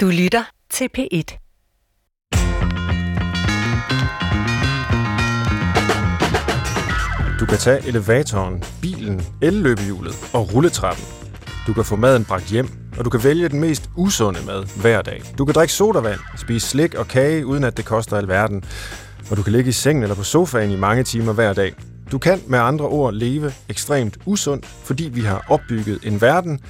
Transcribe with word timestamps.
Du 0.00 0.06
lytter 0.06 0.44
til 0.70 0.88
P1. 0.98 1.38
Du 7.40 7.46
kan 7.46 7.58
tage 7.58 7.88
elevatoren, 7.88 8.62
bilen, 8.82 9.22
elløbehjulet 9.42 10.30
og 10.32 10.54
rulletrappen. 10.54 11.04
Du 11.66 11.72
kan 11.72 11.84
få 11.84 11.96
maden 11.96 12.24
bragt 12.24 12.44
hjem, 12.44 12.68
og 12.98 13.04
du 13.04 13.10
kan 13.10 13.24
vælge 13.24 13.48
den 13.48 13.60
mest 13.60 13.90
usunde 13.96 14.40
mad 14.46 14.80
hver 14.80 15.02
dag. 15.02 15.22
Du 15.38 15.44
kan 15.44 15.54
drikke 15.54 15.74
sodavand, 15.74 16.20
spise 16.36 16.68
slik 16.68 16.94
og 16.94 17.08
kage, 17.08 17.46
uden 17.46 17.64
at 17.64 17.76
det 17.76 17.84
koster 17.84 18.16
alverden. 18.16 18.64
Og 19.30 19.36
du 19.36 19.42
kan 19.42 19.52
ligge 19.52 19.68
i 19.68 19.72
sengen 19.72 20.02
eller 20.02 20.16
på 20.16 20.24
sofaen 20.24 20.70
i 20.70 20.76
mange 20.76 21.04
timer 21.04 21.32
hver 21.32 21.52
dag. 21.52 21.74
Du 22.12 22.18
kan 22.18 22.40
med 22.46 22.58
andre 22.58 22.84
ord 22.84 23.14
leve 23.14 23.52
ekstremt 23.68 24.18
usundt, 24.26 24.66
fordi 24.66 25.04
vi 25.04 25.20
har 25.20 25.44
opbygget 25.48 25.98
en 26.02 26.20
verden, 26.20 26.60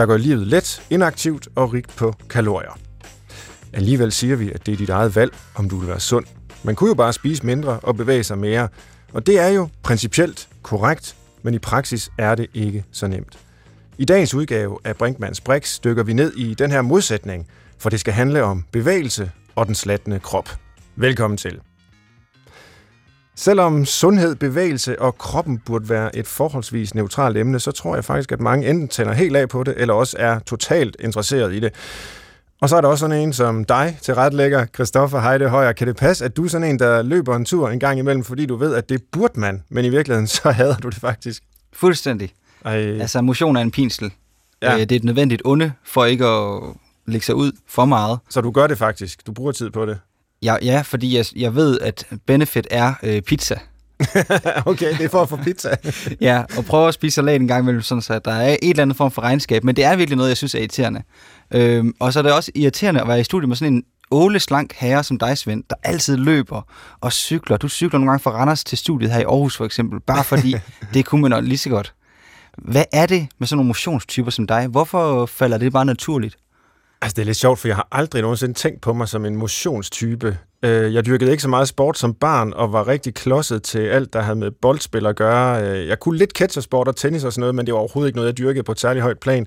der 0.00 0.06
gør 0.06 0.16
livet 0.16 0.46
let, 0.46 0.82
inaktivt 0.90 1.48
og 1.54 1.72
rigt 1.72 1.96
på 1.96 2.14
kalorier. 2.30 2.78
Alligevel 3.72 4.12
siger 4.12 4.36
vi, 4.36 4.52
at 4.52 4.66
det 4.66 4.72
er 4.72 4.76
dit 4.76 4.88
eget 4.88 5.16
valg, 5.16 5.32
om 5.54 5.68
du 5.68 5.76
vil 5.76 5.88
være 5.88 6.00
sund. 6.00 6.24
Man 6.62 6.74
kunne 6.74 6.88
jo 6.88 6.94
bare 6.94 7.12
spise 7.12 7.46
mindre 7.46 7.80
og 7.82 7.96
bevæge 7.96 8.24
sig 8.24 8.38
mere, 8.38 8.68
og 9.12 9.26
det 9.26 9.38
er 9.38 9.48
jo 9.48 9.68
principielt 9.82 10.48
korrekt, 10.62 11.16
men 11.42 11.54
i 11.54 11.58
praksis 11.58 12.10
er 12.18 12.34
det 12.34 12.46
ikke 12.54 12.84
så 12.92 13.06
nemt. 13.06 13.38
I 13.98 14.04
dagens 14.04 14.34
udgave 14.34 14.78
af 14.84 14.96
Brinkmanns 14.96 15.40
Brix 15.40 15.80
dykker 15.80 16.02
vi 16.02 16.12
ned 16.12 16.32
i 16.32 16.54
den 16.54 16.70
her 16.70 16.82
modsætning, 16.82 17.46
for 17.78 17.90
det 17.90 18.00
skal 18.00 18.12
handle 18.12 18.42
om 18.42 18.64
bevægelse 18.72 19.30
og 19.56 19.66
den 19.66 19.74
slattende 19.74 20.18
krop. 20.18 20.48
Velkommen 20.96 21.36
til. 21.36 21.60
Selvom 23.36 23.84
sundhed, 23.84 24.34
bevægelse 24.34 25.02
og 25.02 25.18
kroppen 25.18 25.58
burde 25.58 25.88
være 25.88 26.16
et 26.16 26.26
forholdsvis 26.26 26.94
neutralt 26.94 27.36
emne, 27.36 27.60
så 27.60 27.72
tror 27.72 27.94
jeg 27.94 28.04
faktisk, 28.04 28.32
at 28.32 28.40
mange 28.40 28.70
enten 28.70 28.88
tænder 28.88 29.12
helt 29.12 29.36
af 29.36 29.48
på 29.48 29.62
det, 29.64 29.74
eller 29.76 29.94
også 29.94 30.16
er 30.18 30.38
totalt 30.38 30.96
interesseret 31.00 31.54
i 31.54 31.60
det. 31.60 31.72
Og 32.60 32.68
så 32.68 32.76
er 32.76 32.80
der 32.80 32.88
også 32.88 33.00
sådan 33.00 33.20
en 33.20 33.32
som 33.32 33.64
dig 33.64 33.98
til 34.02 34.14
retlægger, 34.14 34.66
Christoffer 34.74 35.20
Heide 35.20 35.48
Højer. 35.48 35.72
Kan 35.72 35.86
det 35.86 35.96
passe, 35.96 36.24
at 36.24 36.36
du 36.36 36.44
er 36.44 36.48
sådan 36.48 36.68
en, 36.68 36.78
der 36.78 37.02
løber 37.02 37.36
en 37.36 37.44
tur 37.44 37.68
en 37.68 37.80
gang 37.80 37.98
imellem, 37.98 38.24
fordi 38.24 38.46
du 38.46 38.56
ved, 38.56 38.74
at 38.74 38.88
det 38.88 39.02
burde 39.12 39.40
man, 39.40 39.62
men 39.68 39.84
i 39.84 39.88
virkeligheden 39.88 40.26
så 40.26 40.50
hader 40.50 40.76
du 40.76 40.88
det 40.88 40.98
faktisk? 40.98 41.42
Fuldstændig. 41.72 42.32
Ej, 42.64 43.00
Altså, 43.00 43.20
motion 43.20 43.56
er 43.56 43.60
en 43.60 43.70
pinsel. 43.70 44.12
Ja. 44.62 44.72
Ja. 44.72 44.80
Det 44.80 44.92
er 44.92 44.96
et 44.96 45.04
nødvendigt 45.04 45.42
onde, 45.44 45.72
for 45.84 46.04
ikke 46.04 46.26
at 46.26 46.62
lægge 47.06 47.26
sig 47.26 47.34
ud 47.34 47.52
for 47.68 47.84
meget. 47.84 48.18
så 48.30 48.40
du 48.40 48.50
gør 48.50 48.66
det 48.66 48.78
faktisk. 48.78 49.26
Du 49.26 49.32
bruger 49.32 49.52
tid 49.52 49.70
på 49.70 49.86
det. 49.86 49.98
Ja, 50.42 50.56
ja 50.62 50.80
fordi 50.80 51.16
jeg, 51.16 51.24
jeg 51.36 51.54
ved, 51.54 51.80
at 51.80 52.06
benefit 52.26 52.66
er 52.70 52.94
øh, 53.02 53.22
pizza. 53.22 53.54
okay, 54.66 54.98
det 54.98 55.04
er 55.04 55.08
for 55.08 55.22
at 55.22 55.28
få 55.28 55.36
pizza. 55.36 55.76
Ja, 56.20 56.42
og 56.56 56.64
prøve 56.64 56.88
at 56.88 56.94
spise 56.94 57.14
salat 57.14 57.40
en 57.40 57.48
gang 57.48 57.62
imellem, 57.62 57.82
sådan 57.82 58.02
så 58.02 58.18
der 58.18 58.32
er 58.32 58.56
et 58.62 58.70
eller 58.70 58.82
andet 58.82 58.96
form 58.96 59.10
for 59.10 59.22
regnskab. 59.22 59.64
Men 59.64 59.76
det 59.76 59.84
er 59.84 59.96
virkelig 59.96 60.16
noget, 60.16 60.28
jeg 60.28 60.36
synes 60.36 60.54
er 60.54 60.58
irriterende. 60.58 61.02
Øhm, 61.50 61.94
og 62.00 62.12
så 62.12 62.18
er 62.18 62.22
det 62.22 62.32
også 62.32 62.52
irriterende 62.54 63.00
at 63.00 63.08
være 63.08 63.20
i 63.20 63.24
studiet 63.24 63.48
med 63.48 63.56
sådan 63.56 63.74
en 63.74 63.82
åleslank 64.10 64.74
herre 64.74 65.04
som 65.04 65.18
dig, 65.18 65.38
Svend, 65.38 65.64
der 65.70 65.76
altid 65.82 66.16
løber 66.16 66.62
og 67.00 67.12
cykler. 67.12 67.56
Du 67.56 67.68
cykler 67.68 67.98
nogle 67.98 68.10
gange 68.10 68.22
fra 68.22 68.30
Randers 68.30 68.64
til 68.64 68.78
studiet 68.78 69.10
her 69.12 69.20
i 69.20 69.24
Aarhus 69.24 69.56
for 69.56 69.64
eksempel, 69.64 70.00
bare 70.00 70.24
fordi 70.24 70.54
det 70.94 71.06
kunne 71.06 71.28
man 71.28 71.44
lige 71.44 71.58
så 71.58 71.70
godt. 71.70 71.94
Hvad 72.58 72.84
er 72.92 73.06
det 73.06 73.28
med 73.38 73.46
sådan 73.46 73.56
nogle 73.56 73.68
motionstyper 73.68 74.30
som 74.30 74.46
dig? 74.46 74.66
Hvorfor 74.66 75.26
falder 75.26 75.58
det 75.58 75.72
bare 75.72 75.84
naturligt? 75.84 76.36
Altså, 77.02 77.14
det 77.16 77.22
er 77.22 77.26
lidt 77.26 77.36
sjovt, 77.36 77.58
for 77.58 77.68
jeg 77.68 77.76
har 77.76 77.88
aldrig 77.92 78.22
nogensinde 78.22 78.54
tænkt 78.54 78.80
på 78.80 78.92
mig 78.92 79.08
som 79.08 79.24
en 79.24 79.36
motionstype. 79.36 80.38
Øh, 80.64 80.94
jeg 80.94 81.06
dyrkede 81.06 81.30
ikke 81.30 81.42
så 81.42 81.48
meget 81.48 81.68
sport 81.68 81.98
som 81.98 82.14
barn, 82.14 82.52
og 82.52 82.72
var 82.72 82.88
rigtig 82.88 83.14
klodset 83.14 83.62
til 83.62 83.78
alt, 83.78 84.12
der 84.12 84.20
havde 84.20 84.38
med 84.38 84.50
boldspil 84.50 85.06
at 85.06 85.16
gøre. 85.16 85.62
Øh, 85.62 85.88
jeg 85.88 86.00
kunne 86.00 86.18
lidt 86.18 86.30
catchersport 86.30 86.88
og 86.88 86.96
tennis 86.96 87.24
og 87.24 87.32
sådan 87.32 87.40
noget, 87.40 87.54
men 87.54 87.66
det 87.66 87.74
var 87.74 87.80
overhovedet 87.80 88.08
ikke 88.08 88.16
noget, 88.16 88.26
jeg 88.26 88.38
dyrkede 88.38 88.62
på 88.62 88.72
et 88.72 88.80
særligt 88.80 89.02
højt 89.02 89.18
plan. 89.18 89.46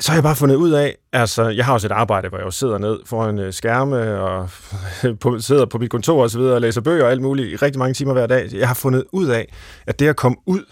Så 0.00 0.10
har 0.10 0.16
jeg 0.16 0.22
bare 0.22 0.36
fundet 0.36 0.56
ud 0.56 0.70
af, 0.70 0.96
altså, 1.12 1.48
jeg 1.48 1.64
har 1.64 1.72
også 1.72 1.86
et 1.86 1.92
arbejde, 1.92 2.28
hvor 2.28 2.38
jeg 2.38 2.44
jo 2.44 2.50
sidder 2.50 2.78
ned 2.78 2.98
foran 3.06 3.38
øh, 3.38 3.52
skærme 3.52 4.20
og 4.20 4.48
på, 5.20 5.38
sidder 5.38 5.66
på 5.66 5.78
mit 5.78 5.90
kontor 5.90 6.22
og 6.22 6.30
så 6.30 6.38
videre 6.38 6.54
og 6.54 6.60
læser 6.60 6.80
bøger 6.80 7.04
og 7.04 7.10
alt 7.10 7.22
muligt 7.22 7.48
i 7.48 7.56
rigtig 7.56 7.78
mange 7.78 7.94
timer 7.94 8.12
hver 8.12 8.26
dag. 8.26 8.48
Jeg 8.52 8.68
har 8.68 8.74
fundet 8.74 9.04
ud 9.12 9.26
af, 9.26 9.54
at 9.86 9.98
det 9.98 10.08
at 10.08 10.16
komme 10.16 10.36
ud, 10.46 10.64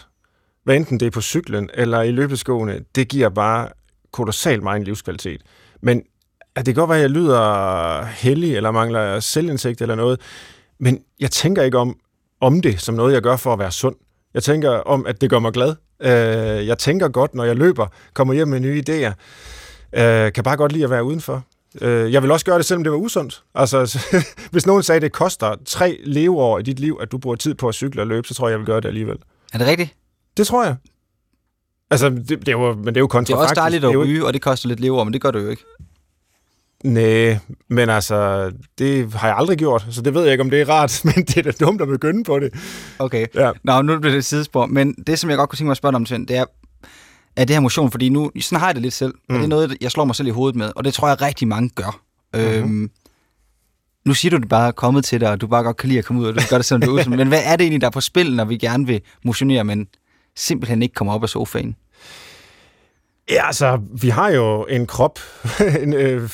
hvad 0.65 0.77
enten 0.77 1.01
det 1.01 1.07
er 1.07 1.11
på 1.11 1.21
cyklen 1.21 1.71
eller 1.75 2.03
i 2.03 2.11
løbeskoene, 2.11 2.81
det 2.95 3.09
giver 3.09 3.29
bare 3.29 3.69
kolossalt 4.15 4.63
meget 4.63 4.85
livskvalitet. 4.85 5.43
Men 5.83 6.03
at 6.57 6.67
det 6.67 6.75
kan 6.75 6.81
godt 6.83 6.89
være, 6.89 6.99
at 6.99 7.03
jeg 7.03 7.11
lyder 7.11 8.05
heldig, 8.05 8.57
eller 8.57 8.71
mangler 8.71 9.21
selvindsigt 9.21 9.81
eller 9.81 9.95
noget, 9.95 10.21
men 10.81 10.99
jeg 11.21 11.31
tænker 11.31 11.63
ikke 11.63 11.79
om, 11.79 11.97
om 12.41 12.61
det 12.61 12.81
som 12.81 12.95
noget, 12.95 13.15
jeg 13.15 13.23
gør 13.23 13.37
for 13.37 13.53
at 13.53 13.59
være 13.59 13.73
sund. 13.73 13.97
Jeg 14.35 14.43
tænker 14.43 14.71
om, 14.71 15.07
at 15.07 15.21
det 15.21 15.31
gør 15.31 15.39
mig 15.39 15.53
glad. 15.53 15.75
Øh, 16.01 16.67
jeg 16.67 16.79
tænker 16.79 17.09
godt, 17.09 17.35
når 17.35 17.45
jeg 17.45 17.57
løber, 17.57 17.87
kommer 18.15 18.35
hjem 18.35 18.49
med 18.49 18.61
nye 18.61 18.83
idéer. 18.89 19.13
Øh, 20.01 20.33
kan 20.33 20.45
bare 20.45 20.57
godt 20.57 20.73
lide 20.73 20.85
at 20.85 20.91
være 20.91 21.05
udenfor. 21.05 21.45
Øh, 21.81 22.13
jeg 22.13 22.23
vil 22.23 22.31
også 22.31 22.47
gøre 22.47 22.59
det, 22.59 22.67
selvom 22.67 22.85
det 22.85 22.93
var 22.93 22.99
usundt. 22.99 23.43
Altså, 23.55 23.99
hvis 24.53 24.67
nogen 24.67 24.83
sagde, 24.83 24.97
at 24.97 25.03
det 25.03 25.13
koster 25.13 25.55
tre 25.67 25.99
leveår 26.05 26.59
i 26.59 26.63
dit 26.63 26.81
liv, 26.81 26.99
at 27.01 27.13
du 27.13 27.19
bruger 27.19 27.37
tid 27.37 27.55
på 27.55 27.69
at 27.69 27.75
cykle 27.75 28.03
og 28.03 28.07
løbe, 28.07 28.29
så 28.29 28.35
tror 28.35 28.49
jeg, 28.49 28.53
jeg 28.53 28.59
vil 28.59 28.67
gøre 28.67 28.81
det 28.81 28.89
alligevel. 28.89 29.17
Er 29.53 29.59
det 29.59 29.67
rigtigt? 29.67 29.95
Det 30.37 30.47
tror 30.47 30.65
jeg. 30.65 30.77
Altså, 31.95 32.11
det, 32.11 32.29
det 32.29 32.49
er 32.49 32.53
jo, 32.53 32.75
men 32.75 32.87
det 32.87 32.97
er 32.97 33.01
jo 33.01 33.05
Det 33.05 33.05
er 33.05 33.07
kontrafaktisk. 33.07 33.51
også 33.51 33.55
dejligt 33.61 33.83
Det 33.83 33.89
at 33.89 33.99
ryge, 33.99 34.27
og 34.27 34.33
det 34.33 34.43
koster 34.43 34.69
lidt 34.69 34.81
lever, 34.81 35.05
men 35.05 35.13
det 35.13 35.21
gør 35.21 35.31
du 35.31 35.39
jo 35.39 35.51
ikke. 35.51 35.65
Nej, 36.85 37.39
men 37.69 37.89
altså, 37.89 38.51
det 38.79 39.13
har 39.13 39.29
jeg 39.29 39.37
aldrig 39.37 39.59
gjort, 39.59 39.87
så 39.91 40.03
det 40.03 40.15
ved 40.15 40.23
jeg 40.23 40.33
ikke, 40.33 40.43
om 40.43 40.51
det 40.51 40.61
er 40.61 40.69
rart, 40.69 41.01
men 41.05 41.15
det 41.15 41.37
er 41.37 41.43
da 41.43 41.65
dumt 41.65 41.81
at 41.81 41.89
begynde 41.89 42.25
på 42.25 42.39
det. 42.39 42.55
Okay. 42.99 43.27
Ja. 43.35 43.51
Nå, 43.65 43.83
nu 43.83 43.99
bliver 43.99 44.13
det 44.13 44.19
et 44.19 44.25
sidespor. 44.25 44.67
Men 44.67 44.95
det, 44.95 45.19
som 45.19 45.31
jeg 45.31 45.39
godt 45.39 45.51
kunne 45.51 45.57
tænke 45.57 45.67
mig 45.67 45.71
at 45.71 45.77
spørge 45.77 45.93
dig 45.93 45.97
om, 45.97 46.07
Svend, 46.07 46.27
det 46.27 46.37
er, 46.37 46.45
er 47.37 47.45
det 47.45 47.57
her 47.57 47.61
motion? 47.61 47.91
Fordi 47.91 48.09
nu, 48.09 48.31
sådan 48.41 48.61
har 48.61 48.69
jeg 48.69 48.75
det 48.75 48.83
lidt 48.83 48.95
selv, 48.95 49.15
mm. 49.29 49.35
og 49.35 49.39
det 49.39 49.45
er 49.45 49.49
noget, 49.49 49.77
jeg 49.81 49.91
slår 49.91 50.05
mig 50.05 50.17
selv 50.17 50.29
i 50.29 50.31
hovedet 50.31 50.57
med, 50.57 50.71
og 50.77 50.85
det 50.85 50.95
tror 50.95 51.09
jeg 51.09 51.23
rigtig 51.23 51.49
mange 51.49 51.71
gør. 51.75 52.01
Mm-hmm. 52.35 52.49
Øhm, 52.49 52.91
nu 54.05 54.15
siger 54.15 54.31
du, 54.31 54.37
at 54.37 54.43
du 54.43 54.49
bare 54.49 54.69
er 54.69 54.73
kommet 54.73 55.05
til 55.05 55.21
dig, 55.21 55.31
og 55.31 55.41
du 55.41 55.47
bare 55.47 55.63
godt 55.63 55.77
kan 55.77 55.89
lide 55.89 55.99
at 55.99 56.05
komme 56.05 56.23
ud, 56.23 56.27
og 56.27 56.35
du 56.35 56.41
gør 56.51 56.59
det, 56.59 56.65
selvom 56.67 56.81
du 56.81 56.97
er. 56.97 57.09
Men 57.17 57.29
hvad 57.29 57.43
er 57.45 57.57
det 57.57 57.65
egentlig, 57.65 57.81
der 57.81 57.87
er 57.87 57.91
på 57.91 58.01
spil, 58.01 58.37
når 58.37 58.45
vi 58.45 58.57
gerne 58.57 58.87
vil 58.87 59.01
motionere, 59.25 59.65
men 59.65 59.87
simpelthen 60.37 60.83
ikke 60.83 60.95
kommer 60.95 61.15
op 61.15 61.23
af 61.23 61.29
sofaen? 61.29 61.77
Ja, 63.31 63.47
altså, 63.47 63.81
vi 64.03 64.09
har 64.09 64.31
jo 64.31 64.65
en 64.65 64.87
krop, 64.87 65.19
en, 65.83 65.93
øh, 65.93 66.31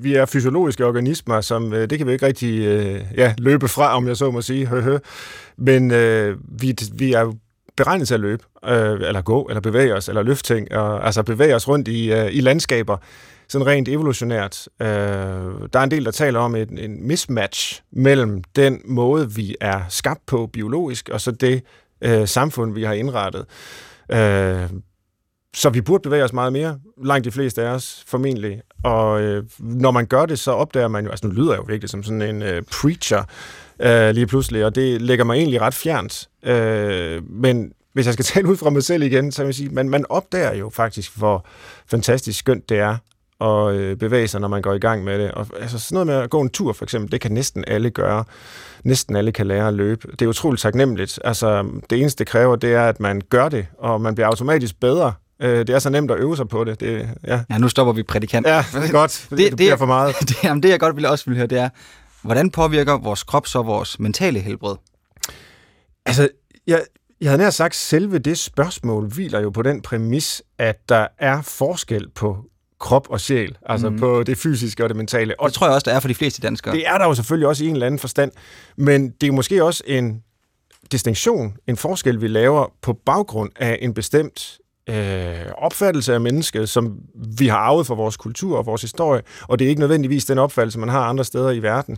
vi 0.00 0.14
er 0.14 0.26
fysiologiske 0.26 0.86
organismer, 0.86 1.40
som 1.40 1.72
øh, 1.72 1.90
det 1.90 1.98
kan 1.98 2.06
vi 2.06 2.12
ikke 2.12 2.26
rigtig 2.26 2.60
øh, 2.60 3.04
ja, 3.16 3.34
løbe 3.38 3.68
fra, 3.68 3.96
om 3.96 4.08
jeg 4.08 4.16
så 4.16 4.30
må 4.30 4.42
sige. 4.42 4.70
Men 5.56 5.90
øh, 5.90 6.36
vi, 6.60 6.76
vi 6.92 7.12
er 7.12 7.32
beregnet 7.76 8.08
til 8.08 8.14
at 8.14 8.20
løbe, 8.20 8.44
øh, 8.64 8.92
eller 8.92 9.22
gå, 9.22 9.42
eller 9.42 9.60
bevæge 9.60 9.94
os, 9.94 10.08
eller 10.08 10.22
løfte 10.22 10.54
ting, 10.54 10.72
og, 10.72 11.06
altså 11.06 11.22
bevæge 11.22 11.54
os 11.54 11.68
rundt 11.68 11.88
i, 11.88 12.12
øh, 12.12 12.28
i 12.32 12.40
landskaber, 12.40 12.96
sådan 13.48 13.66
rent 13.66 13.88
evolutionært. 13.88 14.68
Øh, 14.80 14.88
der 15.72 15.78
er 15.78 15.82
en 15.82 15.90
del, 15.90 16.04
der 16.04 16.10
taler 16.10 16.40
om 16.40 16.54
en, 16.54 16.78
en 16.78 17.06
mismatch 17.06 17.82
mellem 17.92 18.42
den 18.56 18.80
måde, 18.84 19.32
vi 19.34 19.56
er 19.60 19.80
skabt 19.88 20.26
på 20.26 20.46
biologisk, 20.52 21.08
og 21.08 21.20
så 21.20 21.30
det 21.30 21.62
øh, 22.00 22.28
samfund, 22.28 22.74
vi 22.74 22.82
har 22.82 22.92
indrettet. 22.92 23.44
Øh, 24.12 24.70
så 25.56 25.70
vi 25.70 25.80
burde 25.80 26.02
bevæge 26.02 26.24
os 26.24 26.32
meget 26.32 26.52
mere, 26.52 26.78
langt 27.04 27.24
de 27.24 27.30
fleste 27.30 27.62
af 27.62 27.68
os 27.68 28.04
formentlig. 28.06 28.62
Og 28.84 29.22
øh, 29.22 29.44
når 29.58 29.90
man 29.90 30.06
gør 30.06 30.26
det, 30.26 30.38
så 30.38 30.50
opdager 30.50 30.88
man 30.88 31.04
jo, 31.04 31.10
altså 31.10 31.26
nu 31.26 31.32
lyder 31.32 31.52
jeg 31.52 31.58
jo 31.58 31.64
virkelig 31.68 31.90
som 31.90 32.02
sådan 32.02 32.22
en 32.22 32.42
øh, 32.42 32.62
preacher 32.62 33.22
øh, 33.80 34.10
lige 34.10 34.26
pludselig, 34.26 34.64
og 34.64 34.74
det 34.74 35.02
lægger 35.02 35.24
mig 35.24 35.36
egentlig 35.36 35.60
ret 35.60 35.74
fjernt. 35.74 36.28
Øh, 36.42 37.30
men 37.30 37.72
hvis 37.92 38.06
jeg 38.06 38.12
skal 38.12 38.24
tale 38.34 38.48
ud 38.48 38.56
fra 38.56 38.70
mig 38.70 38.82
selv 38.82 39.02
igen, 39.02 39.32
så 39.32 39.42
vil 39.42 39.48
jeg 39.48 39.54
sige, 39.54 39.68
man, 39.68 39.88
man 39.88 40.04
opdager 40.08 40.54
jo 40.54 40.70
faktisk, 40.70 41.18
hvor 41.18 41.46
fantastisk 41.86 42.38
skønt 42.38 42.68
det 42.68 42.78
er 42.78 42.96
at 43.40 43.74
øh, 43.74 43.96
bevæge 43.96 44.28
sig, 44.28 44.40
når 44.40 44.48
man 44.48 44.62
går 44.62 44.72
i 44.72 44.78
gang 44.78 45.04
med 45.04 45.18
det. 45.18 45.30
Og, 45.30 45.46
altså 45.60 45.78
sådan 45.78 45.94
noget 45.94 46.06
med 46.06 46.14
at 46.14 46.30
gå 46.30 46.40
en 46.40 46.50
tur, 46.50 46.72
for 46.72 46.84
eksempel, 46.84 47.12
det 47.12 47.20
kan 47.20 47.32
næsten 47.32 47.64
alle 47.66 47.90
gøre. 47.90 48.24
Næsten 48.84 49.16
alle 49.16 49.32
kan 49.32 49.46
lære 49.46 49.68
at 49.68 49.74
løbe. 49.74 50.08
Det 50.10 50.22
er 50.22 50.26
utroligt 50.26 50.62
taknemmeligt. 50.62 51.18
Altså, 51.24 51.70
det 51.90 52.00
eneste, 52.00 52.18
det 52.18 52.26
kræver, 52.26 52.56
det 52.56 52.74
er, 52.74 52.88
at 52.88 53.00
man 53.00 53.22
gør 53.30 53.48
det, 53.48 53.66
og 53.78 54.00
man 54.00 54.14
bliver 54.14 54.26
automatisk 54.26 54.80
bedre. 54.80 55.12
Øh, 55.42 55.58
det 55.58 55.70
er 55.70 55.78
så 55.78 55.90
nemt 55.90 56.10
at 56.10 56.18
øve 56.18 56.36
sig 56.36 56.48
på 56.48 56.64
det. 56.64 56.80
det 56.80 57.08
ja. 57.26 57.40
Ja, 57.50 57.58
nu 57.58 57.68
stopper 57.68 57.92
vi 57.92 58.02
prædikant. 58.02 58.46
ja, 58.46 58.64
det 58.72 58.88
er 58.88 58.92
godt. 58.92 59.26
Det, 59.30 59.38
det, 59.38 59.46
det 59.46 59.56
bliver 59.56 59.76
for 59.76 59.86
meget. 59.86 60.16
det, 60.28 60.44
jamen, 60.44 60.62
det 60.62 60.68
jeg 60.68 60.80
godt 60.80 60.96
vil 60.96 61.06
også 61.06 61.24
vil 61.26 61.36
høre, 61.36 61.46
det 61.46 61.58
er, 61.58 61.68
hvordan 62.22 62.50
påvirker 62.50 62.98
vores 62.98 63.22
krop 63.22 63.46
så 63.46 63.62
vores 63.62 63.98
mentale 63.98 64.40
helbred? 64.40 64.76
Altså, 66.06 66.28
jeg, 66.66 66.82
jeg 67.20 67.30
havde 67.30 67.42
nær 67.42 67.50
sagt, 67.50 67.74
selve 67.74 68.18
det 68.18 68.38
spørgsmål 68.38 69.06
hviler 69.06 69.40
jo 69.40 69.50
på 69.50 69.62
den 69.62 69.82
præmis, 69.82 70.42
at 70.58 70.88
der 70.88 71.06
er 71.18 71.42
forskel 71.42 72.08
på 72.08 72.44
krop 72.80 73.10
og 73.10 73.20
sjæl, 73.20 73.56
altså 73.66 73.90
mm. 73.90 73.98
på 73.98 74.22
det 74.22 74.38
fysiske 74.38 74.82
og 74.82 74.88
det 74.88 74.96
mentale. 74.96 75.40
Og 75.40 75.48
Det 75.48 75.54
tror 75.54 75.66
jeg 75.66 75.74
også, 75.74 75.84
der 75.90 75.96
er 75.96 76.00
for 76.00 76.08
de 76.08 76.14
fleste 76.14 76.42
danskere. 76.42 76.74
det 76.74 76.88
er 76.88 76.98
der 76.98 77.04
jo 77.04 77.14
selvfølgelig 77.14 77.48
også 77.48 77.64
i 77.64 77.66
en 77.68 77.72
eller 77.72 77.86
anden 77.86 77.98
forstand, 77.98 78.32
men 78.76 79.10
det 79.10 79.26
er 79.26 79.32
måske 79.32 79.64
også 79.64 79.82
en 79.86 80.22
distinktion, 80.92 81.56
en 81.66 81.76
forskel, 81.76 82.20
vi 82.20 82.28
laver 82.28 82.72
på 82.82 82.92
baggrund 82.92 83.50
af 83.56 83.78
en 83.82 83.94
bestemt 83.94 84.58
øh, 84.88 85.52
opfattelse 85.58 86.14
af 86.14 86.20
mennesket, 86.20 86.68
som 86.68 86.98
vi 87.38 87.48
har 87.48 87.56
arvet 87.56 87.86
fra 87.86 87.94
vores 87.94 88.16
kultur 88.16 88.58
og 88.58 88.66
vores 88.66 88.82
historie, 88.82 89.22
og 89.42 89.58
det 89.58 89.64
er 89.64 89.68
ikke 89.68 89.80
nødvendigvis 89.80 90.24
den 90.24 90.38
opfattelse, 90.38 90.78
man 90.78 90.88
har 90.88 91.00
andre 91.00 91.24
steder 91.24 91.50
i 91.50 91.62
verden. 91.62 91.96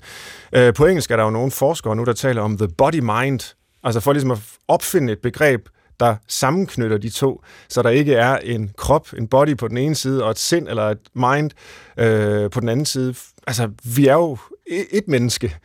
Øh, 0.52 0.74
på 0.74 0.86
engelsk 0.86 1.10
er 1.10 1.16
der 1.16 1.24
jo 1.24 1.30
nogle 1.30 1.50
forskere 1.50 1.96
nu, 1.96 2.04
der 2.04 2.12
taler 2.12 2.42
om 2.42 2.58
the 2.58 2.68
body-mind, 2.82 3.54
altså 3.84 4.00
for 4.00 4.12
ligesom 4.12 4.30
at 4.30 4.38
opfinde 4.68 5.12
et 5.12 5.18
begreb, 5.18 5.68
der 6.00 6.16
sammenknytter 6.28 6.98
de 6.98 7.10
to, 7.10 7.42
så 7.68 7.82
der 7.82 7.90
ikke 7.90 8.14
er 8.14 8.36
en 8.36 8.70
krop, 8.76 9.08
en 9.18 9.28
body 9.28 9.56
på 9.56 9.68
den 9.68 9.76
ene 9.76 9.94
side, 9.94 10.24
og 10.24 10.30
et 10.30 10.38
sind 10.38 10.68
eller 10.68 10.82
et 10.82 10.98
mind 11.14 11.50
øh, 11.96 12.50
på 12.50 12.60
den 12.60 12.68
anden 12.68 12.86
side. 12.86 13.14
Altså, 13.46 13.70
vi 13.96 14.06
er 14.06 14.14
jo 14.14 14.38
et 14.66 15.08
menneske, 15.08 15.56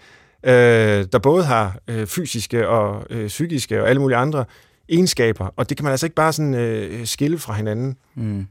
øh, 0.44 1.06
der 1.12 1.20
både 1.24 1.44
har 1.44 1.76
øh, 1.88 2.08
fysiske 2.08 2.68
og 2.68 3.06
øh, 3.10 3.28
psykiske 3.28 3.82
og 3.82 3.90
alle 3.90 4.02
mulige 4.02 4.18
andre 4.18 4.46
egenskaber, 4.90 5.50
og 5.58 5.70
det 5.70 5.78
kan 5.78 5.84
man 5.84 5.92
altså 5.92 6.06
ikke 6.06 6.16
bare 6.16 6.34
sådan 6.34 6.54
øh, 6.54 7.06
skille 7.08 7.40
fra 7.40 7.54
hinanden. 7.54 7.96
Mm. 8.16 8.48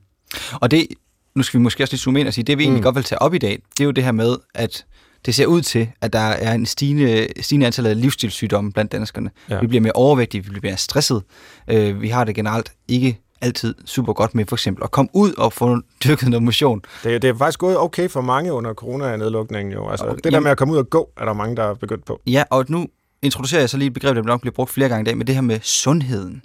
Og 0.52 0.70
det, 0.70 0.86
nu 1.34 1.42
skal 1.42 1.58
vi 1.58 1.62
måske 1.62 1.84
også 1.84 1.92
lige 1.92 2.00
zoome 2.00 2.20
ind 2.20 2.28
og 2.28 2.34
sige, 2.34 2.44
det 2.44 2.58
vi 2.58 2.62
egentlig 2.62 2.80
mm. 2.80 2.84
godt 2.84 2.94
vil 2.94 3.04
tage 3.04 3.22
op 3.22 3.34
i 3.34 3.38
dag, 3.38 3.62
det 3.72 3.80
er 3.80 3.84
jo 3.84 3.90
det 3.90 4.04
her 4.04 4.12
med, 4.12 4.36
at 4.54 4.86
det 5.26 5.34
ser 5.34 5.46
ud 5.46 5.62
til, 5.62 5.88
at 6.00 6.12
der 6.12 6.18
er 6.18 6.54
en 6.54 6.66
stigende, 6.66 7.28
stigende 7.40 7.66
antal 7.66 7.86
af 7.86 8.00
livsstilssygdomme 8.00 8.72
blandt 8.72 8.92
danskerne. 8.92 9.30
Ja. 9.50 9.60
Vi 9.60 9.66
bliver 9.66 9.80
mere 9.80 9.92
overvægtige, 9.92 10.44
vi 10.44 10.50
bliver 10.50 10.70
mere 10.70 10.76
stresset. 10.76 11.22
Øh, 11.68 12.02
vi 12.02 12.08
har 12.08 12.24
det 12.24 12.34
generelt 12.34 12.72
ikke 12.88 13.18
altid 13.40 13.74
super 13.86 14.12
godt 14.12 14.34
med 14.34 14.44
for 14.46 14.56
eksempel 14.56 14.84
at 14.84 14.90
komme 14.90 15.10
ud 15.12 15.32
og 15.32 15.52
få 15.52 15.80
dyrket 16.04 16.28
noget 16.28 16.42
motion. 16.42 16.82
Det, 17.04 17.22
det 17.22 17.30
er 17.30 17.34
faktisk 17.34 17.58
gået 17.58 17.78
okay 17.78 18.08
for 18.08 18.20
mange 18.20 18.52
under 18.52 18.74
corona-nedlukningen 18.74 19.72
jo. 19.72 19.88
Altså, 19.88 20.06
og, 20.06 20.16
det 20.24 20.32
der 20.32 20.40
med 20.40 20.50
at 20.50 20.58
komme 20.58 20.74
ud 20.74 20.78
og 20.78 20.90
gå, 20.90 21.10
er 21.16 21.24
der 21.24 21.32
mange, 21.32 21.56
der 21.56 21.62
er 21.62 21.74
begyndt 21.74 22.04
på. 22.04 22.20
Ja, 22.26 22.44
og 22.50 22.64
nu 22.68 22.86
introducerer 23.22 23.60
jeg 23.60 23.70
så 23.70 23.76
lige 23.76 23.86
et 23.86 23.94
begreb, 23.94 24.16
der 24.16 24.22
nok 24.22 24.40
bliver 24.40 24.54
brugt 24.54 24.70
flere 24.70 24.88
gange 24.88 25.02
i 25.02 25.04
dag, 25.04 25.16
med 25.16 25.26
det 25.26 25.34
her 25.34 25.42
med 25.42 25.60
sundheden. 25.62 26.44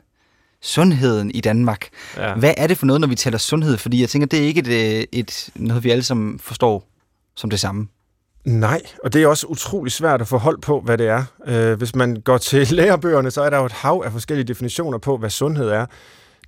Sundheden 0.61 1.31
i 1.31 1.41
Danmark. 1.41 1.89
Ja. 2.17 2.35
Hvad 2.35 2.53
er 2.57 2.67
det 2.67 2.77
for 2.77 2.85
noget, 2.85 3.01
når 3.01 3.07
vi 3.07 3.15
taler 3.15 3.37
sundhed? 3.37 3.77
Fordi 3.77 4.01
jeg 4.01 4.09
tænker, 4.09 4.27
det 4.27 4.39
er 4.39 4.43
ikke 4.43 4.59
et, 4.59 5.05
et, 5.11 5.49
noget, 5.55 5.83
vi 5.83 5.89
alle 5.89 6.03
sammen 6.03 6.39
forstår 6.39 6.87
som 7.35 7.49
det 7.49 7.59
samme. 7.59 7.87
Nej, 8.45 8.81
og 9.03 9.13
det 9.13 9.23
er 9.23 9.27
også 9.27 9.47
utrolig 9.47 9.91
svært 9.91 10.21
at 10.21 10.27
få 10.27 10.37
hold 10.37 10.61
på, 10.61 10.81
hvad 10.81 10.97
det 10.97 11.07
er. 11.07 11.23
Øh, 11.47 11.77
hvis 11.77 11.95
man 11.95 12.15
går 12.15 12.37
til 12.37 12.67
lærebøgerne, 12.77 13.31
så 13.31 13.41
er 13.41 13.49
der 13.49 13.57
jo 13.57 13.65
et 13.65 13.71
hav 13.71 14.01
af 14.05 14.11
forskellige 14.11 14.47
definitioner 14.47 14.97
på, 14.97 15.17
hvad 15.17 15.29
sundhed 15.29 15.69
er. 15.69 15.85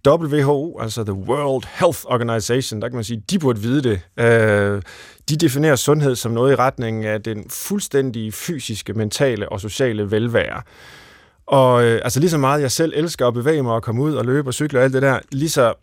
WHO, 0.08 0.80
altså 0.82 1.04
The 1.04 1.14
World 1.14 1.64
Health 1.80 2.00
Organization, 2.06 2.82
der 2.82 2.88
kan 2.88 2.96
man 2.96 3.04
sige, 3.04 3.24
de 3.30 3.40
burde 3.40 3.62
vide 3.62 3.84
det. 3.84 4.24
Øh, 4.25 4.82
de 5.30 5.38
definerer 5.38 5.76
sundhed 5.76 6.16
som 6.16 6.31
noget 6.31 6.52
i 6.52 6.56
retning 6.56 7.06
af 7.06 7.24
den 7.24 7.50
fuldstændige 7.50 8.31
fysiske, 8.31 8.94
mentale 8.94 9.50
og 9.50 9.62
sociale 9.62 10.12
velvære. 10.12 10.62
Og 11.46 11.84
øh, 11.84 12.02
altså 12.04 12.20
lige 12.20 12.30
så 12.30 12.38
meget 12.38 12.62
jeg 12.62 12.72
selv 12.72 12.94
elsker 12.96 13.28
at 13.28 13.34
bevæge 13.34 13.64
mig 13.64 13.74
og 13.74 13.84
komme 13.84 14.02
ud 14.02 14.14
og 14.14 14.26
løbe 14.26 14.50
og 14.50 14.54
cykle 14.54 14.80
og 14.80 14.84
alt 14.84 14.94
det 14.94 15.02
der, 15.02 15.20
lige 15.31 15.50
så 15.50 15.74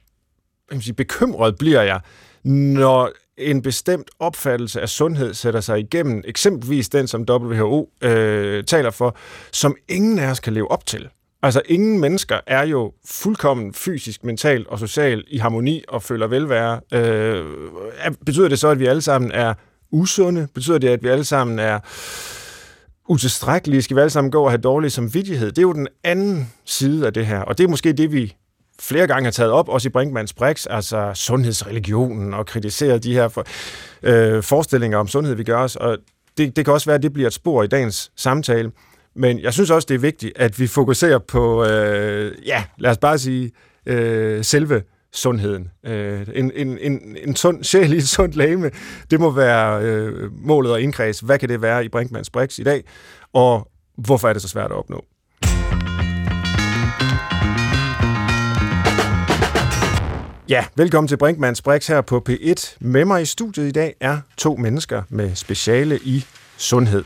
kan 0.71 0.81
sige, 0.81 0.95
bekymret 0.95 1.59
bliver 1.59 1.83
jeg, 1.83 2.01
når 2.45 3.11
en 3.37 3.63
bestemt 3.63 4.11
opfattelse 4.19 4.81
af 4.81 4.89
sundhed 4.89 5.35
sætter 5.35 5.61
sig 5.61 5.81
igennem, 5.81 6.23
eksempelvis 6.25 6.89
den, 6.89 7.09
som 7.09 7.27
WHO 7.31 7.91
øh, 8.01 8.65
taler 8.65 8.91
for, 8.91 9.17
som 9.53 9.77
ingen 9.89 10.19
af 10.19 10.31
os 10.31 10.41
kan 10.41 10.53
leve 10.53 10.71
op 10.71 10.87
til. 10.87 11.09
Altså, 11.43 11.63
ingen 11.67 12.01
mennesker 12.01 12.41
er 12.47 12.63
jo 12.63 12.93
fuldkommen 13.05 13.75
fysisk, 13.75 14.25
mentalt 14.25 14.67
og 14.67 14.79
socialt 14.79 15.25
i 15.29 15.39
harmoni 15.39 15.85
og 15.89 16.03
føler 16.03 16.27
velvære. 16.27 16.81
Øh, 16.93 17.45
betyder 18.27 18.49
det 18.49 18.59
så, 18.59 18.69
at 18.69 18.79
vi 18.79 18.87
alle 18.87 19.03
sammen 19.03 19.31
er 19.33 19.55
usunde? 19.91 20.49
Betyder 20.55 20.79
det, 20.79 20.89
at 20.89 21.03
vi 21.03 21.09
alle 21.09 21.25
sammen 21.25 21.59
er 21.59 21.79
utilstrækkelige? 23.09 23.83
Skal 23.83 23.97
vi 23.97 24.01
alle 24.01 24.11
sammen 24.11 24.31
gå 24.31 24.45
og 24.45 24.51
have 24.51 24.61
dårlig 24.61 24.93
samvittighed? 24.93 25.49
Det 25.49 25.59
er 25.59 25.63
jo 25.63 25.73
den 25.73 25.89
anden 26.05 26.53
side 26.65 27.07
af 27.07 27.13
det 27.13 27.27
her, 27.27 27.41
og 27.41 27.59
det 27.59 27.65
er 27.65 27.69
måske 27.69 27.93
det, 27.93 28.13
vi 28.13 28.35
flere 28.81 29.07
gange 29.07 29.25
har 29.25 29.31
taget 29.31 29.53
op, 29.53 29.69
også 29.69 29.89
i 29.89 29.91
Brinkmanns 29.91 30.33
Brix, 30.33 30.67
altså 30.71 31.11
sundhedsreligionen, 31.15 32.35
og 32.35 32.47
kritiseret 32.47 33.05
de 33.05 33.13
her 33.13 33.29
for, 33.29 33.47
øh, 34.03 34.43
forestillinger 34.43 34.99
om 34.99 35.09
sundhed, 35.09 35.35
vi 35.35 35.45
gør 35.45 35.59
os. 35.59 35.77
Og 35.77 35.99
det, 36.39 36.57
det 36.57 36.65
kan 36.65 36.75
også 36.75 36.87
være, 36.87 36.95
at 36.95 37.03
det 37.03 37.13
bliver 37.13 37.27
et 37.27 37.33
spor 37.33 37.63
i 37.63 37.67
dagens 37.67 38.13
samtale. 38.17 38.73
Men 39.17 39.41
jeg 39.41 39.53
synes 39.53 39.71
også, 39.71 39.87
det 39.87 39.95
er 39.95 39.99
vigtigt, 39.99 40.33
at 40.37 40.61
vi 40.61 40.67
fokuserer 40.67 41.19
på, 41.19 41.65
øh, 41.65 42.33
ja, 42.47 42.65
lad 42.79 42.91
os 42.91 42.99
bare 42.99 43.19
sige, 43.19 43.53
øh, 43.87 44.45
selve 44.45 44.83
sundheden. 45.13 45.71
Øh, 45.87 46.27
en, 46.35 46.53
en, 46.55 46.79
en, 46.79 47.17
en 47.23 47.37
sund 47.37 47.65
sjæl 47.65 47.93
i 47.93 47.97
et 47.97 48.09
sundt 48.09 48.37
lame, 48.37 48.71
det 49.11 49.21
må 49.21 49.31
være 49.31 49.83
øh, 49.83 50.33
målet 50.33 50.73
og 50.73 50.81
indkreds. 50.81 51.21
Hvad 51.21 51.39
kan 51.39 51.49
det 51.49 51.63
være 51.63 51.85
i 51.85 51.89
Brinkmanns 51.89 52.31
Brix 52.31 52.59
i 52.59 52.63
dag, 52.63 52.85
og 53.33 53.69
hvorfor 53.99 54.29
er 54.29 54.33
det 54.33 54.43
så 54.43 54.49
svært 54.49 54.71
at 54.71 54.77
opnå? 54.77 55.05
Ja, 60.49 60.65
velkommen 60.77 61.09
til 61.09 61.17
Brinkmanns 61.17 61.63
Brix 61.63 61.87
her 61.87 62.01
på 62.01 62.23
P1. 62.29 62.77
Med 62.81 63.05
mig 63.05 63.23
i 63.23 63.25
studiet 63.25 63.69
i 63.69 63.71
dag 63.71 63.95
er 64.01 64.19
to 64.37 64.57
mennesker 64.57 65.03
med 65.09 65.35
speciale 65.35 65.99
i 66.03 66.25
sundhed. 66.57 67.05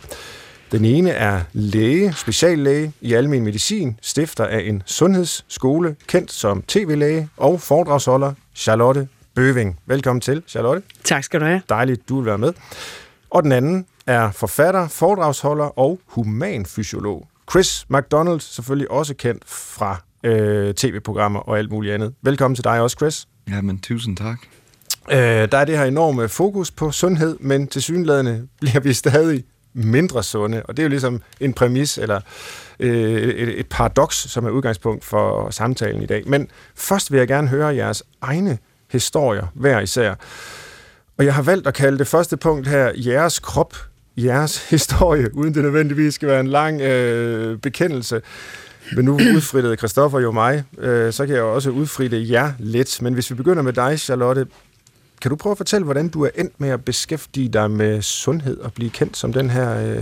Den 0.72 0.84
ene 0.84 1.10
er 1.10 1.40
læge, 1.52 2.12
speciallæge 2.16 2.92
i 3.00 3.12
almen 3.12 3.44
medicin, 3.44 3.98
stifter 4.02 4.46
af 4.46 4.60
en 4.60 4.82
sundhedsskole, 4.86 5.96
kendt 6.06 6.32
som 6.32 6.62
tv-læge 6.62 7.28
og 7.36 7.60
foredragsholder, 7.60 8.32
Charlotte 8.54 9.08
Bøving. 9.34 9.78
Velkommen 9.86 10.20
til, 10.20 10.42
Charlotte. 10.48 10.82
Tak 11.04 11.24
skal 11.24 11.40
du 11.40 11.44
have. 11.44 11.62
Dejligt, 11.68 12.08
du 12.08 12.16
vil 12.16 12.26
være 12.26 12.38
med. 12.38 12.52
Og 13.30 13.42
den 13.42 13.52
anden 13.52 13.86
er 14.06 14.30
forfatter, 14.30 14.88
foredragsholder 14.88 15.78
og 15.78 16.00
humanfysiolog. 16.06 17.26
Chris 17.50 17.86
McDonald, 17.88 18.40
selvfølgelig 18.40 18.90
også 18.90 19.14
kendt 19.14 19.42
fra 19.46 20.02
øh, 20.24 20.74
tv-programmer 20.74 21.40
og 21.40 21.58
alt 21.58 21.70
muligt 21.70 21.94
andet. 21.94 22.14
Velkommen 22.22 22.54
til 22.54 22.64
dig 22.64 22.80
også, 22.80 22.96
Chris. 22.96 23.26
Ja, 23.50 23.60
men 23.60 23.78
tusind 23.78 24.16
tak. 24.16 24.38
Øh, 25.10 25.18
der 25.18 25.58
er 25.58 25.64
det 25.64 25.78
her 25.78 25.84
enorme 25.84 26.28
fokus 26.28 26.70
på 26.70 26.90
sundhed, 26.90 27.36
men 27.40 27.66
til 27.66 27.82
synlædende 27.82 28.48
bliver 28.60 28.80
vi 28.80 28.92
stadig 28.92 29.44
mindre 29.74 30.22
sunde, 30.22 30.62
og 30.62 30.76
det 30.76 30.82
er 30.82 30.84
jo 30.84 30.90
ligesom 30.90 31.22
en 31.40 31.52
præmis 31.52 31.98
eller 31.98 32.20
øh, 32.80 33.22
et, 33.22 33.60
et 33.60 33.66
paradoks, 33.66 34.16
som 34.16 34.44
er 34.44 34.50
udgangspunkt 34.50 35.04
for 35.04 35.50
samtalen 35.50 36.02
i 36.02 36.06
dag. 36.06 36.22
Men 36.26 36.48
først 36.74 37.12
vil 37.12 37.18
jeg 37.18 37.28
gerne 37.28 37.48
høre 37.48 37.74
jeres 37.74 38.02
egne 38.20 38.58
historier, 38.90 39.46
hver 39.54 39.80
især. 39.80 40.14
Og 41.18 41.24
jeg 41.24 41.34
har 41.34 41.42
valgt 41.42 41.66
at 41.66 41.74
kalde 41.74 41.98
det 41.98 42.06
første 42.06 42.36
punkt 42.36 42.68
her, 42.68 42.92
jeres 42.96 43.38
krop, 43.38 43.76
jeres 44.16 44.58
historie, 44.70 45.34
uden 45.34 45.54
det 45.54 45.62
nødvendigvis 45.62 46.14
skal 46.14 46.28
være 46.28 46.40
en 46.40 46.46
lang 46.46 46.80
øh, 46.80 47.58
bekendelse. 47.58 48.22
Men 48.96 49.04
nu 49.04 49.14
udfrittede 49.14 49.76
Christoffer 49.76 50.20
jo 50.20 50.32
mig, 50.32 50.64
øh, 50.78 51.12
så 51.12 51.26
kan 51.26 51.34
jeg 51.34 51.40
jo 51.40 51.54
også 51.54 51.70
udfritte 51.70 52.30
jer 52.30 52.52
lidt. 52.58 53.02
Men 53.02 53.14
hvis 53.14 53.30
vi 53.30 53.34
begynder 53.34 53.62
med 53.62 53.72
dig, 53.72 54.00
Charlotte, 54.00 54.46
kan 55.20 55.30
du 55.30 55.36
prøve 55.36 55.50
at 55.50 55.56
fortælle, 55.56 55.84
hvordan 55.84 56.08
du 56.08 56.24
er 56.24 56.30
endt 56.34 56.60
med 56.60 56.68
at 56.68 56.84
beskæftige 56.84 57.48
dig 57.48 57.70
med 57.70 58.02
sundhed 58.02 58.58
og 58.58 58.72
blive 58.72 58.90
kendt 58.90 59.16
som 59.16 59.32
den 59.32 59.50
her 59.50 60.00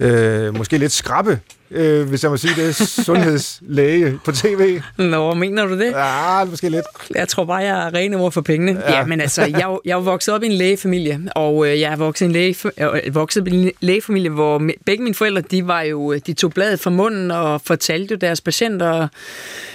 øh, 0.00 0.46
øh, 0.46 0.54
måske 0.54 0.78
lidt 0.78 0.92
skrappe 0.92 1.40
øh, 1.70 2.08
hvis 2.08 2.22
jeg 2.22 2.30
må 2.30 2.36
sige 2.36 2.66
det, 2.66 2.76
sundhedslæge 2.76 4.18
på 4.24 4.32
tv. 4.32 4.80
Nå, 4.96 5.34
mener 5.34 5.66
du 5.66 5.78
det? 5.78 5.90
Ja, 5.90 6.44
måske 6.44 6.68
lidt. 6.68 6.84
Jeg 7.14 7.28
tror 7.28 7.44
bare, 7.44 7.56
jeg 7.56 7.86
er 7.86 7.94
rene 7.94 8.16
ord 8.16 8.32
for 8.32 8.40
pengene. 8.40 8.82
Ja, 8.88 8.98
ja 8.98 9.04
men 9.04 9.20
altså, 9.20 9.42
jeg, 9.42 9.76
jeg 9.84 9.92
er 9.92 10.00
vokset 10.00 10.34
op 10.34 10.42
i 10.42 10.46
en 10.46 10.52
lægefamilie, 10.52 11.20
og 11.34 11.68
øh, 11.68 11.80
jeg 11.80 11.92
er 11.92 11.96
vokset 11.96 12.26
i 12.26 12.26
en, 12.26 12.32
læge, 12.32 12.56
øh, 12.78 13.14
vokset 13.14 13.48
i 13.48 13.50
en 13.50 13.70
lægefamilie, 13.80 14.30
hvor 14.30 14.62
begge 14.86 15.02
mine 15.02 15.14
forældre, 15.14 15.40
de 15.40 15.66
var 15.66 15.82
jo, 15.82 16.14
de 16.14 16.32
tog 16.32 16.52
bladet 16.52 16.80
fra 16.80 16.90
munden 16.90 17.30
og 17.30 17.60
fortalte 17.60 18.12
jo 18.12 18.18
deres 18.20 18.40
patienter, 18.40 19.08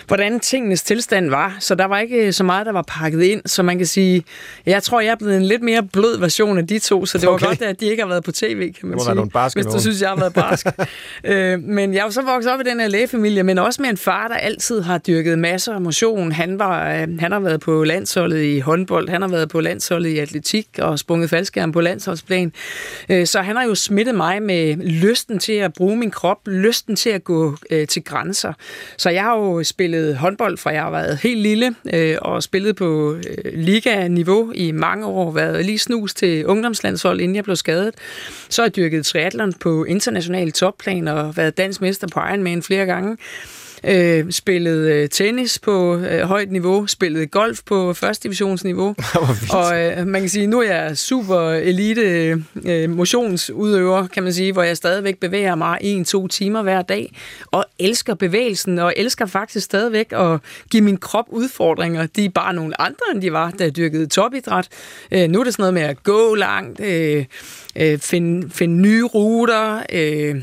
hvordan 0.08 0.40
tingenes 0.40 0.84
tilstand 0.84 1.30
var. 1.30 1.58
Så 1.60 1.76
der 1.76 1.86
var 1.86 2.00
ikke 2.00 2.34
så 2.34 2.44
meget, 2.44 2.66
der 2.66 2.72
var 2.72 2.86
pakket 2.88 3.22
ind, 3.22 3.42
så 3.46 3.64
man 3.64 3.78
kan 3.78 3.88
sige, 3.88 4.24
jeg 4.66 4.84
tror, 4.84 5.02
jeg 5.02 5.12
er 5.12 5.16
blevet 5.16 5.38
en 5.38 5.46
lidt 5.46 5.62
mere 5.62 5.84
blød 5.84 6.20
version 6.20 6.58
af 6.58 6.68
de 6.68 6.80
to, 6.80 7.06
så 7.06 7.18
det 7.18 7.28
var 7.28 7.34
okay. 7.34 7.46
godt, 7.46 7.62
at 7.62 7.80
de 7.80 7.86
ikke 7.86 8.04
har 8.04 8.10
været 8.10 8.24
på 8.24 8.32
tv, 8.32 8.74
kan 8.74 8.90
man 8.90 9.00
sige. 9.00 9.16
Nogle 9.16 9.32
hvis 9.54 9.66
du 9.66 9.80
synes, 9.80 10.02
jeg 10.02 10.10
har 10.10 10.16
været 10.16 10.34
barsk. 10.34 10.68
øh, 11.24 11.60
men 11.64 11.81
men 11.82 11.94
jeg 11.94 12.00
er 12.00 12.06
jo 12.06 12.12
så 12.12 12.22
vokset 12.22 12.54
op 12.54 12.60
i 12.60 12.64
den 12.64 12.80
her 12.80 12.88
lægefamilie, 12.88 13.44
men 13.44 13.58
også 13.58 13.82
med 13.82 13.90
en 13.90 13.98
far, 13.98 14.28
der 14.28 14.36
altid 14.36 14.82
har 14.82 14.98
dyrket 14.98 15.40
masser 15.40 15.74
af 15.74 15.82
motion. 15.82 16.32
Han, 16.32 16.60
var, 16.60 16.92
øh, 16.92 17.20
han 17.20 17.32
har 17.32 17.40
været 17.40 17.60
på 17.60 17.84
landsholdet 17.84 18.44
i 18.44 18.60
håndbold, 18.60 19.10
han 19.10 19.22
har 19.22 19.30
været 19.30 19.50
på 19.50 19.62
landsholdet 19.62 20.10
i 20.10 20.20
atletik 20.20 20.68
og 20.80 21.00
sprunget 21.00 21.30
faldskærm 21.30 21.72
på 21.72 21.82
landsholdsplan. 21.82 22.54
Øh, 23.10 23.28
så 23.28 23.42
han 23.42 23.56
har 23.56 23.64
jo 23.64 23.76
smittet 23.76 24.16
mig 24.16 24.44
med 24.44 24.76
lysten 24.76 25.40
til 25.40 25.54
at 25.54 25.74
bruge 25.74 25.96
min 25.96 26.12
krop, 26.12 26.48
lysten 26.48 26.96
til 26.96 27.10
at 27.10 27.24
gå 27.24 27.58
øh, 27.72 27.88
til 27.88 28.04
grænser. 28.04 28.54
Så 28.98 29.10
jeg 29.10 29.24
har 29.24 29.38
jo 29.38 29.64
spillet 29.64 30.18
håndbold, 30.18 30.58
fra 30.58 30.70
jeg 30.70 30.82
har 30.82 30.92
været 30.92 31.18
helt 31.18 31.40
lille, 31.40 31.76
øh, 31.94 32.18
og 32.22 32.44
spillet 32.44 32.76
på 32.76 33.16
øh, 33.16 33.54
liga-niveau 33.54 34.52
i 34.56 34.72
mange 34.72 35.06
år, 35.06 35.32
været 35.32 35.66
lige 35.66 35.80
snus 35.80 36.14
til 36.14 36.46
ungdomslandshold, 36.46 37.22
inden 37.22 37.36
jeg 37.36 37.44
blev 37.44 37.56
skadet. 37.56 37.96
Så 38.50 38.62
har 38.62 38.66
jeg 38.68 38.76
dyrket 38.76 39.06
triathlon 39.06 39.54
på 39.54 39.84
international 39.84 40.52
topplan 40.52 41.08
og 41.08 41.38
været 41.38 41.58
mester 41.80 42.08
på 42.08 42.20
Ironman 42.20 42.64
flere 42.64 42.86
gange 42.86 43.18
øh, 43.84 44.32
spillede 44.32 44.94
øh, 44.94 45.10
tennis 45.10 45.60
på 45.60 45.96
øh, 45.96 46.22
højt 46.22 46.52
niveau, 46.52 46.88
spillede 46.88 47.28
golf 47.28 47.60
på 47.66 47.94
første 47.94 48.24
divisionsniveau. 48.24 48.96
og 49.60 49.82
øh, 49.82 50.08
man 50.08 50.22
kan 50.22 50.30
sige, 50.30 50.48
nu 50.48 50.60
er 50.62 50.74
jeg 50.74 50.98
super 50.98 51.50
elite 51.50 52.02
øh, 52.66 52.90
motionsudøver, 52.90 54.08
kan 54.08 54.24
man 54.24 54.34
sige, 54.34 54.54
hvor 54.54 54.64
jeg 54.64 54.78
stadigvæk 54.78 55.18
bevæger 55.18 55.56
mig 55.56 55.78
en-to 55.82 56.28
timer 56.28 56.62
hver 56.62 56.82
dag, 56.82 57.14
og 57.46 57.66
elsker 57.80 58.14
bevægelsen, 58.14 58.80
og 58.80 58.94
elsker 58.98 59.26
faktisk 59.26 59.66
stadigvæk 59.66 60.12
at 60.12 60.40
give 60.72 60.84
min 60.84 60.98
krop 60.98 61.26
udfordringer. 61.30 62.06
De 62.06 62.26
er 62.26 62.30
bare 62.30 62.54
nogle 62.54 62.82
andre, 62.82 63.06
end 63.14 63.22
de 63.22 63.34
var, 63.34 63.52
da 63.52 63.64
jeg 63.64 63.76
dyrkede 63.76 64.08
topidræt. 64.08 64.68
Øh, 65.12 65.30
nu 65.30 65.40
er 65.40 65.44
det 65.44 65.54
sådan 65.54 65.62
noget 65.62 65.74
med 65.74 65.82
at 65.82 66.04
gå 66.04 66.36
langt, 66.36 66.80
øh, 66.80 67.26
øh, 67.76 68.00
finde, 68.00 68.50
finde 68.50 68.82
nye 68.82 69.04
ruter, 69.04 69.84
øh, 69.94 70.36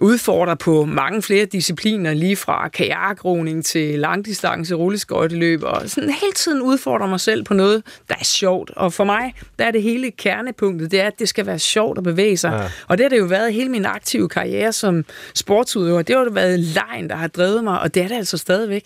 udfordrer 0.00 0.54
på 0.54 0.84
mange 0.84 1.22
flere 1.22 1.44
discipliner, 1.44 2.14
lige 2.14 2.36
fra 2.36 2.68
kajakroning 2.68 3.64
til 3.64 3.98
langdistance, 3.98 4.74
rulleskøjteløb, 4.74 5.62
og 5.62 5.82
sådan 5.86 6.10
hele 6.10 6.32
tiden 6.32 6.62
udfordrer 6.62 7.06
mig 7.06 7.20
selv 7.20 7.44
på 7.44 7.54
noget, 7.54 7.82
der 8.08 8.14
er 8.20 8.24
sjovt. 8.24 8.70
Og 8.70 8.92
for 8.92 9.04
mig, 9.04 9.34
der 9.58 9.64
er 9.64 9.70
det 9.70 9.82
hele 9.82 10.10
kernepunktet, 10.10 10.90
det 10.90 11.00
er, 11.00 11.06
at 11.06 11.18
det 11.18 11.28
skal 11.28 11.46
være 11.46 11.58
sjovt 11.58 11.98
at 11.98 12.04
bevæge 12.04 12.36
sig. 12.36 12.50
Ja. 12.52 12.70
Og 12.88 12.98
det 12.98 13.04
har 13.04 13.08
det 13.08 13.18
jo 13.18 13.24
været 13.24 13.52
hele 13.52 13.68
min 13.68 13.84
aktive 13.84 14.28
karriere 14.28 14.72
som 14.72 15.04
sportsudøver. 15.34 16.02
Det 16.02 16.16
har 16.16 16.24
jo 16.24 16.30
været 16.30 16.60
lejen, 16.60 17.10
der 17.10 17.16
har 17.16 17.28
drevet 17.28 17.64
mig, 17.64 17.80
og 17.80 17.94
det 17.94 18.02
er 18.02 18.08
det 18.08 18.16
altså 18.16 18.38
stadigvæk. 18.38 18.84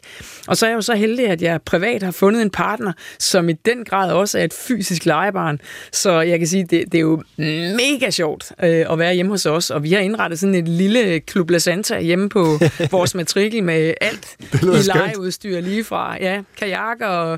Og 0.49 0.56
så 0.56 0.66
er 0.66 0.71
jeg 0.71 0.76
jo 0.76 0.80
så 0.80 0.94
heldig, 0.94 1.26
at 1.26 1.42
jeg 1.42 1.62
privat 1.62 2.02
har 2.02 2.11
fundet 2.11 2.42
en 2.42 2.50
partner, 2.50 2.92
som 3.18 3.49
i 3.49 3.52
den 3.52 3.85
grad 3.85 4.12
også 4.12 4.38
er 4.38 4.44
et 4.44 4.54
fysisk 4.54 5.06
legebarn. 5.06 5.61
Så 5.92 6.21
jeg 6.21 6.38
kan 6.38 6.49
sige, 6.49 6.64
det, 6.64 6.85
det 6.92 6.94
er 6.94 7.02
jo 7.02 7.23
mega 7.37 8.11
sjovt 8.11 8.52
øh, 8.62 8.87
at 8.90 8.99
være 8.99 9.14
hjemme 9.14 9.33
hos 9.33 9.47
os, 9.47 9.71
og 9.71 9.83
vi 9.83 9.92
har 9.92 10.00
indrettet 10.00 10.38
sådan 10.38 10.54
et 10.54 10.68
lille 10.68 11.03
Klub 11.26 11.50
La 11.50 11.58
Santa 11.58 12.00
hjemme 12.00 12.28
på 12.28 12.58
vores 12.90 13.14
matrikel 13.14 13.62
med 13.62 13.94
alt 14.00 14.37
i 14.52 14.56
legeudstyr 14.94 15.61
lige 15.61 15.84
fra 15.84 16.16
ja, 16.20 16.42
kajakker, 16.58 17.37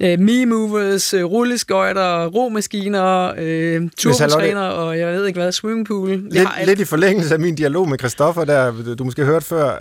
øh, 0.00 0.18
me-movers, 0.18 1.14
øh, 1.14 1.24
rulleskøjter, 1.24 2.26
romaskiner, 2.26 3.32
øh, 3.38 3.90
turbotræner 3.98 4.60
og 4.60 4.98
jeg 4.98 5.12
ved 5.12 5.26
ikke 5.26 5.40
hvad, 5.40 5.52
swimmingpool. 5.52 6.08
Lidt, 6.30 6.48
lidt 6.66 6.80
i 6.80 6.84
forlængelse 6.84 7.34
af 7.34 7.40
min 7.40 7.54
dialog 7.54 7.88
med 7.88 7.98
Christoffer, 7.98 8.44
der 8.44 8.94
du 8.94 9.04
måske 9.04 9.24
hørt 9.24 9.44
før, 9.44 9.66
øh, 9.66 9.78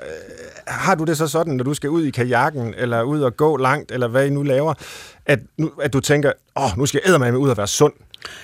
har 0.68 0.96
du 0.96 1.04
det 1.04 1.18
så 1.18 1.28
sådan, 1.28 1.54
når 1.54 1.63
du 1.63 1.74
skal 1.74 1.90
ud 1.90 2.04
i 2.04 2.10
kajakken, 2.10 2.74
eller 2.78 3.04
ud 3.04 3.22
og 3.22 3.38
gå 3.38 3.58
langt, 3.58 3.92
eller 3.92 4.08
hvad 4.08 4.25
I 4.25 4.30
nu 4.30 4.44
laver, 4.44 4.74
at, 5.25 5.40
nu, 5.58 5.72
at 5.82 5.94
du 5.94 6.00
tænker, 6.00 6.32
åh, 6.56 6.63
oh, 6.63 6.78
nu 6.78 6.86
skal 6.86 7.02
jeg 7.06 7.20
med 7.20 7.34
ud 7.34 7.50
og 7.50 7.58
være 7.58 7.68
sund? 7.68 7.94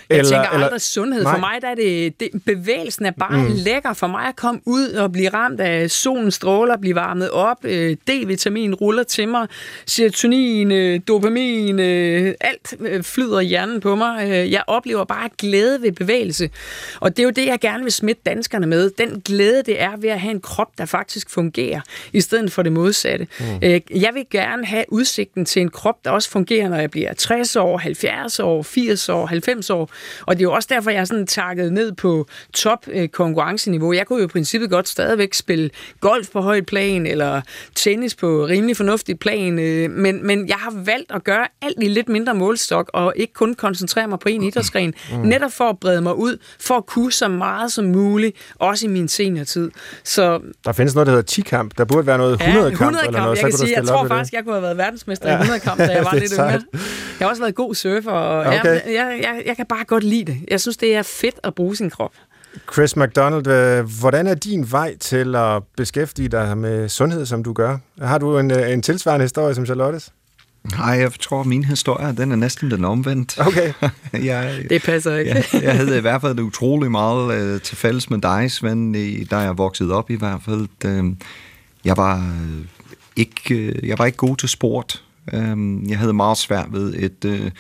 Jeg 0.09 0.17
eller, 0.17 0.31
tænker 0.31 0.50
aldrig 0.50 0.67
eller, 0.67 0.77
sundhed. 0.77 1.24
Nej. 1.24 1.33
For 1.33 1.39
mig 1.39 1.62
der 1.62 1.67
er 1.67 1.75
det, 1.75 2.19
det, 2.19 2.29
bevægelsen 2.45 3.05
er 3.05 3.12
bare 3.12 3.38
mm. 3.38 3.53
lækker. 3.55 3.93
For 3.93 4.07
mig 4.07 4.27
at 4.27 4.36
komme 4.36 4.62
ud 4.65 4.89
og 4.89 5.12
blive 5.12 5.29
ramt 5.29 5.59
af 5.59 5.91
solens 5.91 6.33
stråler, 6.33 6.77
blive 6.77 6.95
varmet 6.95 7.29
op, 7.29 7.57
øh, 7.63 7.98
D-vitamin 8.09 8.74
ruller 8.74 9.03
til 9.03 9.27
mig, 9.27 9.48
serotonin, 9.86 10.71
øh, 10.71 11.00
dopamin, 11.07 11.79
øh, 11.79 12.33
alt 12.41 12.74
øh, 12.79 13.03
flyder 13.03 13.41
hjernen 13.41 13.79
på 13.79 13.95
mig. 13.95 14.24
Øh, 14.24 14.51
jeg 14.51 14.63
oplever 14.67 15.03
bare 15.03 15.29
glæde 15.38 15.81
ved 15.81 15.91
bevægelse. 15.91 16.50
Og 17.00 17.17
det 17.17 17.24
er 17.24 17.24
jo 17.24 17.29
det, 17.29 17.45
jeg 17.45 17.59
gerne 17.59 17.83
vil 17.83 17.91
smitte 17.91 18.21
danskerne 18.25 18.67
med. 18.67 18.91
Den 18.98 19.21
glæde, 19.25 19.63
det 19.65 19.81
er 19.81 19.98
ved 19.98 20.09
at 20.09 20.19
have 20.19 20.31
en 20.31 20.41
krop, 20.41 20.77
der 20.77 20.86
faktisk 20.86 21.29
fungerer, 21.29 21.81
i 22.13 22.21
stedet 22.21 22.51
for 22.51 22.62
det 22.62 22.71
modsatte. 22.71 23.27
Mm. 23.39 23.45
Øh, 23.63 23.81
jeg 23.89 24.13
vil 24.13 24.25
gerne 24.31 24.65
have 24.65 24.86
udsigten 24.88 25.45
til 25.45 25.62
en 25.62 25.69
krop, 25.69 26.05
der 26.05 26.12
også 26.12 26.29
fungerer, 26.29 26.69
når 26.69 26.77
jeg 26.77 26.91
bliver 26.91 27.13
60 27.13 27.55
år, 27.55 27.77
70 27.77 28.39
år, 28.39 28.63
80 28.63 29.09
år, 29.09 29.25
90 29.25 29.68
år. 29.69 29.89
Og 30.25 30.35
det 30.35 30.41
er 30.41 30.43
jo 30.43 30.53
også 30.53 30.67
derfor, 30.71 30.91
jeg 30.91 30.99
er 30.99 31.05
sådan 31.05 31.27
takket 31.27 31.73
ned 31.73 31.91
på 31.91 32.27
top 32.53 32.85
øh, 32.88 33.07
konkurrenceniveau. 33.07 33.93
Jeg 33.93 34.05
kunne 34.05 34.19
jo 34.19 34.25
i 34.25 34.27
princippet 34.27 34.69
godt 34.69 34.88
stadigvæk 34.88 35.33
spille 35.33 35.69
golf 35.99 36.29
på 36.29 36.41
højt 36.41 36.65
plan, 36.65 37.05
eller 37.05 37.41
tennis 37.75 38.15
på 38.15 38.45
rimelig 38.45 38.77
fornuftig 38.77 39.19
plan, 39.19 39.59
øh, 39.59 39.91
men, 39.91 40.27
men 40.27 40.47
jeg 40.47 40.57
har 40.57 40.73
valgt 40.75 41.11
at 41.11 41.23
gøre 41.23 41.47
alt 41.61 41.77
i 41.81 41.88
lidt 41.88 42.09
mindre 42.09 42.33
målstok, 42.33 42.89
og 42.93 43.13
ikke 43.15 43.33
kun 43.33 43.53
koncentrere 43.53 44.07
mig 44.07 44.19
på 44.19 44.29
en 44.29 44.43
idrætsgren, 44.43 44.93
mm. 45.11 45.17
netop 45.17 45.51
for 45.51 45.69
at 45.69 45.79
brede 45.79 46.01
mig 46.01 46.15
ud, 46.15 46.38
for 46.59 46.75
at 46.75 46.85
kunne 46.85 47.11
så 47.11 47.27
meget 47.27 47.71
som 47.71 47.85
muligt, 47.85 48.38
også 48.55 48.85
i 48.85 48.89
min 48.89 49.07
seniortid. 49.07 49.71
Så, 50.03 50.39
der 50.65 50.71
findes 50.71 50.95
noget, 50.95 51.07
der 51.07 51.13
hedder 51.13 51.41
10-kamp. 51.41 51.77
Der 51.77 51.85
burde 51.85 52.07
være 52.07 52.17
noget 52.17 52.41
100-kamp. 52.41 52.55
Ja, 52.55 52.67
100 52.67 53.05
eller 53.07 53.19
noget, 53.19 53.38
jeg 53.38 53.43
kan 53.43 53.57
sige, 53.57 53.73
jeg 53.75 53.88
tror 53.88 54.07
faktisk, 54.07 54.33
jeg 54.33 54.43
kunne 54.43 54.55
have 54.55 54.63
været 54.63 54.77
verdensmester 54.77 55.31
ja. 55.31 55.43
i 55.43 55.47
100-kamp, 55.47 55.79
da 55.79 55.91
jeg 55.91 56.05
var 56.11 56.15
lidt 56.15 56.33
yngre. 56.33 56.45
Jeg 56.49 56.61
har 57.19 57.27
også 57.27 57.41
været 57.41 57.55
god 57.55 57.75
surfer, 57.75 58.11
og 58.11 58.39
okay. 58.39 58.65
jeg, 58.65 58.81
jeg, 58.88 59.19
jeg, 59.23 59.43
jeg 59.45 59.55
kan 59.59 59.65
bare 59.65 59.83
godt 59.83 60.03
lide 60.03 60.25
det. 60.25 60.37
Jeg 60.51 60.61
synes, 60.61 60.77
det 60.77 60.95
er 60.95 61.03
fedt 61.03 61.35
at 61.43 61.55
bruge 61.55 61.75
sin 61.75 61.89
krop. 61.89 62.11
Chris 62.73 62.95
McDonald, 62.95 63.47
øh, 63.47 63.99
hvordan 63.99 64.27
er 64.27 64.33
din 64.33 64.71
vej 64.71 64.97
til 64.97 65.35
at 65.35 65.63
beskæftige 65.77 66.29
dig 66.29 66.57
med 66.57 66.89
sundhed, 66.89 67.25
som 67.25 67.43
du 67.43 67.53
gør? 67.53 67.77
Har 68.01 68.17
du 68.17 68.37
en, 68.37 68.51
øh, 68.51 68.71
en 68.71 68.81
tilsvarende 68.81 69.23
historie 69.23 69.55
som 69.55 69.65
Charlottes? 69.65 70.11
Nej, 70.77 70.89
jeg 70.89 71.11
tror, 71.19 71.39
at 71.39 71.45
min 71.45 71.63
historie, 71.63 72.15
den 72.17 72.31
er 72.31 72.35
næsten 72.35 72.71
den 72.71 72.85
omvendt. 72.85 73.39
Okay. 73.39 73.73
jeg, 74.29 74.65
det 74.69 74.83
passer 74.83 75.15
ikke. 75.15 75.35
jeg, 75.35 75.63
jeg 75.63 75.75
havde 75.77 75.97
i 75.97 76.01
hvert 76.01 76.21
fald 76.21 76.39
utrolig 76.39 76.91
meget 76.91 77.55
uh, 77.55 77.61
til 77.61 77.77
fælles 77.77 78.09
med 78.09 78.21
dig, 78.21 78.51
Svend, 78.51 78.95
i, 78.95 79.23
da 79.23 79.37
jeg 79.37 79.57
voksede 79.57 79.93
op 79.93 80.09
i 80.09 80.15
hvert 80.15 80.41
fald. 80.45 80.67
Uh, 80.85 81.15
jeg 81.85 81.97
var 81.97 82.17
uh, 82.17 82.65
ikke, 83.15 83.55
uh, 83.55 83.87
jeg 83.87 83.99
var 83.99 84.05
ikke 84.05 84.17
god 84.17 84.37
til 84.37 84.49
sport. 84.49 85.03
Uh, 85.33 85.89
jeg 85.89 85.97
havde 85.97 86.13
meget 86.13 86.37
svært 86.37 86.67
ved 86.71 86.93
et, 86.93 87.25
uh, 87.25 87.51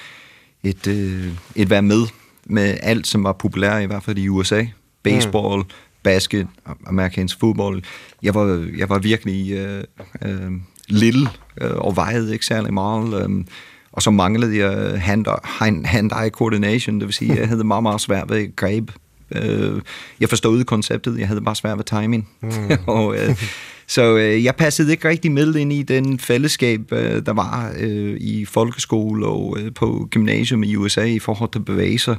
et, 0.63 0.87
uh, 0.87 1.25
et 1.55 1.69
være 1.69 1.81
med 1.81 2.07
med 2.49 2.77
alt, 2.81 3.07
som 3.07 3.23
var 3.23 3.33
populært, 3.33 3.83
i 3.83 3.85
hvert 3.85 4.03
fald 4.03 4.17
i 4.17 4.27
USA. 4.27 4.65
Baseball, 5.03 5.59
mm. 5.59 5.69
basket, 6.03 6.47
amerikansk 6.87 7.39
fodbold. 7.39 7.83
Jeg 8.23 8.35
var, 8.35 8.67
jeg 8.77 8.89
var 8.89 8.99
virkelig 8.99 9.51
øh, 9.51 9.83
øh, 10.25 10.51
lille 10.87 11.29
øh, 11.61 11.71
og 11.75 11.95
vejede 11.95 12.33
ikke 12.33 12.45
særlig 12.45 12.73
meget. 12.73 13.23
Øh, 13.23 13.45
og 13.91 14.01
så 14.01 14.11
manglede 14.11 14.65
jeg 14.65 15.01
hand-eye 15.01 15.85
hand 15.85 16.31
coordination, 16.31 16.99
det 16.99 17.07
vil 17.07 17.13
sige, 17.13 17.35
jeg 17.35 17.47
havde 17.47 17.63
meget, 17.63 17.83
meget 17.83 18.01
svært 18.01 18.29
ved 18.29 18.55
greb. 18.55 18.91
Øh, 19.31 19.81
jeg 20.19 20.29
forstod 20.29 20.63
konceptet, 20.63 21.19
jeg 21.19 21.27
havde 21.27 21.41
bare 21.41 21.55
svært 21.55 21.77
ved 21.77 21.85
timing. 21.85 22.29
Mm. 22.41 22.49
og, 22.95 23.17
øh, 23.17 23.43
så 23.89 24.17
øh, 24.17 24.43
jeg 24.43 24.55
passede 24.55 24.91
ikke 24.91 25.09
rigtig 25.09 25.31
med 25.31 25.55
ind 25.55 25.73
i 25.73 25.83
den 25.83 26.19
fællesskab, 26.19 26.91
øh, 26.91 27.25
der 27.25 27.33
var 27.33 27.73
øh, 27.79 28.17
i 28.19 28.45
folkeskole 28.45 29.25
og 29.25 29.57
øh, 29.59 29.73
på 29.73 30.07
gymnasium 30.11 30.63
i 30.63 30.75
USA 30.75 31.03
i 31.03 31.19
forhold 31.19 31.51
til 31.51 31.59
bevægelser. 31.59 32.15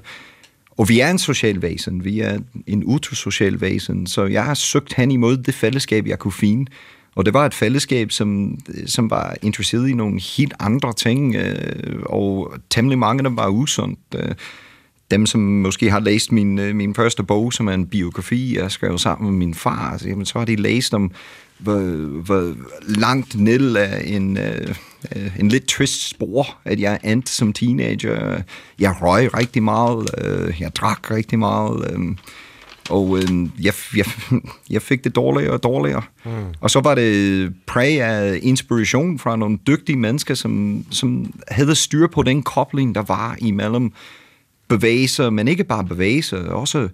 Og 0.71 0.89
vi 0.89 1.01
er 1.01 1.11
en 1.11 1.19
social 1.19 1.63
væsen, 1.63 2.05
vi 2.05 2.21
er 2.21 2.39
en 2.67 2.83
utosocial 2.87 3.61
væsen, 3.61 4.07
så 4.07 4.25
jeg 4.25 4.45
har 4.45 4.55
søgt 4.55 4.95
hen 4.95 5.11
imod 5.11 5.37
det 5.37 5.55
fællesskab, 5.55 6.07
jeg 6.07 6.19
kunne 6.19 6.33
finde. 6.33 6.71
Og 7.15 7.25
det 7.25 7.35
var 7.35 7.47
et 7.47 7.55
fællesskab, 7.55 8.11
som, 8.11 8.59
som 8.87 9.11
var 9.11 9.37
interesseret 9.43 9.89
i 9.89 9.95
nogle 9.95 10.21
helt 10.37 10.55
andre 10.61 10.93
ting, 10.93 11.37
øh, 11.37 12.03
og 12.03 12.53
temmelig 12.71 12.99
mange 12.99 13.21
af 13.21 13.25
dem 13.25 13.37
var 13.37 13.49
usundt. 13.49 13.99
Øh, 14.17 14.35
dem, 15.11 15.27
som 15.27 15.41
måske 15.41 15.91
har 15.91 16.01
læst 16.01 16.33
min, 16.33 16.59
øh, 16.59 16.75
min 16.75 16.95
første 16.95 17.23
bog, 17.23 17.53
som 17.53 17.69
er 17.69 17.73
en 17.73 17.87
biografi, 17.87 18.59
jeg 18.59 18.71
skrev 18.71 18.99
sammen 18.99 19.31
med 19.31 19.39
min 19.39 19.55
far, 19.55 19.97
så, 19.97 20.09
jamen, 20.09 20.27
så 20.27 20.39
har 20.39 20.47
de 20.47 20.57
læst 20.57 20.95
om, 20.95 21.13
hvor, 21.63 21.79
hvor 22.23 22.55
langt 22.89 23.41
ned 23.41 23.77
af 23.77 24.03
en, 24.07 24.37
øh, 24.37 24.75
en 25.39 25.49
lidt 25.49 25.67
trist 25.67 26.09
spor, 26.09 26.47
at 26.65 26.81
jeg 26.81 26.99
endte 27.05 27.33
som 27.33 27.53
teenager. 27.53 28.43
Jeg 28.79 29.03
røg 29.03 29.35
rigtig 29.37 29.63
meget, 29.63 30.11
øh, 30.25 30.61
jeg 30.61 30.77
drak 30.77 31.11
rigtig 31.11 31.39
meget, 31.39 31.93
øh, 31.93 32.17
og 32.91 33.19
øh, 33.19 33.25
jeg, 33.61 33.75
jeg, 33.97 34.05
jeg 34.71 34.83
fik 34.83 35.05
det 35.05 35.17
dårligere 35.17 35.53
og 35.53 35.63
dårligere. 35.63 36.03
Mm. 36.25 36.31
Og 36.61 36.71
så 36.71 36.81
var 36.81 36.95
det 36.95 37.55
præg 37.67 38.01
af 38.01 38.39
inspiration 38.43 39.19
fra 39.19 39.37
nogle 39.37 39.59
dygtige 39.67 39.97
mennesker, 39.97 40.35
som, 40.35 40.85
som 40.91 41.33
havde 41.49 41.75
styr 41.75 42.07
på 42.07 42.23
den 42.23 42.43
kobling, 42.43 42.95
der 42.95 43.03
var 43.03 43.37
imellem 43.39 43.93
bevægelser, 44.69 45.31
men 45.31 45.49
ikke 45.49 45.65
bare 45.65 45.85
bevægelser, 45.85 46.49
også 46.49 46.89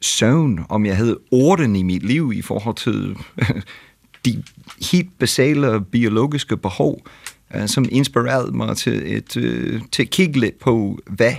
søvn, 0.00 0.60
om 0.68 0.86
jeg 0.86 0.96
havde 0.96 1.18
orden 1.30 1.76
i 1.76 1.82
mit 1.82 2.02
liv 2.02 2.32
i 2.34 2.42
forhold 2.42 2.76
til 2.76 3.16
de 4.24 4.42
helt 4.92 5.18
basale 5.18 5.80
biologiske 5.80 6.56
behov, 6.56 7.06
uh, 7.54 7.66
som 7.66 7.84
inspirerede 7.90 8.56
mig 8.56 8.76
til, 8.76 9.16
et, 9.16 9.36
uh, 9.36 9.80
til 9.92 10.02
at 10.02 10.10
kigge 10.10 10.40
lidt 10.40 10.58
på, 10.58 10.98
hvad 11.06 11.34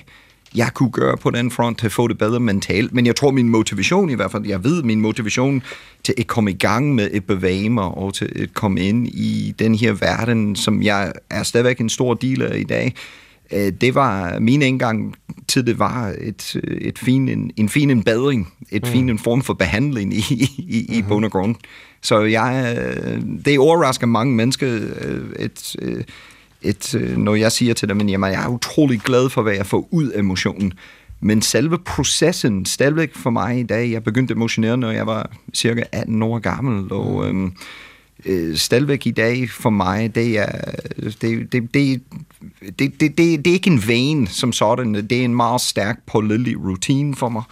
jeg 0.55 0.73
kunne 0.73 0.91
gøre 0.91 1.17
på 1.17 1.31
den 1.31 1.51
front 1.51 1.79
til 1.79 1.85
at 1.85 1.91
få 1.91 2.07
det 2.07 2.17
bedre 2.17 2.39
mentalt. 2.39 2.93
Men 2.93 3.05
jeg 3.05 3.15
tror, 3.15 3.31
min 3.31 3.49
motivation 3.49 4.09
i 4.09 4.13
hvert 4.13 4.31
fald, 4.31 4.45
jeg 4.45 4.63
ved, 4.63 4.83
min 4.83 5.01
motivation 5.01 5.63
til 6.03 6.15
at 6.17 6.27
komme 6.27 6.51
i 6.51 6.53
gang 6.53 6.95
med 6.95 7.11
at 7.11 7.25
bevæge 7.25 7.69
mig 7.69 7.83
og 7.83 8.13
til 8.13 8.31
at 8.35 8.53
komme 8.53 8.81
ind 8.81 9.07
i 9.07 9.55
den 9.59 9.75
her 9.75 9.91
verden, 9.91 10.55
som 10.55 10.83
jeg 10.83 11.13
er 11.29 11.43
stadigvæk 11.43 11.79
en 11.79 11.89
stor 11.89 12.13
del 12.13 12.41
af 12.41 12.57
i 12.57 12.63
dag, 12.63 12.93
øh, 13.53 13.71
det 13.81 13.95
var 13.95 14.39
min 14.39 14.61
indgang 14.61 15.15
til 15.47 15.67
det 15.67 15.79
var 15.79 16.13
et, 16.21 16.61
et 16.81 16.99
fin, 16.99 17.29
en, 17.29 17.51
en 17.57 17.69
fin 17.69 17.89
en 17.89 18.03
badring, 18.03 18.53
et 18.71 18.83
mm. 18.83 18.89
fin 18.89 19.09
en 19.09 19.19
form 19.19 19.41
for 19.41 19.53
behandling 19.53 20.13
i, 20.13 20.23
i, 20.29 20.45
i 20.57 20.85
mm-hmm. 20.89 21.09
bund 21.09 21.25
og 21.25 21.31
grund. 21.31 21.55
Så 22.01 22.21
jeg, 22.21 22.77
det 23.45 23.59
overrasker 23.59 24.07
mange 24.07 24.35
mennesker, 24.35 24.79
øh, 25.01 25.21
et, 25.39 25.75
et, 25.81 26.05
et, 26.61 27.17
når 27.17 27.35
jeg 27.35 27.51
siger 27.51 27.73
til 27.73 27.89
dem, 27.89 28.01
at 28.01 28.09
jeg 28.09 28.43
er 28.43 28.47
utrolig 28.47 28.99
glad 28.99 29.29
for, 29.29 29.41
hvad 29.41 29.53
jeg 29.53 29.65
får 29.65 29.87
ud 29.91 30.07
af 30.07 30.19
emotionen. 30.19 30.73
Men 31.19 31.41
selve 31.41 31.77
processen, 31.77 32.65
stadigvæk 32.65 33.15
for 33.15 33.29
mig 33.29 33.59
i 33.59 33.63
dag, 33.63 33.91
jeg 33.91 34.03
begyndte 34.03 34.31
at 34.31 34.37
motionere, 34.37 34.77
når 34.77 34.91
jeg 34.91 35.07
var 35.07 35.31
cirka 35.53 35.83
18 35.91 36.21
år 36.21 36.39
gammel, 36.39 36.93
og 36.93 37.33
mm. 37.33 37.43
øhm, 37.45 37.53
øh, 38.25 38.57
stadigvæk 38.57 39.07
i 39.07 39.11
dag 39.11 39.49
for 39.49 39.69
mig, 39.69 40.15
det 40.15 40.37
er, 40.37 40.61
det, 41.01 41.21
det, 41.21 41.51
det, 41.51 41.73
det, 41.73 42.01
det, 42.79 42.99
det, 42.99 43.17
det 43.17 43.47
er 43.47 43.53
ikke 43.53 43.69
en 43.69 43.87
vane 43.87 44.27
som 44.27 44.53
sådan, 44.53 44.93
det 44.93 45.11
er 45.11 45.25
en 45.25 45.35
meget 45.35 45.61
stærk 45.61 45.99
pålidelig 46.07 46.63
rutine 46.63 47.15
for 47.15 47.29
mig. 47.29 47.43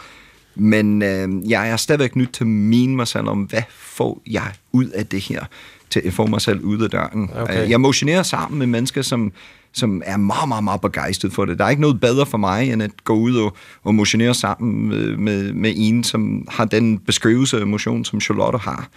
Men 0.59 1.01
øh, 1.01 1.49
jeg 1.49 1.69
er 1.69 1.77
stadigvæk 1.77 2.15
nødt 2.15 2.33
til 2.33 2.43
at 2.43 2.47
mine 2.47 2.95
mig 2.95 3.07
selv 3.07 3.27
om, 3.27 3.41
hvad 3.41 3.61
får 3.69 4.21
jeg 4.31 4.51
ud 4.71 4.85
af 4.85 5.05
det 5.05 5.21
her, 5.21 5.45
til 5.89 6.01
at 6.05 6.13
få 6.13 6.25
mig 6.27 6.41
selv 6.41 6.61
ud 6.61 6.81
af 6.81 6.89
døren. 6.89 7.29
Okay. 7.35 7.69
Jeg 7.69 7.81
motionerer 7.81 8.23
sammen 8.23 8.59
med 8.59 8.67
mennesker, 8.67 9.01
som, 9.01 9.31
som 9.73 10.01
er 10.05 10.17
meget, 10.17 10.47
meget, 10.47 10.63
meget 10.63 10.81
begejstret 10.81 11.33
for 11.33 11.45
det. 11.45 11.59
Der 11.59 11.65
er 11.65 11.69
ikke 11.69 11.81
noget 11.81 11.99
bedre 11.99 12.25
for 12.25 12.37
mig, 12.37 12.71
end 12.73 12.83
at 12.83 13.03
gå 13.03 13.13
ud 13.13 13.35
og, 13.35 13.57
og 13.83 13.95
motionere 13.95 14.33
sammen 14.33 14.89
med, 14.89 15.17
med, 15.17 15.53
med 15.53 15.73
en, 15.75 16.03
som 16.03 16.47
har 16.49 16.65
den 16.65 16.99
beskrivelse 16.99 17.59
af 17.59 17.67
motion, 17.67 18.05
som 18.05 18.21
Charlotte 18.21 18.57
har. 18.57 18.89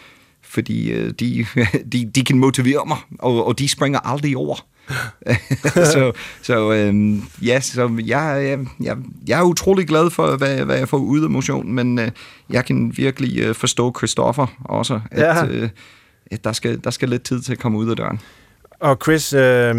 Fordi 0.52 0.90
øh, 0.90 1.11
de, 1.11 1.47
de, 1.92 2.11
de 2.14 2.25
kan 2.25 2.38
motivere 2.38 2.87
mig, 2.87 2.99
og, 3.18 3.47
og 3.47 3.59
de 3.59 3.68
springer 3.68 4.00
aldrig 4.00 4.37
over. 4.37 4.66
så 5.92 6.12
så 6.42 6.73
øhm, 6.73 7.23
ja, 7.42 7.61
så 7.61 8.02
jeg, 8.06 8.42
jeg, 8.47 8.59
jeg, 8.80 8.97
jeg 9.28 9.38
er 9.38 9.44
utrolig 9.44 9.88
glad 9.88 10.11
for, 10.11 10.37
hvad, 10.37 10.64
hvad 10.64 10.78
jeg 10.78 10.88
får 10.88 10.99
ud 10.99 11.25
af 11.25 11.30
motion, 11.30 11.73
men 11.73 11.99
øh, 11.99 12.11
jeg 12.50 12.64
kan 12.64 12.92
virkelig 12.97 13.38
øh, 13.38 13.54
forstå 13.54 13.94
Christoffer 13.99 14.47
også, 14.64 15.00
at, 15.11 15.21
ja. 15.21 15.47
øh, 15.47 15.68
at 16.30 16.44
der, 16.44 16.52
skal, 16.52 16.85
der 16.85 16.90
skal 16.90 17.09
lidt 17.09 17.23
tid 17.23 17.40
til 17.40 17.52
at 17.52 17.59
komme 17.59 17.78
ud 17.78 17.90
af 17.90 17.97
døren. 17.97 18.21
Og 18.80 18.99
Chris, 19.02 19.32
øh, 19.32 19.75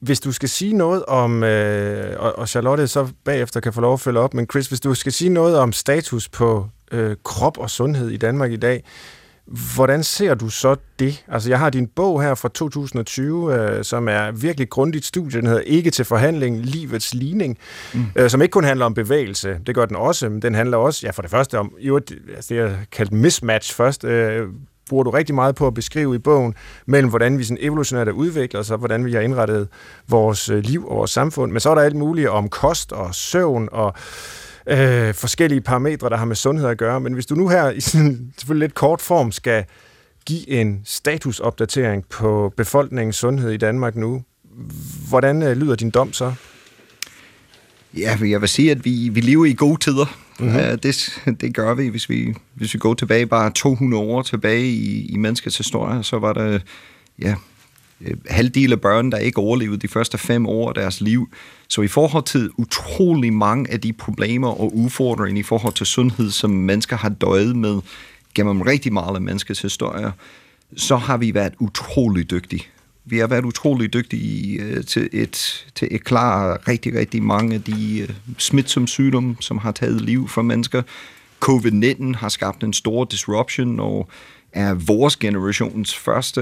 hvis 0.00 0.20
du 0.20 0.32
skal 0.32 0.48
sige 0.48 0.72
noget 0.72 1.04
om, 1.04 1.42
øh, 1.42 2.20
og, 2.20 2.38
og 2.38 2.48
Charlotte 2.48 2.88
så 2.88 3.08
bagefter 3.24 3.60
kan 3.60 3.72
få 3.72 3.80
lov 3.80 3.92
at 3.92 4.00
følge 4.00 4.20
op, 4.20 4.34
men 4.34 4.46
Chris, 4.50 4.66
hvis 4.66 4.80
du 4.80 4.94
skal 4.94 5.12
sige 5.12 5.30
noget 5.30 5.58
om 5.58 5.72
status 5.72 6.28
på 6.28 6.66
øh, 6.92 7.16
krop 7.24 7.58
og 7.58 7.70
sundhed 7.70 8.08
i 8.08 8.16
Danmark 8.16 8.52
i 8.52 8.56
dag, 8.56 8.84
Hvordan 9.74 10.04
ser 10.04 10.34
du 10.34 10.48
så 10.48 10.76
det? 10.98 11.24
Altså, 11.28 11.48
jeg 11.48 11.58
har 11.58 11.70
din 11.70 11.86
bog 11.86 12.22
her 12.22 12.34
fra 12.34 12.48
2020, 12.48 13.54
øh, 13.54 13.84
som 13.84 14.08
er 14.08 14.30
virkelig 14.30 14.68
grundigt 14.68 15.04
studie. 15.04 15.40
Den 15.40 15.46
hedder 15.46 15.62
Ikke 15.62 15.90
til 15.90 16.04
forhandling, 16.04 16.58
livets 16.58 17.14
ligning, 17.14 17.58
mm. 17.94 18.04
øh, 18.16 18.30
som 18.30 18.42
ikke 18.42 18.52
kun 18.52 18.64
handler 18.64 18.86
om 18.86 18.94
bevægelse. 18.94 19.58
Det 19.66 19.74
gør 19.74 19.86
den 19.86 19.96
også, 19.96 20.28
men 20.28 20.42
den 20.42 20.54
handler 20.54 20.76
også, 20.76 21.06
ja, 21.06 21.10
for 21.10 21.22
det 21.22 21.30
første 21.30 21.58
om, 21.58 21.72
jo, 21.80 21.98
det, 21.98 22.18
altså, 22.36 22.54
det 22.54 22.62
er 22.62 22.74
kaldt 22.92 23.12
mismatch 23.12 23.74
først, 23.74 24.04
øh, 24.04 24.48
bruger 24.88 25.04
du 25.04 25.10
rigtig 25.10 25.34
meget 25.34 25.54
på 25.54 25.66
at 25.66 25.74
beskrive 25.74 26.14
i 26.14 26.18
bogen, 26.18 26.54
mellem 26.86 27.08
hvordan 27.08 27.38
vi 27.38 27.44
sådan 27.44 27.58
evolutionært 27.60 28.08
er 28.08 28.12
udviklet 28.12 28.60
os, 28.60 28.70
og 28.70 28.78
hvordan 28.78 29.04
vi 29.04 29.12
har 29.12 29.20
indrettet 29.20 29.68
vores 30.08 30.48
øh, 30.48 30.58
liv 30.58 30.88
og 30.88 30.96
vores 30.96 31.10
samfund. 31.10 31.52
Men 31.52 31.60
så 31.60 31.70
er 31.70 31.74
der 31.74 31.82
alt 31.82 31.96
muligt 31.96 32.28
om 32.28 32.48
kost 32.48 32.92
og 32.92 33.14
søvn 33.14 33.68
og 33.72 33.94
øh, 34.68 35.14
forskellige 35.14 35.60
parametre, 35.60 36.08
der 36.08 36.16
har 36.16 36.24
med 36.24 36.36
sundhed 36.36 36.68
at 36.68 36.78
gøre. 36.78 37.00
Men 37.00 37.12
hvis 37.12 37.26
du 37.26 37.34
nu 37.34 37.48
her 37.48 37.70
i 37.70 37.80
sådan 37.80 38.32
selvfølgelig 38.36 38.66
lidt 38.66 38.74
kort 38.74 39.00
form 39.00 39.32
skal 39.32 39.64
give 40.26 40.48
en 40.48 40.80
statusopdatering 40.84 42.04
på 42.08 42.52
befolkningens 42.56 43.16
sundhed 43.16 43.50
i 43.50 43.56
Danmark 43.56 43.96
nu, 43.96 44.22
hvordan 45.08 45.42
øh, 45.42 45.56
lyder 45.56 45.74
din 45.74 45.90
dom 45.90 46.12
så? 46.12 46.34
Ja, 47.96 48.18
jeg 48.20 48.40
vil 48.40 48.48
sige, 48.48 48.70
at 48.70 48.84
vi, 48.84 49.08
vi 49.12 49.20
lever 49.20 49.44
i 49.44 49.52
gode 49.52 49.80
tider. 49.80 50.18
Mm-hmm. 50.40 50.56
Ja, 50.56 50.76
det, 50.76 51.20
det 51.40 51.54
gør 51.54 51.74
vi, 51.74 51.88
hvis 51.88 52.10
vi, 52.10 52.34
hvis 52.54 52.74
vi 52.74 52.78
går 52.78 52.94
tilbage 52.94 53.26
bare 53.26 53.50
200 53.50 54.02
år 54.02 54.22
tilbage 54.22 54.66
i, 54.66 55.06
i 55.06 55.16
menneskets 55.16 55.56
historie, 55.58 56.02
så 56.02 56.18
var 56.18 56.32
der 56.32 56.58
ja, 57.22 57.34
Øh, 58.00 58.16
halvdel 58.30 58.72
af 58.72 58.80
børn, 58.80 59.12
der 59.12 59.18
ikke 59.18 59.38
overlevede 59.38 59.78
de 59.78 59.88
første 59.88 60.18
fem 60.18 60.46
år 60.46 60.68
af 60.68 60.74
deres 60.74 61.00
liv. 61.00 61.28
Så 61.68 61.82
i 61.82 61.88
forhold 61.88 62.24
til 62.24 62.50
utrolig 62.56 63.32
mange 63.32 63.70
af 63.70 63.80
de 63.80 63.92
problemer 63.92 64.48
og 64.48 64.76
udfordringer 64.76 65.40
i 65.40 65.42
forhold 65.42 65.74
til 65.74 65.86
sundhed, 65.86 66.30
som 66.30 66.50
mennesker 66.50 66.96
har 66.96 67.08
døjet 67.08 67.56
med 67.56 67.80
gennem 68.34 68.60
rigtig 68.60 68.92
meget 68.92 69.14
af 69.14 69.20
menneskets 69.20 69.62
historie, 69.62 70.12
så 70.76 70.96
har 70.96 71.16
vi 71.16 71.34
været 71.34 71.54
utrolig 71.58 72.30
dygtige. 72.30 72.66
Vi 73.04 73.18
har 73.18 73.26
været 73.26 73.44
utrolig 73.44 73.92
dygtige 73.92 74.62
uh, 74.64 74.84
til, 74.84 75.08
et, 75.12 75.66
til 75.74 75.88
at 75.90 76.04
klare 76.04 76.56
rigtig, 76.68 76.94
rigtig 76.94 77.22
mange 77.22 77.54
af 77.54 77.62
de 77.62 77.98
øh, 77.98 78.08
smitsomme 78.38 78.88
sygdomme, 78.88 79.36
som 79.40 79.58
har 79.58 79.72
taget 79.72 80.00
liv 80.00 80.28
for 80.28 80.42
mennesker. 80.42 80.82
Covid-19 81.44 82.16
har 82.16 82.28
skabt 82.28 82.64
en 82.64 82.72
stor 82.72 83.04
disruption, 83.04 83.80
og 83.80 84.08
er 84.52 84.74
vores 84.74 85.16
generations 85.16 85.96
første 85.96 86.40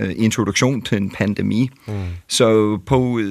uh, 0.00 0.10
introduktion 0.16 0.82
til 0.82 0.96
en 0.96 1.10
pandemi. 1.10 1.70
Mm. 1.86 1.92
Så 2.28 2.78
på, 2.86 2.98
uh, 2.98 3.22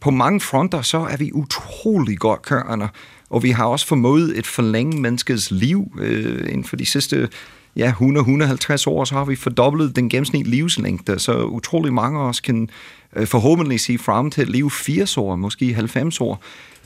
på 0.00 0.10
mange 0.10 0.40
fronter, 0.40 0.82
så 0.82 0.98
er 0.98 1.16
vi 1.16 1.32
utrolig 1.32 2.18
godt 2.18 2.42
kørende, 2.42 2.88
og 3.30 3.42
vi 3.42 3.50
har 3.50 3.64
også 3.64 3.86
formået 3.86 4.32
at 4.32 4.46
forlænge 4.46 5.00
menneskets 5.00 5.50
liv 5.50 5.92
uh, 5.94 6.52
inden 6.52 6.64
for 6.64 6.76
de 6.76 6.86
sidste 6.86 7.28
ja, 7.76 7.92
100-150 8.00 8.84
år, 8.86 9.04
så 9.04 9.14
har 9.14 9.24
vi 9.24 9.36
fordoblet 9.36 9.96
den 9.96 10.08
gennemsnitlige 10.08 10.56
livslængde, 10.56 11.18
så 11.18 11.44
utrolig 11.44 11.92
mange 11.92 12.20
af 12.20 12.24
os 12.24 12.40
kan 12.40 12.68
uh, 13.16 13.26
forhåbentlig 13.26 13.80
sige 13.80 13.98
frem 13.98 14.30
til 14.30 14.42
at 14.42 14.48
leve 14.48 14.70
80 14.70 15.18
år, 15.18 15.36
måske 15.36 15.74
90 15.74 16.20
år. 16.20 16.42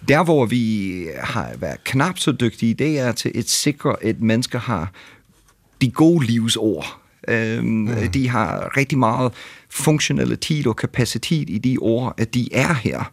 Der, 0.08 0.24
hvor 0.24 0.46
vi 0.46 1.06
har 1.20 1.50
været 1.58 1.84
knap 1.84 2.18
så 2.18 2.32
dygtige, 2.32 2.74
det 2.74 2.98
er 2.98 3.12
til 3.12 3.32
at 3.34 3.48
sikre, 3.48 3.96
at 4.02 4.20
mennesker 4.20 4.58
har 4.58 4.90
de 5.80 5.90
gode 5.90 6.26
livsår. 6.26 7.00
Øhm, 7.28 7.88
ja. 7.88 8.06
De 8.06 8.28
har 8.28 8.76
rigtig 8.76 8.98
meget 8.98 9.32
funktionalitet 9.70 10.66
og 10.66 10.76
kapacitet 10.76 11.50
i 11.50 11.58
de 11.58 11.76
år, 11.80 12.14
at 12.18 12.34
de 12.34 12.48
er 12.52 12.74
her. 12.74 13.12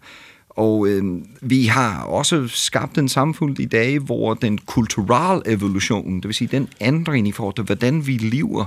Og 0.50 0.88
øhm, 0.88 1.26
vi 1.42 1.66
har 1.66 2.04
også 2.04 2.48
skabt 2.48 2.98
en 2.98 3.10
samfund 3.10 3.60
i 3.60 3.66
dag, 3.66 4.00
hvor 4.00 4.34
den 4.34 4.58
kulturelle 4.58 5.42
evolution, 5.46 6.16
det 6.16 6.26
vil 6.26 6.34
sige 6.34 6.48
den 6.52 6.68
ændring 6.82 7.28
i 7.28 7.32
forhold 7.32 7.56
til, 7.56 7.66
hvordan 7.66 8.08
vi 8.08 8.18
lever, 8.18 8.66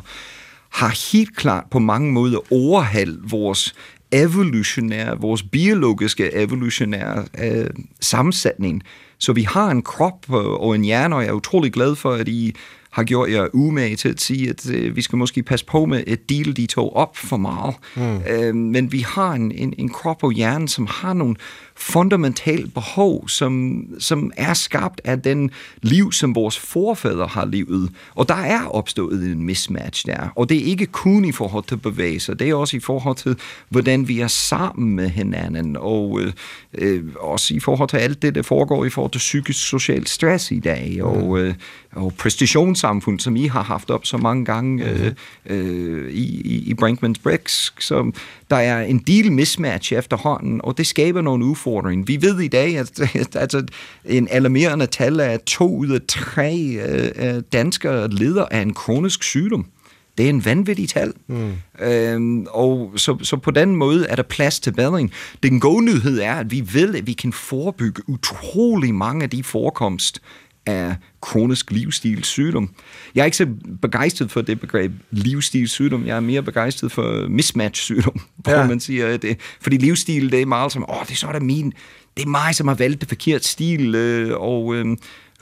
har 0.69 1.13
helt 1.13 1.37
klart 1.37 1.65
på 1.71 1.79
mange 1.79 2.13
måder 2.13 2.53
overhaldt 2.53 3.33
vores 3.33 3.75
evolutionære, 4.13 5.21
vores 5.21 5.43
biologiske 5.43 6.35
evolutionære 6.35 7.25
øh, 7.39 7.67
sammensætning. 8.01 8.83
Så 9.19 9.33
vi 9.33 9.43
har 9.43 9.71
en 9.71 9.83
krop 9.83 10.31
og 10.33 10.75
en 10.75 10.85
hjerne, 10.85 11.17
og 11.17 11.23
jeg 11.23 11.29
er 11.29 11.33
utrolig 11.33 11.73
glad 11.73 11.97
for, 11.97 12.13
at 12.13 12.29
I 12.29 12.55
har 12.91 13.05
gjort 13.05 13.31
jer 13.31 13.49
umage 13.53 13.97
til 13.97 14.09
at 14.09 14.21
sige, 14.21 14.51
at 14.51 14.71
øh, 14.71 14.97
vi 14.97 15.03
skal 15.03 15.19
måske 15.19 15.43
passe 15.43 15.67
på 15.67 15.85
med 15.85 16.05
at 16.07 16.29
dele 16.29 16.53
de 16.53 16.67
to 16.67 16.89
op 16.89 17.17
for 17.17 17.37
meget. 17.37 17.75
Mm. 17.97 18.21
Øh, 18.31 18.55
men 18.55 18.93
vi 18.93 18.99
har 18.99 19.33
en, 19.33 19.53
en, 19.53 19.75
en 19.79 19.89
krop 19.89 20.25
og 20.25 20.33
hjerne, 20.33 20.69
som 20.69 20.87
har 20.91 21.13
nogle 21.13 21.37
fundamentalt 21.79 22.75
behov, 22.75 23.29
som, 23.29 23.85
som 23.99 24.33
er 24.37 24.55
skabt 24.55 25.01
af 25.05 25.23
den 25.23 25.51
liv, 25.83 26.13
som 26.13 26.35
vores 26.35 26.59
forfædre 26.59 27.27
har 27.27 27.45
levet. 27.45 27.91
Og 28.15 28.29
der 28.29 28.35
er 28.35 28.65
opstået 28.67 29.23
en 29.23 29.43
mismatch 29.43 30.07
der. 30.07 30.29
Og 30.37 30.49
det 30.49 30.57
er 30.57 30.65
ikke 30.65 30.87
kun 30.87 31.25
i 31.25 31.33
forhold 31.33 31.65
til 31.65 31.77
bevægelser, 31.77 32.35
det 32.35 32.49
er 32.49 32.55
også 32.55 32.77
i 32.77 32.81
forhold 32.81 33.17
til, 33.17 33.37
hvordan 33.69 34.09
vi 34.09 34.21
er 34.21 34.29
sammen 34.29 34.97
med 34.97 35.09
hinanden, 35.09 35.77
og 35.81 36.21
øh, 36.21 36.33
øh, 36.75 37.05
også 37.21 37.55
i 37.55 37.61
forhold 37.61 37.89
til 37.89 37.97
alt 37.97 38.23
det, 38.23 38.35
der 38.35 38.43
foregår 38.43 38.85
i 38.85 38.91
forhold 38.91 39.13
til 39.13 39.19
psykisk 39.19 39.69
social 39.69 40.07
stress 40.07 40.51
i 40.51 40.61
dag, 40.61 40.97
mm. 40.99 41.05
og, 41.05 41.39
øh, 41.39 41.55
og 41.93 42.13
præstationssamfund, 42.19 43.21
som 43.21 43.37
I 43.37 43.47
har 43.47 43.63
haft 43.63 43.91
op 43.91 44.07
så 44.07 44.17
mange 44.17 44.45
gange 44.45 44.85
mm. 44.85 44.91
øh, 44.91 45.13
øh, 45.47 46.13
i, 46.13 46.41
i, 46.41 46.71
i 46.71 46.75
Brinkman's 46.83 47.23
Bricks. 47.23 47.75
Så 47.79 48.13
der 48.51 48.57
er 48.57 48.83
en 48.83 48.99
deal 48.99 49.33
mismatch 49.33 49.93
efterhånden, 49.93 50.61
og 50.65 50.79
det 50.79 50.87
skaber 50.87 51.21
nogle 51.21 51.45
udfordringer. 51.45 51.68
Vi 52.07 52.23
ved 52.23 52.41
i 52.41 52.49
dag, 52.49 52.79
at, 52.79 53.01
at 53.15 53.37
altså, 53.37 53.65
en 54.05 54.29
alarmerende 54.31 54.87
tal 54.87 55.21
er, 55.21 55.25
at 55.25 55.43
to 55.43 55.77
ud 55.77 55.89
af 55.89 56.01
tre 56.09 56.57
øh, 56.57 57.43
danskere 57.53 58.11
lider 58.11 58.45
af 58.51 58.61
en 58.61 58.75
kronisk 58.75 59.23
sygdom. 59.23 59.67
Det 60.19 60.27
er 60.27 60.31
en 60.31 60.45
vanvittig 60.45 60.89
tal. 60.89 61.13
Mm. 61.27 61.53
Øhm, 61.81 62.47
og 62.51 62.93
så, 62.97 63.19
så 63.23 63.37
på 63.37 63.51
den 63.51 63.77
måde 63.77 64.07
er 64.07 64.17
der 64.17 64.23
plads 64.23 64.61
til 64.61 64.73
bedring. 64.73 65.13
Den 65.43 65.61
gode 65.61 65.85
nyhed 65.85 66.21
er, 66.21 66.35
at 66.35 66.51
vi 66.51 66.69
ved, 66.73 66.95
at 66.95 67.07
vi 67.07 67.13
kan 67.13 67.33
forebygge 67.33 68.03
utrolig 68.07 68.95
mange 68.95 69.23
af 69.23 69.31
de 69.31 69.45
forekomst 69.45 70.23
af 70.69 70.97
kronisk 71.21 71.71
livsstilssygdom. 71.71 72.71
Jeg 73.15 73.21
er 73.21 73.25
ikke 73.25 73.37
så 73.37 73.47
begejstret 73.83 74.31
for 74.31 74.41
det 74.41 74.61
begreb 74.61 74.93
livsstilssygdom. 75.11 76.07
Jeg 76.07 76.17
er 76.17 76.21
mere 76.21 76.43
begejstret 76.43 76.93
for 76.93 77.29
mismatch-sygdom, 77.29 78.21
hvor 78.37 78.53
ja. 78.53 78.67
man 78.67 78.81
siger 78.81 79.17
det. 79.17 79.39
Fordi 79.61 79.77
livsstil, 79.77 80.33
det 80.33 80.43
er 80.43 80.47
meget 80.47 80.73
som, 80.73 80.91
åh, 80.91 81.03
det 81.03 81.11
er 81.11 81.17
så 81.17 81.29
der 81.33 81.41
min, 81.41 81.73
det 82.17 82.25
er 82.25 82.29
mig, 82.29 82.55
som 82.55 82.69
har 82.69 82.75
valgt 82.75 83.01
det 83.01 83.09
forkert 83.09 83.45
stil, 83.45 83.95
øh, 83.95 84.37
og 84.41 84.75
øh, 84.75 84.97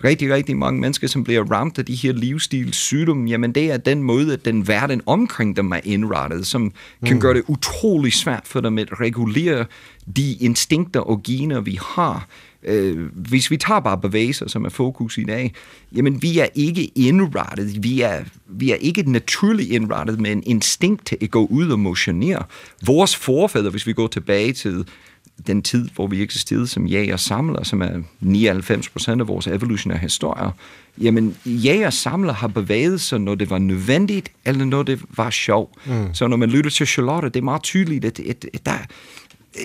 rigtig, 0.05 0.35
rigtig 0.35 0.57
mange 0.57 0.81
mennesker, 0.81 1.09
som 1.09 1.25
bliver 1.25 1.45
ramt 1.45 1.79
af 1.79 1.85
de 1.85 1.95
her 1.95 2.13
livsstilssygdomme, 2.13 3.31
jamen 3.31 3.53
det 3.53 3.71
er 3.71 3.77
den 3.77 4.03
måde, 4.03 4.33
at 4.33 4.45
den 4.45 4.69
verden 4.69 5.01
omkring 5.07 5.57
dem 5.57 5.73
er 5.73 5.81
indrettet, 5.85 6.47
som 6.47 6.63
mm. 6.63 6.73
kan 7.07 7.21
gøre 7.21 7.35
det 7.35 7.43
utrolig 7.47 8.13
svært 8.13 8.43
for 8.45 8.61
dem 8.61 8.79
at 8.79 9.01
regulere 9.01 9.65
de 10.17 10.35
instinkter 10.35 11.01
og 11.01 11.23
gener, 11.23 11.61
vi 11.61 11.79
har, 11.83 12.27
Øh, 12.67 12.99
hvis 13.13 13.51
vi 13.51 13.57
tager 13.57 13.81
bare 13.81 13.99
bevægelser, 13.99 14.49
som 14.49 14.65
er 14.65 14.69
fokus 14.69 15.19
i 15.19 15.25
dag, 15.25 15.55
jamen 15.97 16.23
vi 16.23 16.39
er 16.39 16.47
ikke 16.55 16.85
indrettet, 16.95 17.83
vi 17.83 18.01
er, 18.01 18.25
vi 18.47 18.71
er 18.71 18.77
ikke 18.77 19.13
naturligt 19.13 19.71
indrettet 19.71 20.21
med 20.21 20.33
en 20.33 20.43
instinkt 20.47 21.07
til 21.07 21.19
at 21.21 21.31
gå 21.31 21.47
ud 21.47 21.69
og 21.69 21.79
motionere. 21.79 22.43
Vores 22.87 23.17
forfædre, 23.17 23.71
hvis 23.71 23.87
vi 23.87 23.93
går 23.93 24.07
tilbage 24.07 24.53
til 24.53 24.85
den 25.47 25.63
tid, 25.63 25.89
hvor 25.95 26.07
vi 26.07 26.23
eksisterede 26.23 26.67
som 26.67 26.87
jæger 26.87 27.17
samler, 27.17 27.63
som 27.63 27.83
er 27.83 28.03
99 28.21 28.89
procent 28.89 29.21
af 29.21 29.29
vores 29.29 29.47
evolutionære 29.47 29.99
historie, 29.99 30.51
jamen 31.01 31.37
jæger 31.45 31.91
samler 31.91 32.33
har 32.33 32.49
bevæget 32.49 33.01
sig, 33.01 33.21
når 33.21 33.35
det 33.35 33.51
var 33.51 33.59
nødvendigt, 33.59 34.33
eller 34.45 34.65
når 34.65 34.83
det 34.83 35.01
var 35.17 35.31
sjov. 35.31 35.79
Mm. 35.87 36.15
Så 36.15 36.27
når 36.27 36.37
man 36.37 36.51
lytter 36.51 36.71
til 36.71 36.87
Charlotte, 36.87 37.29
det 37.29 37.37
er 37.37 37.45
meget 37.45 37.63
tydeligt, 37.63 38.05
at, 38.05 38.21
at, 38.21 38.47
at 38.55 38.67
der, 38.67 38.79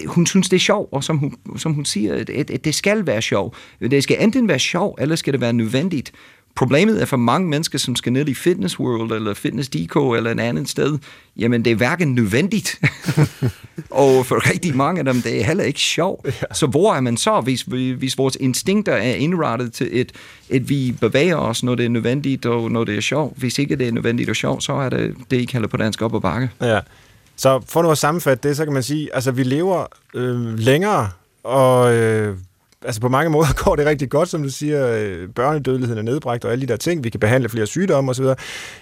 hun 0.05 0.25
synes, 0.25 0.49
det 0.49 0.55
er 0.55 0.61
sjov, 0.61 0.89
og 0.91 1.03
som 1.03 1.17
hun, 1.17 1.35
som 1.57 1.73
hun 1.73 1.85
siger, 1.85 2.15
at, 2.15 2.29
at, 2.29 2.65
det 2.65 2.75
skal 2.75 3.07
være 3.07 3.21
sjov. 3.21 3.55
Det 3.79 4.03
skal 4.03 4.17
enten 4.19 4.47
være 4.47 4.59
sjov, 4.59 4.97
eller 4.99 5.15
skal 5.15 5.33
det 5.33 5.41
være 5.41 5.53
nødvendigt. 5.53 6.11
Problemet 6.55 7.01
er 7.01 7.05
for 7.05 7.17
mange 7.17 7.49
mennesker, 7.49 7.79
som 7.79 7.95
skal 7.95 8.13
ned 8.13 8.27
i 8.27 8.33
Fitness 8.33 8.79
World 8.79 9.11
eller 9.11 9.33
Fitness 9.33 9.69
DK 9.69 9.95
eller 9.95 10.31
en 10.31 10.39
anden 10.39 10.65
sted, 10.65 10.97
jamen 11.37 11.65
det 11.65 11.71
er 11.71 11.75
hverken 11.75 12.15
nødvendigt, 12.15 12.81
og 13.89 14.25
for 14.25 14.49
rigtig 14.49 14.75
mange 14.75 14.99
af 14.99 15.05
dem, 15.05 15.21
det 15.21 15.39
er 15.39 15.43
heller 15.43 15.63
ikke 15.63 15.79
sjovt. 15.79 16.25
Ja. 16.41 16.53
Så 16.53 16.67
hvor 16.67 16.93
er 16.93 17.01
man 17.01 17.17
så, 17.17 17.41
hvis, 17.41 17.61
hvis 17.97 18.17
vores 18.17 18.37
instinkter 18.39 18.93
er 18.93 19.13
indrettet 19.13 19.73
til, 19.73 19.89
et, 19.91 20.11
at 20.49 20.69
vi 20.69 20.95
bevæger 21.01 21.35
os, 21.35 21.63
når 21.63 21.75
det 21.75 21.85
er 21.85 21.89
nødvendigt 21.89 22.45
og 22.45 22.71
når 22.71 22.83
det 22.83 22.97
er 22.97 23.01
sjovt? 23.01 23.37
Hvis 23.37 23.59
ikke 23.59 23.75
det 23.75 23.87
er 23.87 23.91
nødvendigt 23.91 24.29
og 24.29 24.35
sjovt, 24.35 24.63
så 24.63 24.73
er 24.73 24.89
det, 24.89 25.15
det 25.31 25.37
ikke 25.37 25.53
heller 25.53 25.67
på 25.67 25.77
dansk 25.77 26.01
op 26.01 26.13
og 26.13 26.21
bakke. 26.21 26.49
Ja. 26.61 26.79
Så 27.41 27.61
for 27.67 27.81
nu 27.81 27.91
at 27.91 27.97
sammenfatte 27.97 28.49
det, 28.49 28.57
så 28.57 28.63
kan 28.63 28.73
man 28.73 28.83
sige, 28.83 29.15
altså 29.15 29.31
vi 29.31 29.43
lever 29.43 29.85
øh, 30.13 30.59
længere, 30.59 31.09
og 31.43 31.93
øh, 31.93 32.37
altså 32.85 33.01
på 33.01 33.09
mange 33.09 33.29
måder 33.29 33.53
går 33.63 33.75
det 33.75 33.85
rigtig 33.85 34.09
godt, 34.09 34.29
som 34.29 34.43
du 34.43 34.49
siger, 34.49 34.87
øh, 34.87 35.29
børnedødeligheden 35.29 36.07
er 36.07 36.11
nedbragt 36.11 36.45
og 36.45 36.51
alle 36.51 36.61
de 36.61 36.67
der 36.67 36.77
ting, 36.77 37.03
vi 37.03 37.09
kan 37.09 37.19
behandle 37.19 37.49
flere 37.49 37.65
sygdomme 37.65 38.11
osv., 38.11 38.25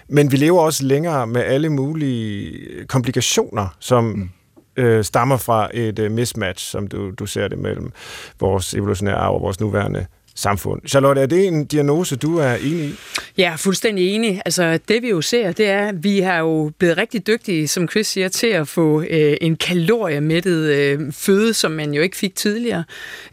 men 0.08 0.32
vi 0.32 0.36
lever 0.36 0.60
også 0.60 0.84
længere 0.84 1.26
med 1.26 1.40
alle 1.40 1.68
mulige 1.68 2.58
komplikationer, 2.86 3.76
som 3.78 4.04
mm. 4.04 4.30
øh, 4.76 5.04
stammer 5.04 5.36
fra 5.36 5.68
et 5.74 5.98
øh, 5.98 6.12
mismatch, 6.12 6.70
som 6.70 6.86
du, 6.86 7.10
du 7.10 7.26
ser 7.26 7.48
det 7.48 7.58
mellem 7.58 7.92
vores 8.40 8.74
evolutionære 8.74 9.16
arv 9.16 9.34
og 9.34 9.42
vores 9.42 9.60
nuværende 9.60 10.06
samfund. 10.34 10.80
Charlotte, 10.86 11.20
er 11.20 11.26
det 11.26 11.46
en 11.46 11.64
diagnose, 11.64 12.16
du 12.16 12.38
er 12.38 12.54
enig 12.54 12.84
i? 12.84 12.94
Ja, 13.38 13.54
fuldstændig 13.56 14.14
enig. 14.14 14.42
Altså, 14.44 14.78
det 14.88 15.02
vi 15.02 15.08
jo 15.08 15.20
ser, 15.20 15.52
det 15.52 15.68
er, 15.68 15.88
at 15.88 16.04
vi 16.04 16.20
har 16.20 16.38
jo 16.38 16.72
blevet 16.78 16.96
rigtig 16.96 17.26
dygtige, 17.26 17.68
som 17.68 17.88
Chris 17.88 18.06
siger, 18.06 18.28
til 18.28 18.46
at 18.46 18.68
få 18.68 19.02
øh, 19.02 19.36
en 19.40 19.56
kaloriemættet 19.56 20.74
øh, 20.74 21.12
føde, 21.12 21.54
som 21.54 21.72
man 21.72 21.94
jo 21.94 22.02
ikke 22.02 22.16
fik 22.16 22.34
tidligere. 22.34 22.84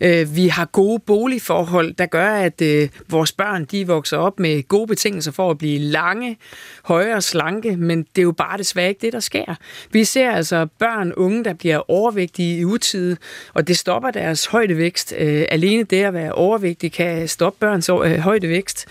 Øh, 0.01 0.35
vi 0.35 0.47
har 0.47 0.65
gode 0.65 0.99
boligforhold, 0.99 1.93
der 1.93 2.05
gør, 2.05 2.29
at 2.29 2.61
øh, 2.61 2.89
vores 3.09 3.31
børn, 3.31 3.65
de 3.65 3.87
vokser 3.87 4.17
op 4.17 4.39
med 4.39 4.67
gode 4.67 4.87
betingelser 4.87 5.31
for 5.31 5.51
at 5.51 5.57
blive 5.57 5.79
lange, 5.79 6.37
høje 6.83 7.15
og 7.15 7.23
slanke, 7.23 7.77
men 7.77 7.97
det 8.15 8.21
er 8.21 8.23
jo 8.23 8.31
bare 8.31 8.57
desværre 8.57 8.89
ikke 8.89 9.01
det, 9.01 9.13
der 9.13 9.19
sker. 9.19 9.55
Vi 9.91 10.03
ser 10.03 10.31
altså 10.31 10.67
børn, 10.79 11.13
unge, 11.13 11.43
der 11.43 11.53
bliver 11.53 11.91
overvægtige 11.91 12.59
i 12.59 12.65
utide, 12.65 13.17
og 13.53 13.67
det 13.67 13.77
stopper 13.77 14.11
deres 14.11 14.45
højdevækst. 14.45 15.13
Øh, 15.17 15.45
alene 15.49 15.83
det 15.83 16.03
at 16.03 16.13
være 16.13 16.31
overvægtig 16.31 16.91
kan 16.97 17.27
stoppe 17.27 17.59
børns 17.59 17.89
øh, 17.89 18.17
højdevækst. 18.17 18.85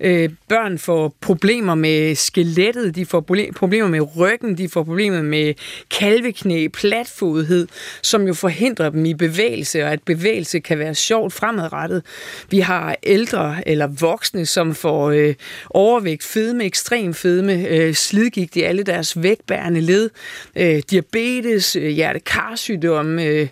Øh, 0.00 0.30
børn 0.48 0.78
får 0.78 1.14
problemer 1.20 1.74
med 1.74 2.14
skelettet, 2.14 2.96
de 2.96 3.06
får 3.06 3.20
problemer 3.56 3.88
med 3.88 4.16
ryggen, 4.16 4.58
de 4.58 4.68
får 4.68 4.82
problemer 4.82 5.22
med 5.22 5.54
kalveknæ, 5.90 6.68
platfodhed, 6.68 7.68
som 8.02 8.26
jo 8.26 8.34
forhindrer 8.34 8.90
dem 8.90 9.04
i 9.04 9.14
bevægelse, 9.14 9.84
og 9.84 9.92
at 9.92 10.02
bevægelse 10.02 10.60
kan 10.60 10.78
være 10.78 10.94
sjovt 10.94 11.32
fremadrettet. 11.32 12.02
Vi 12.50 12.58
har 12.58 12.96
ældre 13.02 13.68
eller 13.68 13.86
voksne, 13.86 14.46
som 14.46 14.74
får 14.74 15.10
øh, 15.10 15.34
overvægt, 15.70 16.22
fedme, 16.22 16.64
ekstrem 16.64 17.14
fedme, 17.14 17.68
øh, 17.68 17.94
slidgigt 17.94 18.56
i 18.56 18.62
alle 18.62 18.82
deres 18.82 19.22
vægtbærende 19.22 19.80
led, 19.80 20.10
øh, 20.56 20.82
diabetes, 20.90 21.76
øh, 21.76 21.88
hjertekarsygdom, 21.88 23.18
øh, 23.18 23.48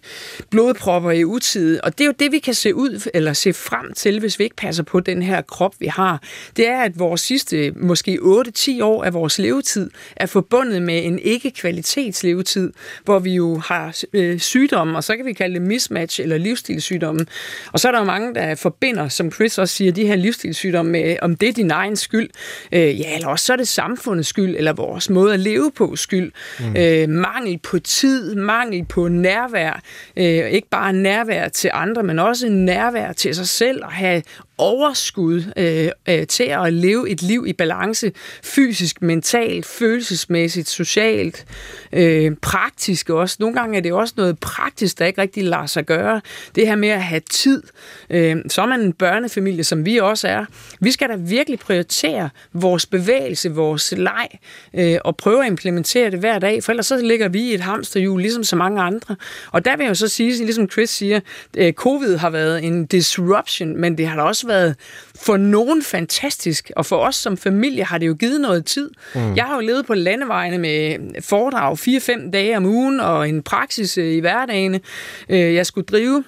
blodpropper 0.50 1.10
i 1.10 1.24
utide. 1.24 1.80
Og 1.80 1.98
det 1.98 2.04
er 2.04 2.06
jo 2.06 2.14
det, 2.18 2.32
vi 2.32 2.38
kan 2.38 2.54
se 2.54 2.74
ud 2.74 3.10
eller 3.14 3.32
se 3.32 3.52
frem 3.52 3.87
til, 3.96 4.20
hvis 4.20 4.38
vi 4.38 4.44
ikke 4.44 4.56
passer 4.56 4.82
på 4.82 5.00
den 5.00 5.22
her 5.22 5.42
krop, 5.42 5.74
vi 5.78 5.86
har. 5.86 6.22
Det 6.56 6.68
er, 6.68 6.80
at 6.80 6.98
vores 6.98 7.20
sidste 7.20 7.72
måske 7.76 8.18
8-10 8.22 8.82
år 8.82 9.04
af 9.04 9.14
vores 9.14 9.38
levetid 9.38 9.90
er 10.16 10.26
forbundet 10.26 10.82
med 10.82 11.04
en 11.04 11.18
ikke-kvalitetslevetid, 11.18 12.72
hvor 13.04 13.18
vi 13.18 13.34
jo 13.34 13.58
har 13.58 13.96
øh, 14.12 14.38
sygdomme, 14.38 14.96
og 14.96 15.04
så 15.04 15.16
kan 15.16 15.26
vi 15.26 15.32
kalde 15.32 15.54
det 15.54 15.62
mismatch 15.62 16.20
eller 16.20 16.38
livsstilssygdomme. 16.38 17.26
Og 17.72 17.80
så 17.80 17.88
er 17.88 17.92
der 17.92 17.98
jo 17.98 18.04
mange, 18.04 18.34
der 18.34 18.54
forbinder, 18.54 19.08
som 19.08 19.32
Chris 19.32 19.58
også 19.58 19.74
siger, 19.74 19.92
de 19.92 20.06
her 20.06 20.16
livsstilssygdomme 20.16 20.92
med, 20.92 21.16
om 21.22 21.36
det 21.36 21.48
er 21.48 21.52
din 21.52 21.70
egen 21.70 21.96
skyld, 21.96 22.30
øh, 22.72 23.00
ja, 23.00 23.14
eller 23.14 23.28
også 23.28 23.44
så 23.44 23.52
er 23.52 23.56
det 23.56 23.68
samfundets 23.68 24.28
skyld, 24.28 24.56
eller 24.56 24.72
vores 24.72 25.10
måde 25.10 25.34
at 25.34 25.40
leve 25.40 25.72
på 25.76 25.96
skyld. 25.96 26.32
Mm. 26.60 26.76
Øh, 26.76 27.08
mangel 27.08 27.58
på 27.58 27.78
tid, 27.78 28.34
mangel 28.34 28.84
på 28.84 29.08
nærvær, 29.08 29.82
øh, 30.16 30.50
ikke 30.50 30.68
bare 30.68 30.92
nærvær 30.92 31.48
til 31.48 31.70
andre, 31.74 32.02
men 32.02 32.18
også 32.18 32.48
nærvær 32.48 33.12
til 33.12 33.34
sig 33.34 33.48
selv, 33.48 33.77
at 33.84 33.92
have 33.92 34.22
overskud 34.58 35.42
øh, 35.56 35.88
øh, 36.08 36.26
til 36.26 36.44
at 36.44 36.72
leve 36.72 37.10
et 37.10 37.22
liv 37.22 37.44
i 37.46 37.52
balance, 37.52 38.12
fysisk, 38.42 39.02
mentalt, 39.02 39.66
følelsesmæssigt, 39.66 40.68
socialt, 40.68 41.46
øh, 41.92 42.32
praktisk 42.42 43.10
også. 43.10 43.36
Nogle 43.40 43.56
gange 43.56 43.76
er 43.76 43.82
det 43.82 43.92
også 43.92 44.14
noget 44.16 44.38
praktisk, 44.38 44.98
der 44.98 45.06
ikke 45.06 45.20
rigtig 45.20 45.44
lader 45.44 45.66
sig 45.66 45.86
gøre. 45.86 46.20
Det 46.54 46.66
her 46.66 46.76
med 46.76 46.88
at 46.88 47.02
have 47.02 47.20
tid. 47.30 47.62
Øh, 48.10 48.36
så 48.48 48.62
er 48.62 48.66
man 48.66 48.80
en 48.80 48.92
børnefamilie, 48.92 49.64
som 49.64 49.86
vi 49.86 49.96
også 49.96 50.28
er. 50.28 50.44
Vi 50.80 50.90
skal 50.90 51.08
da 51.08 51.14
virkelig 51.16 51.58
prioritere 51.58 52.30
vores 52.52 52.86
bevægelse, 52.86 53.54
vores 53.54 53.94
leg, 53.96 54.28
øh, 54.74 54.98
og 55.04 55.16
prøve 55.16 55.44
at 55.44 55.50
implementere 55.50 56.10
det 56.10 56.18
hver 56.18 56.38
dag, 56.38 56.64
for 56.64 56.72
ellers 56.72 56.86
så 56.86 56.96
ligger 56.96 57.28
vi 57.28 57.40
i 57.40 57.54
et 57.54 57.60
hamsterhjul, 57.60 58.20
ligesom 58.20 58.44
så 58.44 58.56
mange 58.56 58.82
andre. 58.82 59.16
Og 59.52 59.64
der 59.64 59.76
vil 59.76 59.84
jeg 59.84 59.88
jo 59.88 59.94
så 59.94 60.08
sige, 60.08 60.44
ligesom 60.44 60.70
Chris 60.70 60.90
siger, 60.90 61.20
øh, 61.56 61.72
covid 61.72 62.16
har 62.16 62.30
været 62.30 62.64
en 62.64 62.86
disruption, 62.86 63.67
men 63.76 63.98
det 63.98 64.06
har 64.06 64.16
da 64.16 64.22
også 64.22 64.46
været 64.46 64.76
for 65.14 65.36
nogen 65.36 65.82
fantastisk, 65.82 66.70
og 66.76 66.86
for 66.86 66.96
os 66.96 67.16
som 67.16 67.36
familie 67.36 67.84
har 67.84 67.98
det 67.98 68.06
jo 68.06 68.16
givet 68.18 68.40
noget 68.40 68.64
tid. 68.64 68.90
Mm. 69.14 69.36
Jeg 69.36 69.44
har 69.44 69.54
jo 69.54 69.60
levet 69.60 69.86
på 69.86 69.94
landevejene 69.94 70.58
med 70.58 70.98
foredrag 71.22 71.72
4-5 71.72 72.30
dage 72.30 72.56
om 72.56 72.66
ugen, 72.66 73.00
og 73.00 73.28
en 73.28 73.42
praksis 73.42 73.98
øh, 73.98 74.12
i 74.12 74.20
hverdagen. 74.20 74.80
Øh, 75.28 75.54
jeg 75.54 75.66
skulle 75.66 75.86
drive 75.86 76.24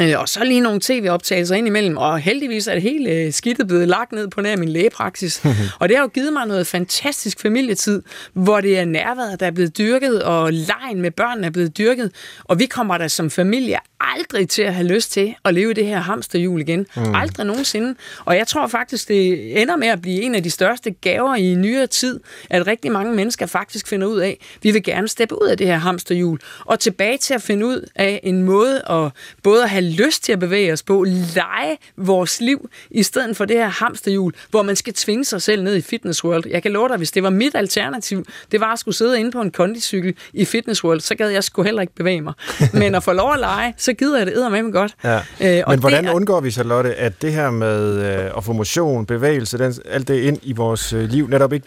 Øh, 0.00 0.20
og 0.20 0.28
så 0.28 0.44
lige 0.44 0.60
nogle 0.60 0.80
tv-optagelser 0.82 1.54
ind 1.54 1.66
imellem, 1.66 1.96
og 1.96 2.18
heldigvis 2.18 2.66
er 2.66 2.74
det 2.74 2.82
hele 2.82 3.10
øh, 3.10 3.32
skidtet 3.32 3.66
blevet 3.66 3.88
lagt 3.88 4.12
ned 4.12 4.28
på 4.28 4.40
nær 4.40 4.56
min 4.56 4.68
lægepraksis. 4.68 5.42
og 5.80 5.88
det 5.88 5.96
har 5.96 6.04
jo 6.04 6.10
givet 6.14 6.32
mig 6.32 6.46
noget 6.46 6.66
fantastisk 6.66 7.40
familietid, 7.40 8.02
hvor 8.32 8.60
det 8.60 8.78
er 8.78 8.84
nærværet, 8.84 9.40
der 9.40 9.46
er 9.46 9.50
blevet 9.50 9.78
dyrket, 9.78 10.22
og 10.22 10.52
lejen 10.52 11.02
med 11.02 11.10
børnene 11.10 11.46
er 11.46 11.50
blevet 11.50 11.78
dyrket. 11.78 12.10
Og 12.44 12.58
vi 12.58 12.66
kommer 12.66 12.98
der 12.98 13.08
som 13.08 13.30
familie 13.30 13.78
aldrig 14.00 14.48
til 14.48 14.62
at 14.62 14.74
have 14.74 14.86
lyst 14.86 15.12
til 15.12 15.34
at 15.44 15.54
leve 15.54 15.74
det 15.74 15.86
her 15.86 15.98
hamsterhjul 15.98 16.60
igen. 16.60 16.86
Mm. 16.96 17.14
Aldrig 17.14 17.46
nogensinde. 17.46 17.94
Og 18.24 18.36
jeg 18.36 18.46
tror 18.46 18.66
faktisk, 18.66 19.08
det 19.08 19.62
ender 19.62 19.76
med 19.76 19.88
at 19.88 20.02
blive 20.02 20.22
en 20.22 20.34
af 20.34 20.42
de 20.42 20.50
største 20.50 20.90
gaver 20.90 21.34
i 21.34 21.54
nyere 21.54 21.86
tid, 21.86 22.20
at 22.50 22.66
rigtig 22.66 22.92
mange 22.92 23.14
mennesker 23.14 23.46
faktisk 23.46 23.88
finder 23.88 24.06
ud 24.06 24.18
af, 24.18 24.38
at 24.40 24.58
vi 24.62 24.70
vil 24.70 24.82
gerne 24.82 25.08
steppe 25.08 25.42
ud 25.42 25.48
af 25.48 25.58
det 25.58 25.66
her 25.66 25.76
hamsterhjul, 25.76 26.38
og 26.64 26.80
tilbage 26.80 27.18
til 27.18 27.34
at 27.34 27.42
finde 27.42 27.66
ud 27.66 27.88
af 27.94 28.20
en 28.22 28.42
måde 28.42 28.82
at 28.90 29.10
både 29.42 29.62
at 29.62 29.70
have 29.70 29.84
lyst 29.86 30.24
til 30.24 30.32
at 30.32 30.38
bevæge 30.38 30.72
os 30.72 30.82
på, 30.82 31.04
lege 31.34 31.78
vores 31.96 32.40
liv, 32.40 32.70
i 32.90 33.02
stedet 33.02 33.36
for 33.36 33.44
det 33.44 33.56
her 33.56 33.68
hamsterhjul, 33.68 34.32
hvor 34.50 34.62
man 34.62 34.76
skal 34.76 34.94
tvinge 34.94 35.24
sig 35.24 35.42
selv 35.42 35.62
ned 35.62 35.76
i 35.76 35.80
Fitness 35.80 36.24
World. 36.24 36.44
Jeg 36.50 36.62
kan 36.62 36.72
love 36.72 36.88
dig, 36.88 36.96
hvis 36.96 37.10
det 37.10 37.22
var 37.22 37.30
mit 37.30 37.54
alternativ, 37.54 38.24
det 38.52 38.60
var 38.60 38.72
at 38.72 38.78
skulle 38.78 38.94
sidde 38.94 39.20
inde 39.20 39.30
på 39.30 39.40
en 39.40 39.50
kondicykel 39.50 40.14
i 40.32 40.44
Fitness 40.44 40.84
World, 40.84 41.00
så 41.00 41.14
gad 41.14 41.28
jeg 41.28 41.44
sgu 41.44 41.62
heller 41.62 41.80
ikke 41.80 41.94
bevæge 41.94 42.20
mig. 42.20 42.32
Men 42.72 42.94
at 42.94 43.02
få 43.02 43.12
lov 43.12 43.32
at 43.32 43.40
lege, 43.40 43.74
så 43.76 43.92
gider 43.92 44.18
jeg 44.18 44.26
det 44.26 44.50
med 44.50 44.62
mig 44.62 44.72
godt. 44.72 44.94
Ja. 45.04 45.20
Øh, 45.40 45.62
og 45.66 45.72
Men 45.72 45.80
hvordan 45.80 46.04
er... 46.04 46.12
undgår 46.12 46.40
vi, 46.40 46.50
Charlotte, 46.50 46.94
at 46.94 47.22
det 47.22 47.32
her 47.32 47.50
med 47.50 47.98
øh, 47.98 48.30
at 48.36 48.44
få 48.44 48.52
motion, 48.52 49.06
bevægelse, 49.06 49.58
den, 49.58 49.74
alt 49.84 50.08
det 50.08 50.20
ind 50.20 50.38
i 50.42 50.52
vores 50.52 50.92
øh, 50.92 51.08
liv, 51.08 51.28
netop 51.28 51.52
ikke 51.52 51.66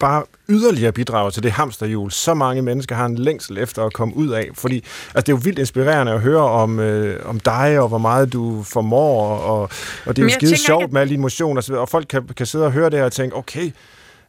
bare 0.00 0.24
yderligere 0.48 0.92
bidrager 0.92 1.30
til 1.30 1.42
det 1.42 1.52
hamsterhjul, 1.52 2.10
så 2.10 2.34
mange 2.34 2.62
mennesker 2.62 2.94
har 2.94 3.06
en 3.06 3.18
længsel 3.18 3.58
efter 3.58 3.84
at 3.84 3.92
komme 3.92 4.16
ud 4.16 4.28
af. 4.28 4.48
Fordi 4.54 4.74
altså, 4.74 5.20
det 5.20 5.28
er 5.28 5.32
jo 5.32 5.40
vildt 5.44 5.58
inspirerende 5.58 6.12
at 6.12 6.20
høre 6.20 6.42
om, 6.42 6.80
øh, 6.80 7.28
om 7.28 7.40
dig, 7.40 7.80
og 7.80 7.88
hvor 7.88 7.98
meget 7.98 8.32
du 8.32 8.62
formår, 8.62 9.36
og, 9.36 9.60
og 10.06 10.16
det 10.16 10.18
er 10.18 10.22
jo 10.22 10.30
skide 10.30 10.56
sjovt 10.56 10.82
jeg... 10.82 10.90
med 10.92 11.00
alle 11.00 11.10
dine 11.10 11.22
motioner, 11.22 11.70
og, 11.72 11.78
og 11.78 11.88
folk 11.88 12.06
kan, 12.10 12.28
kan 12.36 12.46
sidde 12.46 12.64
og 12.64 12.72
høre 12.72 12.90
det 12.90 12.98
her 12.98 13.04
og 13.04 13.12
tænke, 13.12 13.36
okay, 13.36 13.70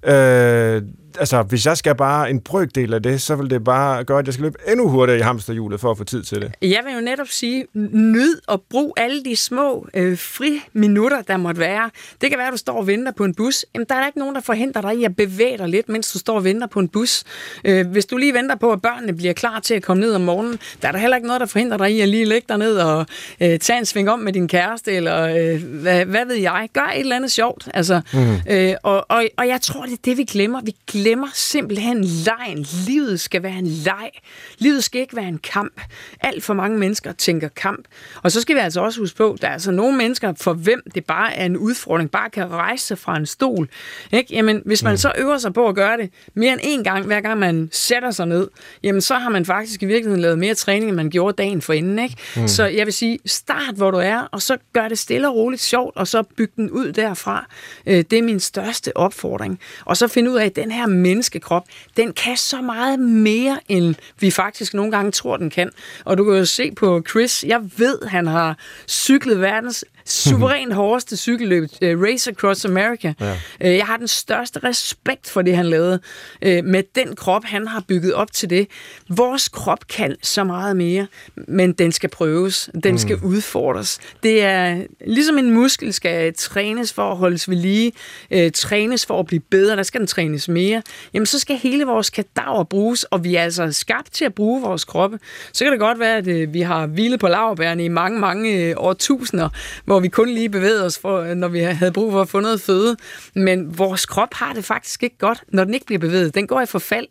øh, 0.03 0.81
altså, 1.19 1.41
hvis 1.41 1.65
jeg 1.65 1.77
skal 1.77 1.95
bare 1.95 2.29
en 2.29 2.39
brøkdel 2.39 2.93
af 2.93 3.03
det, 3.03 3.21
så 3.21 3.35
vil 3.35 3.49
det 3.49 3.63
bare 3.63 4.03
gøre, 4.03 4.19
at 4.19 4.25
jeg 4.25 4.33
skal 4.33 4.43
løbe 4.43 4.57
endnu 4.67 4.89
hurtigere 4.89 5.19
i 5.19 5.21
hamsterhjulet 5.21 5.79
for 5.79 5.91
at 5.91 5.97
få 5.97 6.03
tid 6.03 6.23
til 6.23 6.41
det. 6.41 6.51
Jeg 6.61 6.79
vil 6.85 6.93
jo 6.93 7.01
netop 7.01 7.27
sige, 7.27 7.65
nyd 7.91 8.35
og 8.47 8.63
brug 8.69 8.93
alle 8.97 9.23
de 9.23 9.35
små 9.35 9.87
øh, 9.93 10.17
fri 10.17 10.61
minutter, 10.73 11.21
der 11.21 11.37
måtte 11.37 11.59
være. 11.59 11.89
Det 12.21 12.29
kan 12.29 12.37
være, 12.39 12.47
at 12.47 12.53
du 12.53 12.57
står 12.57 12.77
og 12.77 12.87
venter 12.87 13.11
på 13.11 13.23
en 13.23 13.35
bus. 13.35 13.65
Jamen, 13.73 13.85
der 13.89 13.95
er 13.95 14.07
ikke 14.07 14.19
nogen, 14.19 14.35
der 14.35 14.41
forhindrer 14.41 14.81
dig 14.81 14.95
i 14.99 15.03
at 15.03 15.15
bevæge 15.15 15.57
dig 15.57 15.69
lidt, 15.69 15.89
mens 15.89 16.11
du 16.11 16.19
står 16.19 16.35
og 16.35 16.43
venter 16.43 16.67
på 16.67 16.79
en 16.79 16.87
bus. 16.87 17.23
Øh, 17.65 17.87
hvis 17.87 18.05
du 18.05 18.17
lige 18.17 18.33
venter 18.33 18.55
på, 18.55 18.71
at 18.71 18.81
børnene 18.81 19.13
bliver 19.13 19.33
klar 19.33 19.59
til 19.59 19.73
at 19.73 19.83
komme 19.83 20.01
ned 20.01 20.13
om 20.15 20.21
morgenen, 20.21 20.59
der 20.81 20.87
er 20.87 20.91
der 20.91 20.99
heller 20.99 21.17
ikke 21.17 21.27
noget, 21.27 21.39
der 21.41 21.47
forhindrer 21.47 21.77
dig 21.77 21.91
i 21.91 22.01
at 22.01 22.09
lige 22.09 22.25
lægge 22.25 22.45
dig 22.49 22.57
ned 22.57 22.77
og 22.77 23.05
øh, 23.41 23.59
tage 23.59 23.79
en 23.79 23.85
sving 23.85 24.09
om 24.09 24.19
med 24.19 24.33
din 24.33 24.47
kæreste, 24.47 24.91
eller 24.91 25.21
øh, 25.23 25.63
hvad, 25.63 26.05
hvad 26.05 26.25
ved 26.25 26.35
jeg. 26.35 26.69
Gør 26.73 26.91
et 26.95 26.99
eller 26.99 27.15
andet 27.15 27.31
sjovt. 27.31 27.67
Altså, 27.73 28.01
mm. 28.13 28.53
øh, 28.53 28.73
og, 28.83 29.05
og, 29.09 29.23
og 29.37 29.47
jeg 29.47 29.61
tror, 29.61 29.85
det 29.91 30.05
det, 30.05 30.17
vi 30.17 30.23
glemmer. 30.23 30.61
Vi 30.61 30.75
glemmer 30.91 31.27
simpelthen 31.33 32.03
lejen. 32.03 32.65
Livet 32.87 33.19
skal 33.19 33.43
være 33.43 33.57
en 33.57 33.67
leg. 33.67 34.09
Livet 34.57 34.83
skal 34.83 35.01
ikke 35.01 35.15
være 35.15 35.27
en 35.27 35.37
kamp. 35.37 35.81
Alt 36.21 36.43
for 36.43 36.53
mange 36.53 36.79
mennesker 36.79 37.11
tænker 37.11 37.47
kamp. 37.47 37.85
Og 38.23 38.31
så 38.31 38.41
skal 38.41 38.55
vi 38.55 38.59
altså 38.59 38.81
også 38.81 38.99
huske 38.99 39.17
på, 39.17 39.37
der 39.41 39.47
er 39.47 39.53
altså 39.53 39.71
nogle 39.71 39.97
mennesker, 39.97 40.33
for 40.37 40.53
hvem 40.53 40.81
det 40.95 41.05
bare 41.05 41.35
er 41.35 41.45
en 41.45 41.57
udfordring, 41.57 42.11
bare 42.11 42.29
kan 42.29 42.51
rejse 42.51 42.85
sig 42.85 42.97
fra 42.97 43.17
en 43.17 43.25
stol. 43.25 43.69
Ikke? 44.11 44.33
Jamen, 44.33 44.61
hvis 44.65 44.83
man 44.83 44.93
mm. 44.93 44.97
så 44.97 45.11
øver 45.17 45.37
sig 45.37 45.53
på 45.53 45.67
at 45.67 45.75
gøre 45.75 45.97
det 45.97 46.09
mere 46.33 46.53
end 46.53 46.61
én 46.61 46.83
gang, 46.83 47.05
hver 47.05 47.21
gang 47.21 47.39
man 47.39 47.69
sætter 47.71 48.11
sig 48.11 48.27
ned, 48.27 48.47
jamen 48.83 49.01
så 49.01 49.15
har 49.15 49.29
man 49.29 49.45
faktisk 49.45 49.83
i 49.83 49.85
virkeligheden 49.85 50.21
lavet 50.21 50.39
mere 50.39 50.55
træning, 50.55 50.89
end 50.89 50.95
man 50.95 51.09
gjorde 51.09 51.35
dagen 51.43 51.61
for 51.61 51.73
inden. 51.73 51.99
Ikke? 51.99 52.15
Mm. 52.35 52.47
Så 52.47 52.65
jeg 52.65 52.85
vil 52.85 52.93
sige, 52.93 53.19
start 53.25 53.75
hvor 53.75 53.91
du 53.91 53.97
er, 53.97 54.19
og 54.31 54.41
så 54.41 54.57
gør 54.73 54.87
det 54.87 54.99
stille 54.99 55.27
og 55.27 55.35
roligt 55.35 55.61
sjovt, 55.61 55.95
og 55.95 56.07
så 56.07 56.23
byg 56.23 56.51
den 56.55 56.71
ud 56.71 56.91
derfra. 56.91 57.45
Øh, 57.85 58.03
det 58.11 58.13
er 58.13 58.23
min 58.23 58.39
største 58.39 58.97
opfordring. 58.97 59.59
Og 59.85 59.97
så 59.97 60.07
finde 60.07 60.31
ud 60.31 60.37
af, 60.37 60.45
at 60.45 60.55
den 60.55 60.71
her 60.71 60.87
menneskekrop, 60.87 61.63
den 61.97 62.13
kan 62.13 62.37
så 62.37 62.61
meget 62.61 62.99
mere, 62.99 63.59
end 63.69 63.95
vi 64.19 64.31
faktisk 64.31 64.73
nogle 64.73 64.91
gange 64.91 65.11
tror, 65.11 65.37
den 65.37 65.49
kan. 65.49 65.71
Og 66.05 66.17
du 66.17 66.23
kan 66.23 66.33
jo 66.33 66.45
se 66.45 66.71
på 66.71 67.01
Chris, 67.09 67.43
jeg 67.43 67.61
ved, 67.77 67.99
han 68.07 68.27
har 68.27 68.57
cyklet 68.87 69.41
verdens 69.41 69.85
suverænt 70.11 70.73
hårdeste 70.81 71.17
cykelløb, 71.17 71.63
uh, 71.63 72.03
Race 72.03 72.31
Across 72.31 72.65
America. 72.65 73.13
Ja. 73.19 73.31
Uh, 73.31 73.77
jeg 73.77 73.85
har 73.85 73.97
den 73.97 74.07
største 74.07 74.59
respekt 74.63 75.29
for 75.29 75.41
det, 75.41 75.55
han 75.55 75.65
lavede. 75.65 75.99
Uh, 76.45 76.65
med 76.65 76.83
den 76.95 77.15
krop, 77.15 77.43
han 77.45 77.67
har 77.67 77.83
bygget 77.87 78.13
op 78.13 78.31
til 78.31 78.49
det. 78.49 78.67
Vores 79.09 79.49
krop 79.49 79.87
kan 79.87 80.15
så 80.23 80.43
meget 80.43 80.77
mere, 80.77 81.07
men 81.35 81.73
den 81.73 81.91
skal 81.91 82.09
prøves. 82.09 82.69
Den 82.83 82.91
mm. 82.91 82.97
skal 82.97 83.17
udfordres. 83.23 83.99
Det 84.23 84.43
er 84.43 84.83
ligesom 85.07 85.37
en 85.37 85.51
muskel 85.51 85.93
skal 85.93 86.33
trænes 86.33 86.93
for 86.93 87.11
at 87.11 87.17
holdes 87.17 87.49
ved 87.49 87.57
lige, 87.57 87.91
uh, 88.35 88.51
trænes 88.53 89.05
for 89.05 89.19
at 89.19 89.25
blive 89.25 89.39
bedre, 89.39 89.75
der 89.75 89.83
skal 89.83 89.99
den 89.99 90.07
trænes 90.07 90.49
mere. 90.49 90.81
Jamen, 91.13 91.25
så 91.25 91.39
skal 91.39 91.57
hele 91.57 91.85
vores 91.85 92.09
kadaver 92.09 92.63
bruges, 92.63 93.03
og 93.03 93.23
vi 93.23 93.35
er 93.35 93.43
altså 93.43 93.71
skabt 93.71 94.11
til 94.11 94.25
at 94.25 94.33
bruge 94.33 94.61
vores 94.61 94.85
kroppe. 94.85 95.19
Så 95.53 95.65
kan 95.65 95.71
det 95.71 95.79
godt 95.79 95.99
være, 95.99 96.17
at 96.17 96.27
uh, 96.27 96.53
vi 96.53 96.61
har 96.61 96.87
hvilet 96.87 97.19
på 97.19 97.27
laverbærene 97.27 97.85
i 97.85 97.87
mange, 97.87 98.19
mange 98.19 98.75
uh, 98.77 98.83
årtusinder, 98.85 99.49
hvor 99.85 100.00
vi 100.03 100.07
kun 100.07 100.29
lige 100.29 100.49
bevægede 100.49 100.85
os, 100.85 100.99
for, 100.99 101.19
øh, 101.19 101.35
når 101.35 101.47
vi 101.47 101.59
havde 101.59 101.91
brug 101.91 102.11
for 102.11 102.21
at 102.21 102.29
få 102.29 102.39
noget 102.39 102.61
føde. 102.61 102.97
Men 103.35 103.77
vores 103.77 104.05
krop 104.05 104.33
har 104.33 104.53
det 104.53 104.65
faktisk 104.65 105.03
ikke 105.03 105.17
godt, 105.17 105.43
når 105.47 105.63
den 105.63 105.73
ikke 105.73 105.85
bliver 105.85 105.99
bevæget. 105.99 106.35
Den 106.35 106.47
går 106.47 106.61
i 106.61 106.65
forfald. 106.65 107.07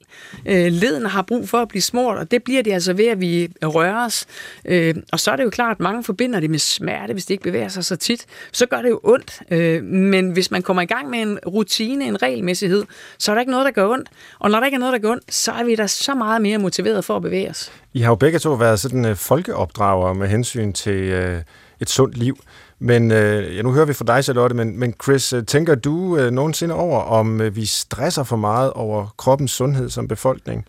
Øh, 0.46 0.72
leden 0.72 1.06
har 1.06 1.22
brug 1.22 1.48
for 1.48 1.58
at 1.58 1.68
blive 1.68 1.82
smurt, 1.82 2.18
og 2.18 2.30
det 2.30 2.42
bliver 2.42 2.62
det 2.62 2.72
altså 2.72 2.92
ved, 2.92 3.06
at 3.06 3.20
vi 3.20 3.48
rører 3.62 4.06
os. 4.06 4.26
Øh, 4.64 4.94
og 5.12 5.20
så 5.20 5.30
er 5.30 5.36
det 5.36 5.44
jo 5.44 5.50
klart, 5.50 5.76
at 5.76 5.80
mange 5.80 6.04
forbinder 6.04 6.40
det 6.40 6.50
med 6.50 6.58
smerte, 6.58 7.12
hvis 7.12 7.24
det 7.24 7.34
ikke 7.34 7.44
bevæger 7.44 7.68
sig 7.68 7.84
så 7.84 7.96
tit. 7.96 8.26
Så 8.52 8.66
gør 8.66 8.82
det 8.82 8.90
jo 8.90 9.00
ondt. 9.02 9.42
Øh, 9.50 9.84
men 9.84 10.30
hvis 10.30 10.50
man 10.50 10.62
kommer 10.62 10.82
i 10.82 10.86
gang 10.86 11.10
med 11.10 11.18
en 11.18 11.38
rutine, 11.46 12.04
en 12.04 12.22
regelmæssighed, 12.22 12.84
så 13.18 13.32
er 13.32 13.34
der 13.34 13.40
ikke 13.40 13.52
noget, 13.52 13.64
der 13.64 13.70
gør 13.70 13.88
ondt. 13.88 14.08
Og 14.38 14.50
når 14.50 14.58
der 14.58 14.66
ikke 14.66 14.76
er 14.76 14.80
noget, 14.80 14.92
der 14.92 14.98
gør 14.98 15.10
ondt, 15.10 15.34
så 15.34 15.52
er 15.52 15.64
vi 15.64 15.74
da 15.74 15.86
så 15.86 16.14
meget 16.14 16.42
mere 16.42 16.58
motiveret 16.58 17.04
for 17.04 17.16
at 17.16 17.22
bevæge 17.22 17.50
os. 17.50 17.72
I 17.92 18.00
har 18.00 18.10
jo 18.10 18.14
begge 18.14 18.38
to 18.38 18.52
været 18.52 18.80
sådan 18.80 19.04
øh, 19.04 19.16
folkeopdrager 19.16 20.12
med 20.12 20.28
hensyn 20.28 20.72
til 20.72 20.92
øh, 20.92 21.42
et 21.80 21.90
sundt 21.90 22.16
liv. 22.16 22.38
Men 22.82 23.10
øh, 23.10 23.56
ja, 23.56 23.62
nu 23.62 23.72
hører 23.72 23.86
vi 23.86 23.92
fra 23.92 24.04
dig, 24.04 24.24
Charlotte, 24.24 24.56
men, 24.56 24.78
men 24.78 24.94
Chris, 25.02 25.32
øh, 25.32 25.46
tænker 25.46 25.74
du 25.74 26.16
øh, 26.16 26.30
nogensinde 26.30 26.74
over, 26.74 27.00
om 27.00 27.40
øh, 27.40 27.56
vi 27.56 27.66
stresser 27.66 28.22
for 28.22 28.36
meget 28.36 28.72
over 28.72 29.14
kroppens 29.18 29.50
sundhed 29.50 29.90
som 29.90 30.08
befolkning? 30.08 30.64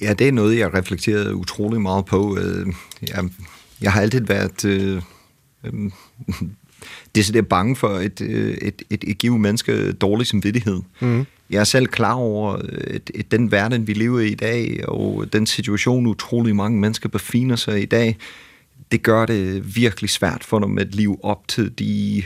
Ja, 0.00 0.12
det 0.12 0.28
er 0.28 0.32
noget, 0.32 0.58
jeg 0.58 0.74
reflekterede 0.74 1.34
utrolig 1.34 1.80
meget 1.80 2.04
på. 2.04 2.38
Øh, 2.40 2.66
jeg, 3.02 3.24
jeg 3.80 3.92
har 3.92 4.00
altid 4.00 4.20
været 4.20 4.64
øh, 4.64 5.02
øh, 5.64 5.90
er 7.16 7.42
bange 7.42 7.76
for 7.76 7.88
et, 7.88 8.20
øh, 8.20 8.56
et, 8.62 8.82
et, 8.90 9.04
et 9.06 9.18
givet 9.18 9.40
menneske 9.40 9.92
dårlig 9.92 10.26
samvittighed. 10.26 10.80
Mm. 11.00 11.26
Jeg 11.50 11.60
er 11.60 11.64
selv 11.64 11.86
klar 11.86 12.14
over 12.14 12.52
at, 12.52 13.10
at 13.18 13.30
den 13.30 13.52
verden, 13.52 13.86
vi 13.86 13.92
lever 13.92 14.20
i 14.20 14.28
i 14.28 14.34
dag, 14.34 14.84
og 14.88 15.32
den 15.32 15.46
situation, 15.46 16.06
utrolig 16.06 16.56
mange 16.56 16.80
mennesker 16.80 17.08
befinder 17.08 17.56
sig 17.56 17.78
i 17.78 17.82
i 17.82 17.86
dag, 17.86 18.16
det 18.92 19.02
gør 19.02 19.26
det 19.26 19.76
virkelig 19.76 20.10
svært 20.10 20.44
for 20.44 20.58
dem 20.58 20.78
at 20.78 20.94
leve 20.94 21.24
op 21.24 21.48
til 21.48 21.78
de, 21.78 22.22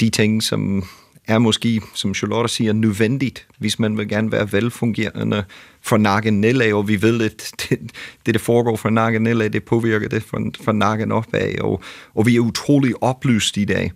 de 0.00 0.10
ting, 0.10 0.42
som 0.42 0.84
er 1.26 1.38
måske, 1.38 1.82
som 1.94 2.14
Charlotte 2.14 2.54
siger, 2.54 2.72
nødvendigt, 2.72 3.46
hvis 3.58 3.78
man 3.78 3.98
vil 3.98 4.08
gerne 4.08 4.32
være 4.32 4.52
velfungerende 4.52 5.44
for 5.82 5.96
nakken 5.96 6.40
nedad, 6.40 6.72
og 6.72 6.88
vi 6.88 7.02
ved, 7.02 7.22
at 7.22 7.52
det, 7.68 7.78
det 8.26 8.34
der 8.34 8.38
foregår 8.38 8.76
fra 8.76 8.90
nakken 8.90 9.22
nedad, 9.22 9.50
det 9.50 9.64
påvirker 9.64 10.08
det 10.08 10.22
fra, 10.22 10.38
fra 10.64 10.72
nakken 10.72 11.12
opad, 11.12 11.58
og, 11.60 11.82
og 12.14 12.26
vi 12.26 12.36
er 12.36 12.40
utrolig 12.40 13.02
oplyst 13.02 13.56
i 13.56 13.64
dag. 13.64 13.92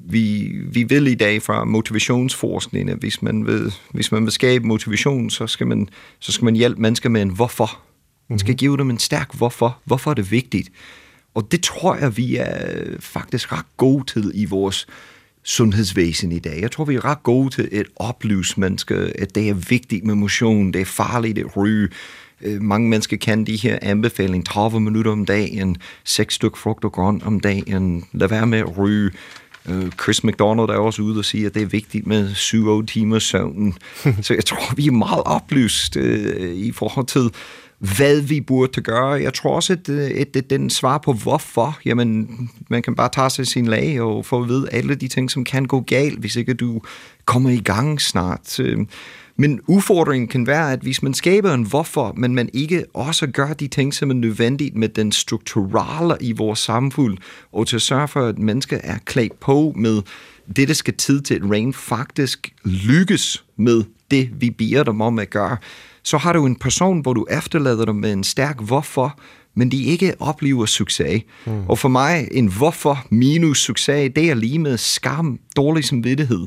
Vi, 0.00 0.52
vi 0.72 0.82
vil 0.82 1.06
i 1.06 1.14
dag 1.14 1.42
fra 1.42 1.64
motivationsforskningen, 1.64 2.88
at 2.88 2.98
hvis 2.98 3.22
man 3.22 3.46
vil, 3.46 3.74
hvis 3.90 4.12
man 4.12 4.24
vil 4.24 4.32
skabe 4.32 4.66
motivation, 4.66 5.30
så 5.30 5.46
skal 5.46 5.66
man, 5.66 5.88
så 6.18 6.32
skal 6.32 6.44
man 6.44 6.56
hjælpe 6.56 6.80
mennesker 6.80 7.08
med 7.08 7.22
en 7.22 7.30
hvorfor. 7.30 7.78
Man 8.28 8.38
skal 8.38 8.52
mhm. 8.52 8.56
give 8.56 8.76
dem 8.76 8.90
en 8.90 8.98
stærk 8.98 9.34
hvorfor. 9.36 9.78
Hvorfor 9.84 10.10
er 10.10 10.14
det 10.14 10.30
vigtigt? 10.30 10.70
Og 11.38 11.52
det 11.52 11.62
tror 11.62 11.96
jeg, 11.96 12.16
vi 12.16 12.36
er 12.36 12.84
faktisk 13.00 13.52
ret 13.52 13.66
gode 13.76 14.04
til 14.04 14.30
i 14.34 14.44
vores 14.44 14.86
sundhedsvæsen 15.44 16.32
i 16.32 16.38
dag. 16.38 16.60
Jeg 16.60 16.70
tror, 16.70 16.84
vi 16.84 16.94
er 16.94 17.04
ret 17.04 17.22
gode 17.22 17.50
til 17.50 17.68
at 17.72 17.86
oplyse 17.96 18.60
mennesker, 18.60 19.10
at 19.18 19.34
det 19.34 19.48
er 19.48 19.54
vigtigt 19.54 20.04
med 20.04 20.14
motion, 20.14 20.72
det 20.72 20.80
er 20.80 20.84
farligt 20.84 21.38
at 21.38 21.56
ryge. 21.56 21.88
Øh, 22.42 22.62
mange 22.62 22.88
mennesker 22.88 23.16
kan 23.16 23.44
de 23.44 23.56
her 23.56 23.78
anbefalinger, 23.82 24.44
30 24.44 24.80
minutter 24.80 25.12
om 25.12 25.26
dagen, 25.26 25.76
6 26.04 26.34
stykker 26.34 26.58
frugt 26.58 26.84
og 26.84 26.92
grønt 26.92 27.22
om 27.22 27.40
dagen, 27.40 28.04
lad 28.12 28.28
være 28.28 28.46
med 28.46 28.58
at 28.58 28.78
ryge. 28.78 29.10
Øh, 29.68 29.90
Chris 30.02 30.24
McDonald 30.24 30.68
er 30.68 30.78
også 30.78 31.02
ude 31.02 31.18
og 31.18 31.24
sige, 31.24 31.46
at 31.46 31.54
det 31.54 31.62
er 31.62 31.66
vigtigt 31.66 32.06
med 32.06 32.30
7-8 32.30 32.86
timers 32.86 33.22
søvn. 33.22 33.74
Så 34.22 34.34
jeg 34.34 34.44
tror, 34.44 34.74
vi 34.74 34.86
er 34.86 34.92
meget 34.92 35.22
oplyst 35.24 35.96
øh, 35.96 36.56
i 36.56 36.72
forhold 36.72 37.06
til, 37.06 37.30
hvad 37.78 38.20
vi 38.20 38.40
burde 38.40 38.80
gøre. 38.80 39.08
Jeg 39.08 39.34
tror 39.34 39.54
også, 39.54 39.72
at, 39.72 39.88
øh, 39.88 40.10
at, 40.20 40.36
at 40.36 40.50
den 40.50 40.70
svar 40.70 40.98
på 40.98 41.12
hvorfor, 41.12 41.78
jamen, 41.84 42.28
man 42.70 42.82
kan 42.82 42.94
bare 42.94 43.08
tage 43.12 43.30
sig 43.30 43.46
sin 43.46 43.66
lag 43.66 44.00
og 44.00 44.26
få 44.26 44.42
at 44.42 44.48
vide 44.48 44.68
alle 44.72 44.94
de 44.94 45.08
ting, 45.08 45.30
som 45.30 45.44
kan 45.44 45.64
gå 45.64 45.80
galt, 45.80 46.18
hvis 46.18 46.36
ikke 46.36 46.54
du 46.54 46.80
kommer 47.24 47.50
i 47.50 47.60
gang 47.60 48.00
snart. 48.00 48.60
Øhm, 48.60 48.88
men 49.36 49.60
udfordringen 49.66 50.28
kan 50.28 50.46
være, 50.46 50.72
at 50.72 50.80
hvis 50.80 51.02
man 51.02 51.14
skaber 51.14 51.54
en 51.54 51.62
hvorfor, 51.62 52.12
men 52.16 52.34
man 52.34 52.48
ikke 52.52 52.84
også 52.94 53.26
gør 53.26 53.52
de 53.52 53.68
ting, 53.68 53.94
som 53.94 54.10
er 54.10 54.14
nødvendigt 54.14 54.76
med 54.76 54.88
den 54.88 55.12
strukturelle 55.12 56.16
i 56.20 56.32
vores 56.32 56.58
samfund, 56.58 57.18
og 57.52 57.66
til 57.66 57.76
at 57.76 57.82
sørge 57.82 58.08
for, 58.08 58.26
at 58.26 58.38
mennesker 58.38 58.78
er 58.82 58.98
klædt 59.04 59.40
på 59.40 59.72
med 59.76 60.02
det, 60.56 60.68
der 60.68 60.74
skal 60.74 60.94
tid 60.94 61.20
til 61.20 61.34
at 61.34 61.50
rent 61.50 61.76
faktisk 61.76 62.54
lykkes 62.64 63.44
med 63.56 63.84
det, 64.10 64.30
vi 64.40 64.50
beder 64.50 64.82
dem 64.82 65.00
om 65.00 65.18
at 65.18 65.30
gøre, 65.30 65.56
så 66.08 66.18
har 66.18 66.32
du 66.32 66.46
en 66.46 66.56
person, 66.56 67.00
hvor 67.00 67.12
du 67.12 67.26
efterlader 67.30 67.84
dem 67.84 67.94
med 67.94 68.12
en 68.12 68.24
stærk 68.24 68.60
hvorfor, 68.60 69.18
men 69.54 69.70
de 69.70 69.82
ikke 69.82 70.14
oplever 70.20 70.66
succes. 70.66 71.22
Mm. 71.46 71.68
Og 71.68 71.78
for 71.78 71.88
mig, 71.88 72.28
en 72.30 72.46
hvorfor 72.46 73.06
minus 73.10 73.58
succes, 73.58 74.12
det 74.16 74.30
er 74.30 74.34
lige 74.34 74.58
med 74.58 74.76
skam, 74.78 75.38
dårlig 75.56 75.84
samvittighed. 75.84 76.46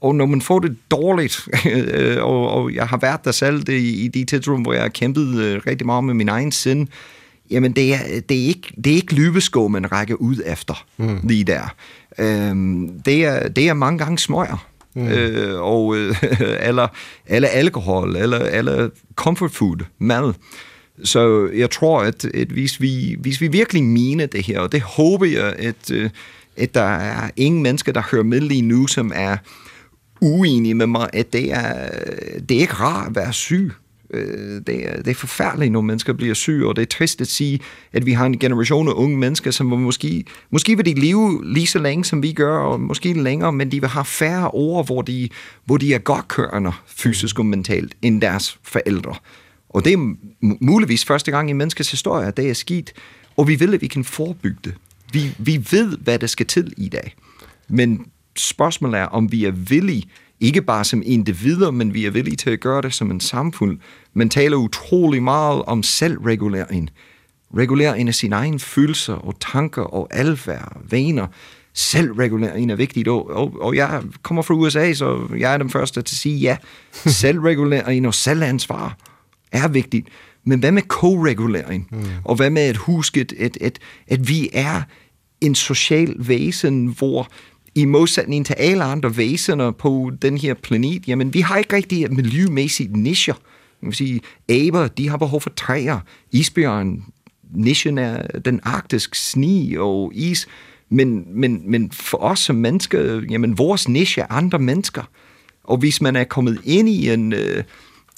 Og 0.00 0.14
når 0.14 0.26
man 0.26 0.40
får 0.40 0.58
det 0.58 0.76
dårligt, 0.90 1.48
og, 2.20 2.48
og 2.48 2.74
jeg 2.74 2.86
har 2.86 2.96
været 2.96 3.24
der 3.24 3.32
selv 3.32 3.62
det, 3.62 3.80
i 3.80 4.08
de 4.14 4.24
tidsrum, 4.24 4.62
hvor 4.62 4.72
jeg 4.72 4.82
har 4.82 4.88
kæmpet 4.88 5.38
øh, 5.38 5.60
rigtig 5.66 5.86
meget 5.86 6.04
med 6.04 6.14
min 6.14 6.28
egen 6.28 6.52
sind, 6.52 6.88
jamen 7.50 7.72
det 7.72 7.94
er, 7.94 8.20
det 8.28 8.42
er 8.42 8.46
ikke, 8.46 8.72
det 8.84 8.92
er 8.92 8.96
ikke 8.96 9.14
løbeskå, 9.14 9.68
man 9.68 9.92
rækker 9.92 10.14
ud 10.14 10.36
efter 10.46 10.84
mm. 10.96 11.18
lige 11.22 11.44
der. 11.44 11.74
Øhm, 12.18 12.90
det, 13.04 13.24
er, 13.24 13.48
det 13.48 13.68
er 13.68 13.74
mange 13.74 13.98
gange 13.98 14.18
smøger 14.18 14.73
mm. 14.94 15.08
øh, 15.08 15.60
og 15.60 15.96
øh, 15.96 16.14
eller, 16.68 16.88
eller 17.26 17.48
alkohol, 17.48 18.16
eller, 18.16 18.38
eller 18.38 18.88
comfort 19.14 19.50
food, 19.50 19.78
mad. 19.98 20.32
Så 21.04 21.50
jeg 21.54 21.70
tror, 21.70 22.00
at, 22.00 22.24
at 22.24 22.48
hvis, 22.48 22.80
vi, 22.80 23.16
hvis 23.20 23.40
vi 23.40 23.48
virkelig 23.48 23.84
mener 23.84 24.26
det 24.26 24.46
her, 24.46 24.60
og 24.60 24.72
det 24.72 24.80
håber 24.80 25.26
jeg, 25.26 25.54
at, 25.58 25.90
øh, 25.92 26.10
at 26.56 26.74
der 26.74 26.96
er 26.98 27.30
ingen 27.36 27.62
mennesker, 27.62 27.92
der 27.92 28.02
hører 28.10 28.22
med 28.22 28.40
lige 28.40 28.62
nu, 28.62 28.86
som 28.86 29.12
er 29.14 29.36
uenige 30.20 30.74
med 30.74 30.86
mig, 30.86 31.10
at 31.12 31.32
det 31.32 31.52
er, 31.52 31.88
det 32.48 32.56
er 32.56 32.60
ikke 32.60 32.74
rart 32.74 33.08
at 33.08 33.16
være 33.16 33.32
syg. 33.32 33.72
Øh, 34.14 34.60
det, 34.66 34.88
er, 34.88 34.96
det 34.96 35.08
er 35.08 35.14
forfærdeligt, 35.14 35.72
når 35.72 35.80
mennesker 35.80 36.12
bliver 36.12 36.34
syge, 36.34 36.68
og 36.68 36.76
det 36.76 36.82
er 36.82 36.86
trist 36.86 37.20
at 37.20 37.26
sige, 37.26 37.60
at 37.92 38.06
vi 38.06 38.12
har 38.12 38.26
en 38.26 38.38
generation 38.38 38.88
af 38.88 38.92
unge 38.92 39.18
mennesker, 39.18 39.50
som 39.50 39.66
måske, 39.66 40.24
måske 40.50 40.76
vil 40.76 40.86
de 40.86 41.00
leve 41.00 41.52
lige 41.52 41.66
så 41.66 41.78
længe, 41.78 42.04
som 42.04 42.22
vi 42.22 42.32
gør, 42.32 42.58
og 42.58 42.80
måske 42.80 43.12
længere, 43.12 43.52
men 43.52 43.72
de 43.72 43.80
vil 43.80 43.88
have 43.88 44.04
færre 44.04 44.48
år, 44.48 44.82
hvor 44.82 45.02
de, 45.02 45.28
hvor 45.64 45.76
de 45.76 45.94
er 45.94 45.98
godt 45.98 46.28
kørende 46.28 46.72
fysisk 46.86 47.38
og 47.38 47.46
mentalt, 47.46 47.94
end 48.02 48.20
deres 48.20 48.58
forældre. 48.62 49.14
Og 49.68 49.84
det 49.84 49.92
er 49.92 50.14
muligvis 50.60 51.04
første 51.04 51.30
gang 51.30 51.50
i 51.50 51.52
menneskets 51.52 51.90
historie, 51.90 52.26
at 52.26 52.36
det 52.36 52.50
er 52.50 52.54
skidt, 52.54 52.92
og 53.36 53.48
vi 53.48 53.54
vil, 53.54 53.74
at 53.74 53.80
vi 53.80 53.86
kan 53.86 54.04
forebygge 54.04 54.58
det. 54.64 54.74
Vi, 55.12 55.34
vi 55.38 55.66
ved, 55.70 55.98
hvad 55.98 56.18
der 56.18 56.26
skal 56.26 56.46
til 56.46 56.72
i 56.76 56.88
dag. 56.88 57.14
Men 57.68 58.06
spørgsmålet 58.36 59.00
er, 59.00 59.04
om 59.04 59.32
vi 59.32 59.44
er 59.44 59.50
villige 59.50 60.04
ikke 60.40 60.62
bare 60.62 60.84
som 60.84 61.02
individer, 61.06 61.70
men 61.70 61.94
vi 61.94 62.06
er 62.06 62.10
villige 62.10 62.36
til 62.36 62.50
at 62.50 62.60
gøre 62.60 62.82
det 62.82 62.94
som 62.94 63.10
en 63.10 63.20
samfund. 63.20 63.78
Man 64.14 64.28
taler 64.28 64.56
utrolig 64.56 65.22
meget 65.22 65.62
om 65.62 65.82
selvregulering. 65.82 66.90
Regulering 67.56 68.08
af 68.08 68.14
sine 68.14 68.36
egne 68.36 68.58
følelser 68.58 69.14
og 69.14 69.40
tanker 69.40 69.82
og 69.82 70.08
adfærd, 70.10 70.76
vaner. 70.90 71.26
selvregulering 71.72 72.70
er 72.70 72.76
vigtigt, 72.76 73.08
og, 73.08 73.30
og, 73.30 73.56
og 73.60 73.76
jeg 73.76 74.02
kommer 74.22 74.42
fra 74.42 74.54
USA, 74.54 74.92
så 74.92 75.28
jeg 75.38 75.54
er 75.54 75.58
den 75.58 75.70
første 75.70 76.02
til 76.02 76.14
at 76.14 76.18
sige, 76.18 76.36
ja, 76.36 76.56
selvregulering 77.22 78.06
og 78.06 78.14
selvansvar 78.14 78.96
er 79.52 79.68
vigtigt. 79.68 80.08
Men 80.44 80.60
hvad 80.60 80.72
med 80.72 80.82
co-regulering? 80.82 81.88
Mm. 81.90 82.04
Og 82.24 82.36
hvad 82.36 82.50
med 82.50 82.62
at 82.62 82.76
huske, 82.76 83.26
at, 83.38 83.56
at, 83.60 83.78
at 84.08 84.28
vi 84.28 84.48
er 84.52 84.82
en 85.40 85.54
social 85.54 86.14
væsen, 86.18 86.86
hvor 86.86 87.28
i 87.74 87.84
modsætning 87.84 88.46
til 88.46 88.54
alle 88.58 88.84
andre 88.84 89.16
væsener 89.16 89.70
på 89.70 90.12
den 90.22 90.38
her 90.38 90.54
planet, 90.54 91.08
jamen 91.08 91.34
vi 91.34 91.40
har 91.40 91.56
ikke 91.56 91.76
rigtig 91.76 92.04
et 92.04 92.12
miljømæssigt 92.12 92.96
nischer. 92.96 93.34
Man 93.80 93.86
vil 93.86 93.96
sige, 93.96 94.20
aber, 94.48 94.88
de 94.88 95.08
har 95.08 95.16
behov 95.16 95.40
for 95.40 95.50
træer. 95.50 96.00
Isbjørn, 96.32 97.04
nischen 97.54 97.98
er 97.98 98.38
den 98.38 98.60
arktiske 98.62 99.18
sne 99.18 99.80
og 99.80 100.12
is. 100.14 100.46
Men, 100.88 101.24
men, 101.40 101.70
men 101.70 101.90
for 101.90 102.18
os 102.18 102.38
som 102.38 102.56
mennesker, 102.56 103.22
jamen 103.30 103.58
vores 103.58 103.88
niche 103.88 104.22
er 104.22 104.26
andre 104.30 104.58
mennesker. 104.58 105.02
Og 105.64 105.76
hvis 105.76 106.00
man 106.00 106.16
er 106.16 106.24
kommet 106.24 106.60
ind 106.64 106.88
i 106.88 107.10
en, 107.10 107.32
øh, 107.32 107.64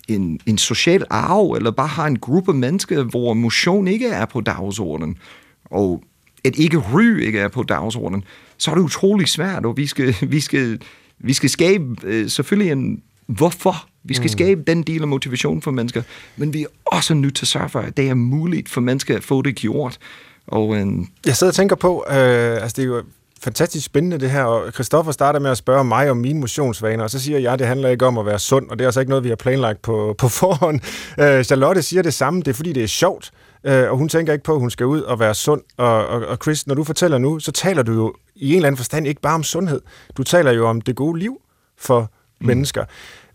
en, 0.08 0.40
en 0.46 0.58
social 0.58 1.04
arv, 1.10 1.52
eller 1.52 1.70
bare 1.70 1.86
har 1.86 2.06
en 2.06 2.18
gruppe 2.18 2.54
mennesker, 2.54 3.02
hvor 3.02 3.34
motion 3.34 3.88
ikke 3.88 4.06
er 4.08 4.24
på 4.24 4.40
dagsordenen, 4.40 5.18
og 5.64 6.02
at 6.44 6.56
ikke 6.56 6.78
ryge 6.78 7.26
ikke 7.26 7.38
er 7.38 7.48
på 7.48 7.62
dagsordenen, 7.62 8.24
så 8.58 8.70
er 8.70 8.74
det 8.74 8.82
utrolig 8.82 9.28
svært, 9.28 9.66
og 9.66 9.76
vi 9.76 9.86
skal, 9.86 10.14
vi 10.28 10.40
skal, 10.40 10.80
vi 11.18 11.32
skal 11.32 11.50
skabe 11.50 11.84
øh, 12.04 12.30
selvfølgelig 12.30 12.72
en 12.72 13.02
hvorfor. 13.26 13.88
Vi 14.04 14.14
skal 14.14 14.24
mm. 14.24 14.28
skabe 14.28 14.62
den 14.66 14.82
del 14.82 15.02
af 15.02 15.08
motivation 15.08 15.62
for 15.62 15.70
mennesker, 15.70 16.02
men 16.36 16.52
vi 16.52 16.62
er 16.62 16.66
også 16.84 17.14
nødt 17.14 17.36
til 17.36 17.44
at 17.44 17.48
sørge 17.48 17.68
for, 17.68 17.80
at 17.80 17.96
det 17.96 18.08
er 18.08 18.14
muligt 18.14 18.68
for 18.68 18.80
mennesker 18.80 19.16
at 19.16 19.24
få 19.24 19.42
det 19.42 19.54
gjort. 19.54 19.98
Og, 20.46 20.76
øh, 20.76 20.86
jeg 21.26 21.36
sidder 21.36 21.50
og 21.50 21.54
tænker 21.54 21.76
på, 21.76 22.04
øh, 22.10 22.14
altså 22.62 22.74
det 22.76 22.82
er 22.82 22.86
jo 22.86 23.02
fantastisk 23.42 23.86
spændende 23.86 24.18
det 24.18 24.30
her, 24.30 24.44
og 24.44 24.72
Christoffer 24.72 25.12
starter 25.12 25.40
med 25.40 25.50
at 25.50 25.56
spørge 25.56 25.84
mig 25.84 26.10
om 26.10 26.16
mine 26.16 26.40
motionsvaner, 26.40 27.04
og 27.04 27.10
så 27.10 27.20
siger 27.20 27.38
jeg, 27.38 27.52
at 27.52 27.58
det 27.58 27.66
handler 27.66 27.88
ikke 27.88 28.06
om 28.06 28.18
at 28.18 28.26
være 28.26 28.38
sund, 28.38 28.70
og 28.70 28.78
det 28.78 28.84
er 28.84 28.88
altså 28.88 29.00
ikke 29.00 29.10
noget, 29.10 29.24
vi 29.24 29.28
har 29.28 29.36
planlagt 29.36 29.82
på, 29.82 30.14
på 30.18 30.28
forhånd. 30.28 30.80
Øh, 31.20 31.44
Charlotte 31.44 31.82
siger 31.82 32.02
det 32.02 32.14
samme, 32.14 32.40
det 32.40 32.48
er 32.48 32.54
fordi, 32.54 32.72
det 32.72 32.82
er 32.82 32.86
sjovt, 32.86 33.30
øh, 33.66 33.90
og 33.90 33.96
hun 33.96 34.08
tænker 34.08 34.32
ikke 34.32 34.44
på, 34.44 34.54
at 34.54 34.60
hun 34.60 34.70
skal 34.70 34.86
ud 34.86 35.00
og 35.00 35.20
være 35.20 35.34
sund. 35.34 35.62
Og, 35.76 36.06
og, 36.06 36.26
og 36.26 36.38
Chris, 36.42 36.66
når 36.66 36.74
du 36.74 36.84
fortæller 36.84 37.18
nu, 37.18 37.38
så 37.38 37.52
taler 37.52 37.82
du 37.82 37.92
jo 37.92 38.14
i 38.36 38.50
en 38.50 38.56
eller 38.56 38.66
anden 38.66 38.76
forstand 38.76 39.06
ikke 39.06 39.20
bare 39.20 39.34
om 39.34 39.42
sundhed. 39.42 39.80
Du 40.16 40.22
taler 40.22 40.52
jo 40.52 40.68
om 40.68 40.80
det 40.80 40.96
gode 40.96 41.18
liv 41.18 41.40
for 41.78 42.00
mm. 42.40 42.46
mennesker. 42.46 42.84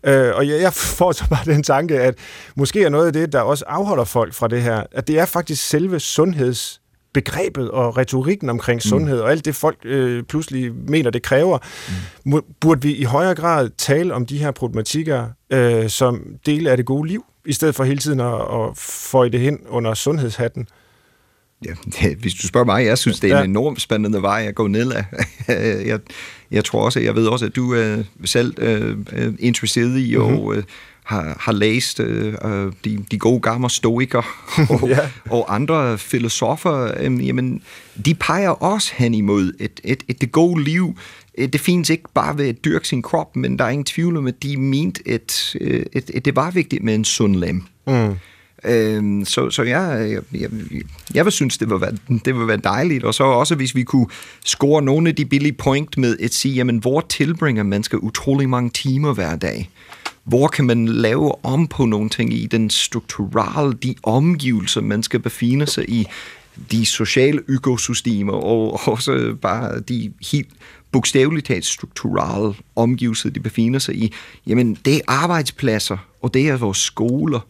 Øh, 0.04 0.32
og 0.34 0.48
jeg, 0.48 0.60
jeg 0.60 0.72
får 0.72 1.12
så 1.12 1.28
bare 1.28 1.44
den 1.44 1.62
tanke, 1.62 2.00
at 2.00 2.14
måske 2.56 2.84
er 2.84 2.88
noget 2.88 3.06
af 3.06 3.12
det, 3.12 3.32
der 3.32 3.40
også 3.40 3.64
afholder 3.66 4.04
folk 4.04 4.34
fra 4.34 4.48
det 4.48 4.62
her, 4.62 4.82
at 4.92 5.08
det 5.08 5.18
er 5.18 5.24
faktisk 5.24 5.68
selve 5.68 6.00
sundheds 6.00 6.82
begrebet 7.14 7.70
og 7.70 7.96
retorikken 7.96 8.50
omkring 8.50 8.76
mm. 8.76 8.80
sundhed 8.80 9.20
og 9.20 9.30
alt 9.30 9.44
det 9.44 9.54
folk 9.54 9.78
øh, 9.84 10.22
pludselig 10.22 10.72
mener, 10.88 11.10
det 11.10 11.22
kræver. 11.22 11.58
Mm. 12.24 12.42
Burde 12.60 12.82
vi 12.82 12.94
i 12.94 13.04
højere 13.04 13.34
grad 13.34 13.70
tale 13.78 14.14
om 14.14 14.26
de 14.26 14.38
her 14.38 14.50
problematikker 14.50 15.26
øh, 15.50 15.88
som 15.88 16.26
del 16.46 16.66
af 16.66 16.76
det 16.76 16.86
gode 16.86 17.08
liv, 17.08 17.24
i 17.46 17.52
stedet 17.52 17.74
for 17.74 17.84
hele 17.84 17.98
tiden 17.98 18.20
at, 18.20 18.34
at 18.34 18.76
få 18.76 19.28
det 19.28 19.40
hen 19.40 19.58
under 19.68 19.94
sundhedshatten? 19.94 20.68
Ja, 21.64 22.14
hvis 22.14 22.34
du 22.34 22.46
spørger 22.46 22.64
mig, 22.64 22.86
jeg 22.86 22.98
synes, 22.98 23.20
det 23.20 23.32
er 23.32 23.40
en 23.40 23.50
enormt 23.50 23.80
spændende 23.80 24.22
vej 24.22 24.44
at 24.48 24.54
gå 24.54 24.66
ned 24.66 24.92
af. 24.92 25.04
jeg, 25.88 26.00
jeg 26.50 26.64
tror 26.64 26.84
også, 26.84 27.00
jeg 27.00 27.14
ved 27.14 27.26
også, 27.26 27.46
at 27.46 27.56
du 27.56 27.74
er 27.74 28.02
selv 28.24 28.54
øh, 28.58 28.96
interesseret 29.38 29.98
i 29.98 30.16
mm-hmm. 30.16 30.38
og 30.38 30.54
øh, 30.54 30.62
har, 31.04 31.36
har 31.40 31.52
læst 31.52 32.00
øh, 32.00 32.34
øh, 32.44 32.72
de, 32.84 33.04
de 33.10 33.18
gode 33.18 33.40
gamle 33.40 33.70
stoiker 33.70 34.22
og, 34.82 34.88
ja. 34.88 34.98
og 35.30 35.54
andre 35.54 35.98
filosofer, 35.98 36.92
øh, 37.00 37.26
jamen, 37.26 37.62
de 38.06 38.14
peger 38.14 38.50
også 38.50 38.92
hen 38.96 39.14
imod 39.14 39.52
et, 39.60 39.80
et, 39.84 40.02
et 40.08 40.20
det 40.20 40.32
gode 40.32 40.64
liv. 40.64 40.96
Det 41.38 41.60
findes 41.60 41.90
ikke 41.90 42.04
bare 42.14 42.38
ved 42.38 42.48
at 42.48 42.64
dyrke 42.64 42.88
sin 42.88 43.02
krop, 43.02 43.36
men 43.36 43.58
der 43.58 43.64
er 43.64 43.68
ingen 43.68 43.84
tvivl 43.84 44.16
om, 44.16 44.26
at 44.26 44.42
de 44.42 44.56
mente, 44.56 45.02
at, 45.06 45.56
at, 45.60 45.88
at, 45.92 46.10
at 46.10 46.24
det 46.24 46.36
var 46.36 46.50
vigtigt 46.50 46.82
med 46.82 46.94
en 46.94 47.04
sund 47.04 47.36
lem. 47.36 47.62
Mm. 47.86 48.14
Øhm, 48.64 49.24
så 49.24 49.50
så 49.50 49.62
jeg, 49.62 50.10
jeg, 50.10 50.40
jeg, 50.40 50.50
jeg 51.14 51.24
vil 51.24 51.32
synes, 51.32 51.58
det 51.58 51.70
vil, 51.70 51.80
være, 51.80 51.92
det 52.24 52.38
vil 52.38 52.46
være 52.46 52.56
dejligt. 52.56 53.04
Og 53.04 53.14
så 53.14 53.24
også, 53.24 53.54
hvis 53.54 53.74
vi 53.74 53.82
kunne 53.82 54.06
score 54.44 54.82
nogle 54.82 55.08
af 55.08 55.16
de 55.16 55.24
billige 55.24 55.52
point 55.52 55.98
med 55.98 56.16
at 56.18 56.34
sige, 56.34 56.54
jamen, 56.54 56.78
hvor 56.78 57.00
tilbringer 57.00 57.62
mennesker 57.62 57.98
utrolig 57.98 58.48
mange 58.48 58.70
timer 58.70 59.14
hver 59.14 59.36
dag? 59.36 59.70
Hvor 60.24 60.48
kan 60.48 60.64
man 60.64 60.86
lave 60.88 61.44
om 61.44 61.66
på 61.66 61.84
nogle 61.84 62.08
ting 62.08 62.32
i 62.32 62.46
den 62.46 62.70
strukturelle, 62.70 63.74
de 63.82 63.94
omgivelser, 64.02 64.80
man 64.80 65.02
skal 65.02 65.20
befinde 65.20 65.66
sig 65.66 65.90
i, 65.90 66.06
de 66.70 66.86
sociale 66.86 67.40
økosystemer, 67.48 68.32
og 68.32 68.80
også 68.92 69.36
bare 69.42 69.80
de 69.80 70.12
helt 70.32 70.48
bogstaveligt 70.92 71.46
talt 71.46 71.64
strukturelle 71.64 72.54
omgivelser, 72.76 73.30
de 73.30 73.40
befinder 73.40 73.78
sig 73.78 73.94
i, 73.94 74.12
jamen 74.46 74.74
det 74.84 74.96
er 74.96 75.00
arbejdspladser, 75.08 75.98
og 76.22 76.34
det 76.34 76.48
er 76.48 76.56
vores 76.56 76.78
skoler, 76.78 77.40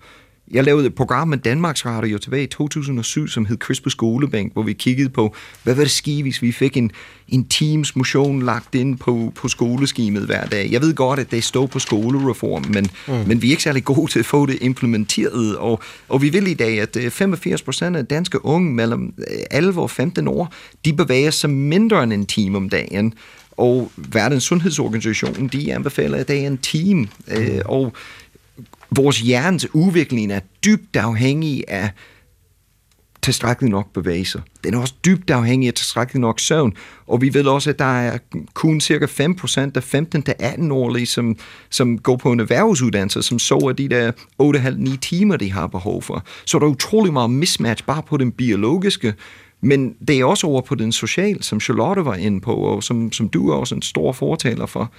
jeg 0.52 0.64
lavede 0.64 0.86
et 0.86 0.94
program 0.94 1.28
med 1.28 1.38
Danmarks 1.38 1.86
Radio 1.86 2.18
tilbage 2.18 2.42
i 2.42 2.46
2007, 2.46 3.28
som 3.28 3.46
hed 3.46 3.56
Chris 3.64 3.80
på 3.80 3.90
skolebænk, 3.90 4.52
hvor 4.52 4.62
vi 4.62 4.72
kiggede 4.72 5.08
på, 5.08 5.34
hvad 5.62 5.74
var 5.74 5.82
det 5.82 5.90
ski, 5.90 6.22
hvis 6.22 6.42
vi 6.42 6.52
fik 6.52 6.76
en, 6.76 6.90
en 7.28 7.44
teams 7.44 7.96
motion 7.96 8.42
lagt 8.42 8.74
ind 8.74 8.98
på, 8.98 9.32
på 9.34 9.48
skoleskimet 9.48 10.22
hver 10.22 10.46
dag. 10.46 10.72
Jeg 10.72 10.80
ved 10.80 10.94
godt, 10.94 11.20
at 11.20 11.30
det 11.30 11.44
står 11.44 11.66
på 11.66 11.78
skolereform, 11.78 12.64
men, 12.68 12.90
mm. 13.08 13.14
men 13.26 13.42
vi 13.42 13.46
er 13.46 13.50
ikke 13.50 13.62
særlig 13.62 13.84
gode 13.84 14.10
til 14.10 14.18
at 14.18 14.26
få 14.26 14.46
det 14.46 14.58
implementeret, 14.60 15.56
og, 15.56 15.80
og 16.08 16.22
vi 16.22 16.28
vil 16.28 16.46
i 16.46 16.54
dag, 16.54 16.80
at 16.80 16.96
85 17.10 17.60
øh, 17.60 17.64
procent 17.64 17.96
af 17.96 18.06
danske 18.06 18.44
unge 18.44 18.74
mellem 18.74 19.14
11 19.50 19.72
øh, 19.72 19.82
og 19.82 19.90
15 19.90 20.28
år, 20.28 20.52
de 20.84 20.92
bevæger 20.92 21.30
sig 21.30 21.50
mindre 21.50 22.02
end 22.02 22.12
en 22.12 22.26
time 22.26 22.56
om 22.56 22.68
dagen, 22.68 23.14
og 23.56 23.92
Verdens 23.96 24.44
Sundhedsorganisation, 24.44 25.48
de 25.48 25.74
anbefaler, 25.74 26.22
det 26.22 26.42
er 26.42 26.46
en 26.46 26.58
time, 26.58 27.08
øh, 27.28 27.60
og 27.64 27.92
vores 28.96 29.20
hjernes 29.20 29.74
udvikling 29.74 30.32
er 30.32 30.40
dybt 30.64 30.96
afhængig 30.96 31.64
af 31.68 31.90
tilstrækkelig 33.22 33.70
nok 33.70 33.92
bevægelser. 33.92 34.40
Den 34.64 34.74
er 34.74 34.78
også 34.78 34.94
dybt 35.04 35.30
afhængig 35.30 35.66
af 35.66 35.74
tilstrækkelig 35.74 36.20
nok 36.20 36.40
søvn. 36.40 36.74
Og 37.06 37.20
vi 37.20 37.34
ved 37.34 37.46
også, 37.46 37.70
at 37.70 37.78
der 37.78 38.00
er 38.00 38.18
kun 38.54 38.80
cirka 38.80 39.06
5% 39.06 39.60
af 39.74 39.94
15-18-årige, 39.94 41.06
som, 41.06 41.36
som 41.70 41.98
går 41.98 42.16
på 42.16 42.32
en 42.32 42.40
erhvervsuddannelse, 42.40 43.22
som 43.22 43.38
sover 43.38 43.72
de 43.72 43.88
der 43.88 44.12
8,5-9 44.42 44.96
timer, 44.98 45.36
de 45.36 45.52
har 45.52 45.66
behov 45.66 46.02
for. 46.02 46.24
Så 46.44 46.58
der 46.58 46.66
er 46.66 46.70
utrolig 46.70 47.12
meget 47.12 47.30
mismatch 47.30 47.84
bare 47.84 48.02
på 48.02 48.16
den 48.16 48.32
biologiske, 48.32 49.14
men 49.60 49.94
det 50.08 50.20
er 50.20 50.24
også 50.24 50.46
over 50.46 50.60
på 50.60 50.74
den 50.74 50.92
sociale, 50.92 51.42
som 51.42 51.60
Charlotte 51.60 52.04
var 52.04 52.14
inde 52.14 52.40
på, 52.40 52.54
og 52.54 52.82
som, 52.82 53.12
som 53.12 53.28
du 53.28 53.50
er 53.50 53.54
også 53.54 53.74
en 53.74 53.82
stor 53.82 54.12
fortaler 54.12 54.66
for. 54.66 54.92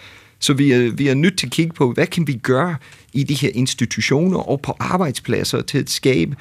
Så 0.44 0.54
vi 0.54 0.72
er, 0.72 0.92
vi 0.92 1.08
er 1.08 1.14
nødt 1.14 1.38
til 1.38 1.46
at 1.46 1.52
kigge 1.52 1.74
på, 1.74 1.92
hvad 1.92 2.08
kan 2.08 2.28
vi 2.28 2.34
gøre 2.34 2.76
i 3.14 3.24
de 3.24 3.34
her 3.34 3.50
institutioner 3.54 4.40
og 4.40 4.62
på 4.62 4.76
arbejdspladser 4.80 5.62
til 5.62 5.78
at 5.78 5.90
skabe 5.90 6.36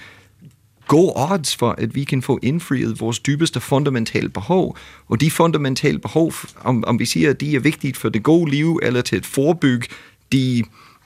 gode 0.86 1.12
odds 1.16 1.56
for, 1.56 1.74
at 1.78 1.94
vi 1.94 2.04
kan 2.04 2.22
få 2.22 2.38
indfriet 2.42 3.00
vores 3.00 3.18
dybeste 3.18 3.60
fundamentale 3.60 4.28
behov. 4.28 4.76
Og 5.08 5.20
de 5.20 5.30
fundamentale 5.30 5.98
behov, 5.98 6.32
om, 6.60 6.84
om 6.86 6.98
vi 6.98 7.04
siger, 7.04 7.30
at 7.30 7.40
de 7.40 7.56
er 7.56 7.60
vigtige 7.60 7.94
for 7.94 8.08
det 8.08 8.22
gode 8.22 8.50
liv, 8.50 8.80
eller 8.82 9.00
til 9.00 9.16
at 9.16 9.26
forebygge, 9.26 9.88
de, 10.32 10.62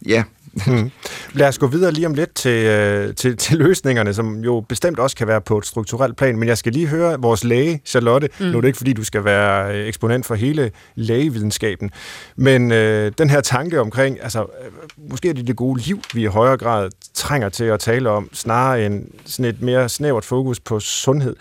ja, 0.06 0.24
Mm. 0.66 0.90
Lad 1.32 1.48
os 1.48 1.58
gå 1.58 1.66
videre 1.66 1.92
lige 1.92 2.06
om 2.06 2.14
lidt 2.14 2.34
til, 2.34 2.64
øh, 2.66 3.14
til, 3.14 3.36
til 3.36 3.58
løsningerne, 3.58 4.14
som 4.14 4.40
jo 4.44 4.64
bestemt 4.68 4.98
også 4.98 5.16
kan 5.16 5.26
være 5.26 5.40
på 5.40 5.58
et 5.58 5.66
strukturelt 5.66 6.16
plan, 6.16 6.38
men 6.38 6.48
jeg 6.48 6.58
skal 6.58 6.72
lige 6.72 6.86
høre 6.86 7.20
vores 7.20 7.44
læge, 7.44 7.80
Charlotte. 7.84 8.28
Mm. 8.38 8.46
Nu 8.46 8.56
er 8.56 8.60
det 8.60 8.68
ikke, 8.68 8.76
fordi 8.76 8.92
du 8.92 9.04
skal 9.04 9.24
være 9.24 9.76
øh, 9.76 9.86
eksponent 9.86 10.26
for 10.26 10.34
hele 10.34 10.70
lægevidenskaben, 10.94 11.90
men 12.36 12.72
øh, 12.72 13.12
den 13.18 13.30
her 13.30 13.40
tanke 13.40 13.80
omkring, 13.80 14.22
altså, 14.22 14.40
øh, 14.40 14.72
måske 15.10 15.28
er 15.28 15.32
det 15.32 15.46
det 15.46 15.56
gode 15.56 15.80
liv, 15.80 16.00
vi 16.14 16.22
i 16.22 16.26
højere 16.26 16.56
grad 16.56 16.90
trænger 17.14 17.48
til 17.48 17.64
at 17.64 17.80
tale 17.80 18.10
om, 18.10 18.28
snarere 18.32 18.86
end 18.86 19.04
sådan 19.24 19.54
et 19.54 19.62
mere 19.62 19.88
snævert 19.88 20.24
fokus 20.24 20.60
på 20.60 20.80
sundhed. 20.80 21.36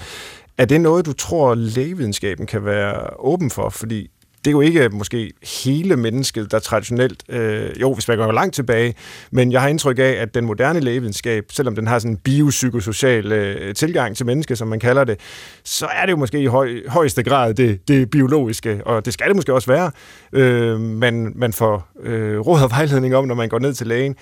Er 0.57 0.65
det 0.65 0.81
noget, 0.81 1.05
du 1.05 1.13
tror, 1.13 1.55
lægevidenskaben 1.55 2.45
kan 2.45 2.65
være 2.65 3.19
åben 3.19 3.51
for? 3.51 3.69
Fordi 3.69 4.09
det 4.45 4.49
er 4.49 4.51
jo 4.51 4.61
ikke 4.61 4.89
måske 4.89 5.31
hele 5.63 5.95
mennesket, 5.95 6.51
der 6.51 6.59
traditionelt, 6.59 7.23
øh, 7.29 7.81
jo, 7.81 7.93
hvis 7.93 8.07
man 8.07 8.17
går 8.17 8.31
langt 8.31 8.55
tilbage, 8.55 8.95
men 9.31 9.51
jeg 9.51 9.61
har 9.61 9.67
indtryk 9.67 9.99
af, 9.99 10.15
at 10.19 10.35
den 10.35 10.45
moderne 10.45 10.79
lægevidenskab, 10.79 11.45
selvom 11.51 11.75
den 11.75 11.87
har 11.87 11.99
sådan 11.99 12.11
en 12.11 12.17
biopsykosocial 12.17 13.31
øh, 13.31 13.75
tilgang 13.75 14.17
til 14.17 14.25
mennesket, 14.25 14.57
som 14.57 14.67
man 14.67 14.79
kalder 14.79 15.03
det, 15.03 15.19
så 15.63 15.85
er 15.85 16.05
det 16.05 16.11
jo 16.11 16.17
måske 16.17 16.39
i 16.39 16.45
høj, 16.45 16.69
højeste 16.87 17.23
grad 17.23 17.53
det, 17.53 17.87
det 17.87 18.09
biologiske, 18.09 18.81
og 18.85 19.05
det 19.05 19.13
skal 19.13 19.27
det 19.27 19.35
måske 19.35 19.53
også 19.53 19.71
være, 19.71 19.91
øh, 20.33 20.79
man, 20.79 21.33
man 21.35 21.53
får 21.53 21.87
øh, 22.03 22.39
råd 22.39 22.61
og 22.61 22.71
vejledning 22.71 23.15
om, 23.15 23.25
når 23.25 23.35
man 23.35 23.49
går 23.49 23.59
ned 23.59 23.73
til 23.73 23.87
lægen. 23.87 24.15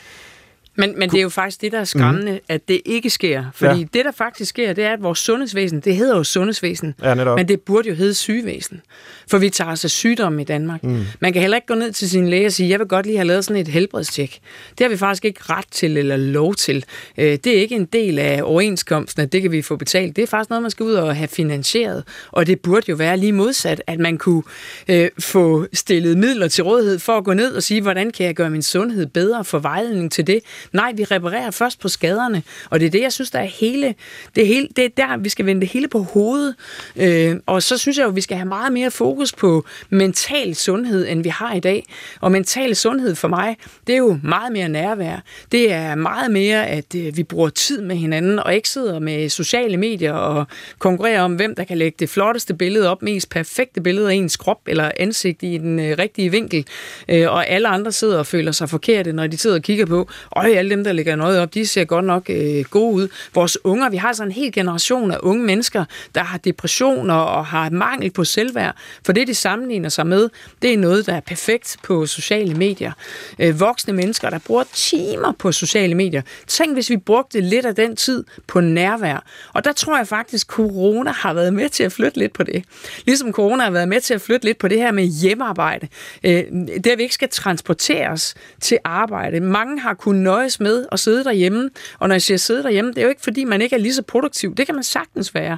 Men, 0.76 1.00
men 1.00 1.10
det 1.10 1.18
er 1.18 1.22
jo 1.22 1.30
faktisk 1.30 1.62
det, 1.62 1.72
der 1.72 1.80
er 1.80 1.84
skræmmende, 1.84 2.32
mm. 2.32 2.40
at 2.50 2.68
det 2.68 2.82
ikke 2.86 3.10
sker. 3.10 3.46
Fordi 3.54 3.80
ja. 3.80 3.86
det, 3.94 4.06
der 4.06 4.12
faktisk 4.12 4.50
sker, 4.50 4.74
det 4.74 4.84
er, 4.84 4.94
at 4.94 5.04
vores 5.04 5.20
sundhedsvæsen, 5.20 5.80
det 5.80 5.96
hedder 5.96 6.18
jo 6.18 6.24
sundhedsvæsen, 6.24 6.96
ja, 7.04 7.14
netop. 7.14 7.38
men 7.38 7.48
det 7.48 7.62
burde 7.62 7.90
jo 7.90 7.96
hedde 7.96 8.14
sygevæsen. 8.14 8.82
For 9.28 9.38
vi 9.38 9.50
tager 9.50 9.72
os 9.72 9.84
af 9.84 9.90
sygdomme 9.90 10.42
i 10.42 10.46
Danmark. 10.46 10.84
Mm. 10.84 11.06
Man 11.20 11.34
kan 11.34 11.42
heller 11.42 11.58
ikke 11.58 11.68
gå 11.68 11.76
ned 11.76 11.92
til 11.92 12.10
sin 12.10 12.30
læge 12.30 12.46
og 12.46 12.52
sige, 12.52 12.70
jeg 12.70 12.80
vil 12.80 12.88
godt 12.88 13.06
lige 13.06 13.18
have 13.18 13.28
lavet 13.28 13.46
sådan 13.46 13.62
et 13.62 13.68
helbredstjek. 13.68 14.40
Det 14.78 14.84
har 14.84 14.90
vi 14.90 14.98
faktisk 14.98 15.26
ikke 15.26 15.40
ret 15.44 15.66
til 15.72 15.98
eller 15.98 16.18
lov 16.18 16.56
til. 16.56 16.86
Øh, 17.18 17.26
det 17.26 17.48
er 17.48 17.62
ikke 17.62 17.76
en 17.76 17.86
del 17.86 18.20
af 18.20 18.42
overenskomsten, 18.44 19.22
at 19.22 19.32
det 19.32 19.42
kan 19.42 19.52
vi 19.52 19.62
få 19.62 19.76
betalt. 19.76 20.16
Det 20.16 20.22
er 20.22 20.28
faktisk 20.28 20.50
noget, 20.50 20.62
man 20.62 20.72
skal 20.72 20.84
ud 20.84 20.94
og 20.94 21.16
have 21.16 21.28
finansieret. 21.28 22.04
Og 22.32 22.48
det 22.48 22.60
burde 22.60 22.86
jo 22.90 22.96
være 22.96 23.18
lige 23.18 23.34
modsat, 23.34 23.82
at 23.88 24.00
man 24.00 24.18
kunne 24.18 24.44
øh, 24.88 25.10
få 25.20 25.66
stillet 25.74 26.18
midler 26.18 26.48
til 26.48 26.64
rådighed 26.64 27.00
for 27.00 27.18
at 27.18 27.24
gå 27.24 27.34
ned 27.34 27.54
og 27.56 27.64
sige, 27.64 27.82
hvordan 27.82 28.12
kan 28.12 28.26
jeg 28.26 28.36
gøre 28.36 28.50
min 28.50 28.62
sundhed 28.62 29.06
bedre 29.06 29.46
for 29.46 29.60
vejledning 29.60 30.12
til 30.12 30.28
det. 30.28 30.40
Nej, 30.72 30.92
vi 30.96 31.04
reparerer 31.04 31.52
først 31.52 31.80
på 31.80 31.88
skaderne, 31.88 32.44
og 32.70 32.80
det 32.80 32.86
er 32.86 32.90
det, 32.90 33.02
jeg 33.02 33.14
synes, 33.14 33.32
der 33.32 33.40
er 33.40 33.44
hele, 33.44 33.96
det 34.36 34.44
er, 34.44 34.48
hele, 34.48 34.68
det 34.76 34.86
er 34.86 34.90
der, 34.98 35.18
vi 35.18 35.30
skal 35.30 35.46
vende 35.46 35.62
det 35.62 35.70
hele 35.70 35.88
på 35.88 36.00
hovedet. 36.00 36.56
Øh, 36.96 37.36
og 37.46 37.64
så 37.64 37.78
synes 37.78 37.98
jeg 37.98 38.04
jo, 38.06 38.10
vi 38.10 38.22
skal 38.22 38.38
have 38.38 38.48
meget 38.48 38.74
mere 38.74 38.92
fokus 38.92 39.34
på 39.34 39.66
mental 39.90 40.56
sundhed, 40.56 41.08
end 41.08 41.24
vi 41.24 41.30
har 41.30 41.54
i 41.54 41.60
dag. 41.60 41.86
Og 42.22 42.32
mental 42.32 42.76
sundhed 42.76 43.16
for 43.16 43.28
mig, 43.28 43.58
det 43.88 43.94
er 43.94 43.98
jo 43.98 44.20
meget 44.24 44.52
mere 44.52 44.70
nærvær. 44.70 45.20
Det 45.52 45.72
er 45.72 45.96
meget 45.96 46.32
mere, 46.32 46.68
at 46.68 46.96
øh, 46.96 47.18
vi 47.18 47.24
bruger 47.24 47.50
tid 47.50 47.82
med 47.82 47.96
hinanden, 47.96 48.40
og 48.40 48.56
ikke 48.56 48.70
sidder 48.70 49.00
med 49.00 49.30
sociale 49.30 49.78
medier 49.78 50.14
og 50.14 50.46
konkurrerer 50.80 51.22
om, 51.22 51.36
hvem 51.36 51.56
der 51.56 51.64
kan 51.64 51.78
lægge 51.78 51.96
det 52.00 52.10
flotteste 52.10 52.54
billede 52.54 52.90
op, 52.90 53.02
mest 53.02 53.30
perfekte 53.30 53.82
billede 53.82 54.10
af 54.10 54.14
ens 54.14 54.38
krop 54.38 54.60
eller 54.68 54.92
ansigt 54.98 55.44
i 55.44 55.58
den 55.58 55.80
øh, 55.80 55.98
rigtige 56.00 56.32
vinkel. 56.32 56.66
Øh, 57.10 57.32
og 57.32 57.48
alle 57.48 57.68
andre 57.68 57.92
sidder 57.92 58.18
og 58.18 58.28
føler 58.28 58.52
sig 58.52 58.70
forkerte, 58.70 59.14
når 59.14 59.28
de 59.28 59.38
sidder 59.38 59.56
og 59.56 59.62
kigger 59.62 59.86
på, 59.86 60.10
og 60.54 60.60
alle 60.60 60.72
dem, 60.72 60.84
der 60.84 60.92
lægger 60.92 61.16
noget 61.16 61.40
op, 61.40 61.54
de 61.54 61.68
ser 61.68 61.86
godt 61.86 62.06
nok 62.06 62.30
øh, 62.30 62.64
gode 62.64 62.94
ud. 62.96 63.08
Vores 63.34 63.58
unger, 63.64 63.90
vi 63.90 63.98
har 63.98 64.14
sådan 64.14 64.32
en 64.32 64.36
hel 64.36 64.52
generation 64.52 65.12
af 65.12 65.18
unge 65.22 65.44
mennesker, 65.44 65.86
der 66.16 66.24
har 66.24 66.38
depressioner 66.38 67.14
og 67.14 67.46
har 67.46 67.70
mangel 67.70 68.12
på 68.12 68.24
selvværd, 68.24 68.76
for 69.06 69.14
det, 69.14 69.28
de 69.28 69.36
sammenligner 69.36 69.90
sig 69.90 70.08
med, 70.08 70.30
det 70.62 70.74
er 70.74 70.78
noget, 70.78 71.06
der 71.06 71.14
er 71.14 71.20
perfekt 71.20 71.78
på 71.84 72.06
sociale 72.06 72.54
medier. 72.54 72.92
Øh, 73.40 73.60
voksne 73.60 73.94
mennesker, 73.94 74.30
der 74.30 74.40
bruger 74.40 74.64
timer 74.74 75.34
på 75.40 75.52
sociale 75.52 75.96
medier. 75.96 76.22
Tænk, 76.48 76.74
hvis 76.74 76.90
vi 76.90 76.98
brugte 76.98 77.42
lidt 77.42 77.66
af 77.66 77.76
den 77.76 77.96
tid 77.96 78.24
på 78.48 78.60
nærvær. 78.60 79.24
Og 79.54 79.66
der 79.66 79.72
tror 79.72 79.98
jeg 79.98 80.08
faktisk, 80.08 80.48
corona 80.48 81.12
har 81.12 81.34
været 81.34 81.54
med 81.54 81.70
til 81.70 81.84
at 81.84 81.92
flytte 81.92 82.18
lidt 82.20 82.34
på 82.34 82.44
det. 82.44 82.64
Ligesom 83.06 83.32
corona 83.32 83.64
har 83.64 83.72
været 83.72 83.88
med 83.88 84.02
til 84.02 84.14
at 84.14 84.22
flytte 84.22 84.46
lidt 84.46 84.58
på 84.58 84.68
det 84.68 84.78
her 84.78 84.92
med 84.92 85.04
hjemmearbejde. 85.04 85.88
Øh, 86.24 86.44
der 86.84 86.96
vi 86.96 87.04
ikke 87.04 87.16
skal 87.16 87.30
transporteres 87.30 88.36
til 88.62 88.78
arbejde. 88.84 89.40
Mange 89.40 89.80
har 89.80 89.94
kunnet 89.94 90.24
nøjes 90.44 90.60
med 90.60 90.86
at 90.92 91.00
sidde 91.00 91.24
derhjemme, 91.24 91.70
og 92.00 92.08
når 92.08 92.16
jeg 92.16 92.22
siger 92.22 92.38
sidde 92.38 92.64
derhjemme, 92.64 92.92
det 92.92 92.98
er 92.98 93.02
jo 93.02 93.10
ikke 93.10 93.22
fordi, 93.22 93.44
man 93.44 93.62
ikke 93.62 93.76
er 93.76 93.80
lige 93.80 93.94
så 93.94 94.02
produktiv. 94.02 94.56
Det 94.56 94.66
kan 94.66 94.76
man 94.76 94.84
sagtens 94.84 95.36
være. 95.36 95.58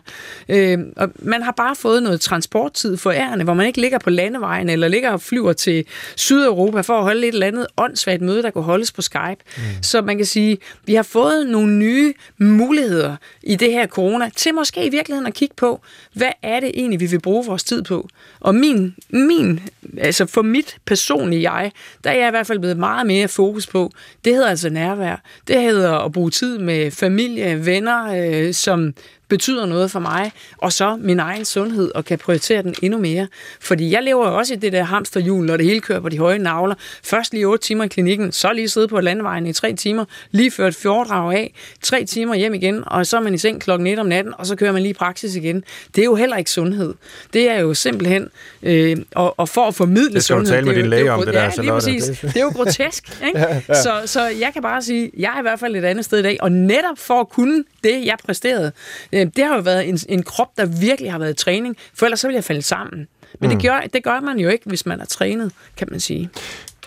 Øh, 0.49 0.79
og 0.97 1.11
man 1.19 1.43
har 1.43 1.51
bare 1.51 1.75
fået 1.75 2.03
noget 2.03 2.21
transporttid 2.21 2.97
for 2.97 3.11
ærende, 3.11 3.43
hvor 3.43 3.53
man 3.53 3.67
ikke 3.67 3.81
ligger 3.81 3.97
på 3.99 4.09
landevejen, 4.09 4.69
eller 4.69 4.87
ligger 4.87 5.11
og 5.11 5.21
flyver 5.21 5.53
til 5.53 5.85
Sydeuropa 6.15 6.81
for 6.81 6.97
at 6.97 7.03
holde 7.03 7.27
et 7.27 7.33
eller 7.33 7.47
andet 7.47 7.67
åndssvagt 7.77 8.21
møde, 8.21 8.43
der 8.43 8.49
kunne 8.49 8.63
holdes 8.63 8.91
på 8.91 9.01
Skype. 9.01 9.37
Mm. 9.57 9.63
Så 9.81 10.01
man 10.01 10.17
kan 10.17 10.25
sige, 10.25 10.57
vi 10.85 10.93
har 10.93 11.03
fået 11.03 11.47
nogle 11.47 11.71
nye 11.71 12.13
muligheder 12.37 13.15
i 13.43 13.55
det 13.55 13.71
her 13.71 13.87
corona, 13.87 14.29
til 14.35 14.53
måske 14.53 14.85
i 14.85 14.89
virkeligheden 14.89 15.27
at 15.27 15.33
kigge 15.33 15.55
på, 15.55 15.81
hvad 16.13 16.31
er 16.41 16.59
det 16.59 16.71
egentlig, 16.73 16.99
vi 16.99 17.05
vil 17.05 17.19
bruge 17.19 17.45
vores 17.45 17.63
tid 17.63 17.83
på? 17.83 18.07
Og 18.39 18.55
min, 18.55 18.95
min 19.09 19.61
altså 20.01 20.25
for 20.25 20.41
mit 20.41 20.77
personlige 20.85 21.51
jeg, 21.51 21.71
der 22.03 22.09
er 22.09 22.15
jeg 22.17 22.27
i 22.27 22.29
hvert 22.29 22.47
fald 22.47 22.59
blevet 22.59 22.77
meget 22.77 23.07
mere 23.07 23.27
fokus 23.27 23.67
på, 23.67 23.91
det 24.25 24.33
hedder 24.33 24.49
altså 24.49 24.69
nærvær. 24.69 25.23
Det 25.47 25.61
hedder 25.61 25.93
at 25.93 26.11
bruge 26.11 26.31
tid 26.31 26.57
med 26.57 26.91
familie, 26.91 27.65
venner, 27.65 28.15
øh, 28.15 28.53
som 28.53 28.93
betyder 29.27 29.65
noget 29.65 29.91
for 29.91 29.99
mig, 29.99 30.31
og 30.57 30.73
så 30.73 30.95
min 30.95 31.19
egen 31.19 31.45
sundhed, 31.45 31.91
og 31.95 32.05
kan 32.05 32.17
prioritere 32.17 32.63
den 32.63 32.75
endnu 32.81 32.99
mere. 32.99 33.27
Fordi 33.59 33.91
jeg 33.91 34.03
lever 34.03 34.29
jo 34.29 34.37
også 34.37 34.53
i 34.53 34.57
det 34.57 34.73
der 34.73 34.83
hamsterhjul, 34.83 35.45
når 35.45 35.57
det 35.57 35.65
hele 35.65 35.79
kører 35.79 35.99
på 35.99 36.09
de 36.09 36.17
høje 36.17 36.39
navler. 36.39 36.75
Først 37.03 37.33
lige 37.33 37.45
8 37.45 37.63
timer 37.63 37.83
i 37.83 37.87
klinikken, 37.87 38.31
så 38.31 38.53
lige 38.53 38.69
sidde 38.69 38.87
på 38.87 38.99
landvejen 38.99 39.47
i 39.47 39.53
3 39.53 39.73
timer, 39.73 40.05
lige 40.31 40.51
ført 40.51 40.75
et 40.75 40.81
foredrag 40.81 41.35
af, 41.35 41.53
3 41.83 42.05
timer 42.05 42.35
hjem 42.35 42.53
igen, 42.53 42.83
og 42.87 43.07
så 43.07 43.17
er 43.17 43.21
man 43.21 43.33
i 43.33 43.37
seng 43.37 43.61
klokken 43.61 43.87
1 43.87 43.99
om 43.99 44.05
natten, 44.05 44.33
og 44.37 44.45
så 44.45 44.55
kører 44.55 44.71
man 44.71 44.81
lige 44.81 44.93
praksis 44.93 45.35
igen. 45.35 45.63
Det 45.95 46.01
er 46.01 46.05
jo 46.05 46.15
heller 46.15 46.37
ikke 46.37 46.51
sundhed. 46.51 46.93
Det 47.33 47.51
er 47.51 47.59
jo 47.59 47.73
simpelthen, 47.73 48.29
øh, 48.63 48.97
og, 49.15 49.39
og 49.39 49.49
for 49.49 49.67
at 49.67 49.75
formidle 49.75 50.01
sundhed... 50.01 50.15
Det 50.15 50.23
skal 50.23 50.37
du 50.37 50.45
tale 50.45 50.65
med 50.65 50.75
din 50.75 50.89
læge 50.89 51.11
om, 51.11 51.25
det 51.25 51.33
der, 51.33 51.43
ja, 51.43 51.51
lige 51.57 51.71
præcis. 51.71 52.03
Det 52.03 52.37
er 52.37 52.41
jo 52.41 52.51
grotesk. 52.55 53.21
Ikke? 53.27 53.39
ja, 53.39 53.61
ja. 53.69 53.81
Så, 53.81 54.01
så 54.05 54.21
jeg 54.21 54.49
kan 54.53 54.61
bare 54.61 54.81
sige, 54.81 55.11
jeg 55.17 55.31
er 55.35 55.39
i 55.39 55.41
hvert 55.41 55.59
fald 55.59 55.75
et 55.75 55.85
andet 55.85 56.05
sted 56.05 56.19
i 56.19 56.23
dag, 56.23 56.37
og 56.41 56.51
netop 56.51 56.97
for 56.97 57.19
at 57.19 57.29
kunne 57.29 57.63
det, 57.85 58.05
jeg 58.05 58.15
præsterede, 58.25 58.71
øh, 59.13 59.27
det 59.35 59.45
har 59.45 59.55
jo 59.55 59.61
været 59.61 59.89
en, 59.89 59.99
en 60.09 60.23
krop, 60.23 60.57
der 60.57 60.65
virkelig 60.65 61.11
har 61.11 61.19
været 61.19 61.31
i 61.31 61.43
træning, 61.43 61.77
for 61.93 62.05
ellers 62.05 62.19
så 62.19 62.27
ville 62.27 62.35
jeg 62.35 62.43
falde 62.43 62.61
sammen. 62.61 63.07
Men 63.39 63.49
mm. 63.49 63.55
det, 63.55 63.69
gør, 63.69 63.79
det 63.93 64.03
gør 64.03 64.19
man 64.19 64.39
jo 64.39 64.49
ikke, 64.49 64.65
hvis 64.65 64.85
man 64.85 65.01
er 65.01 65.05
trænet, 65.05 65.51
kan 65.77 65.87
man 65.91 65.99
sige. 65.99 66.29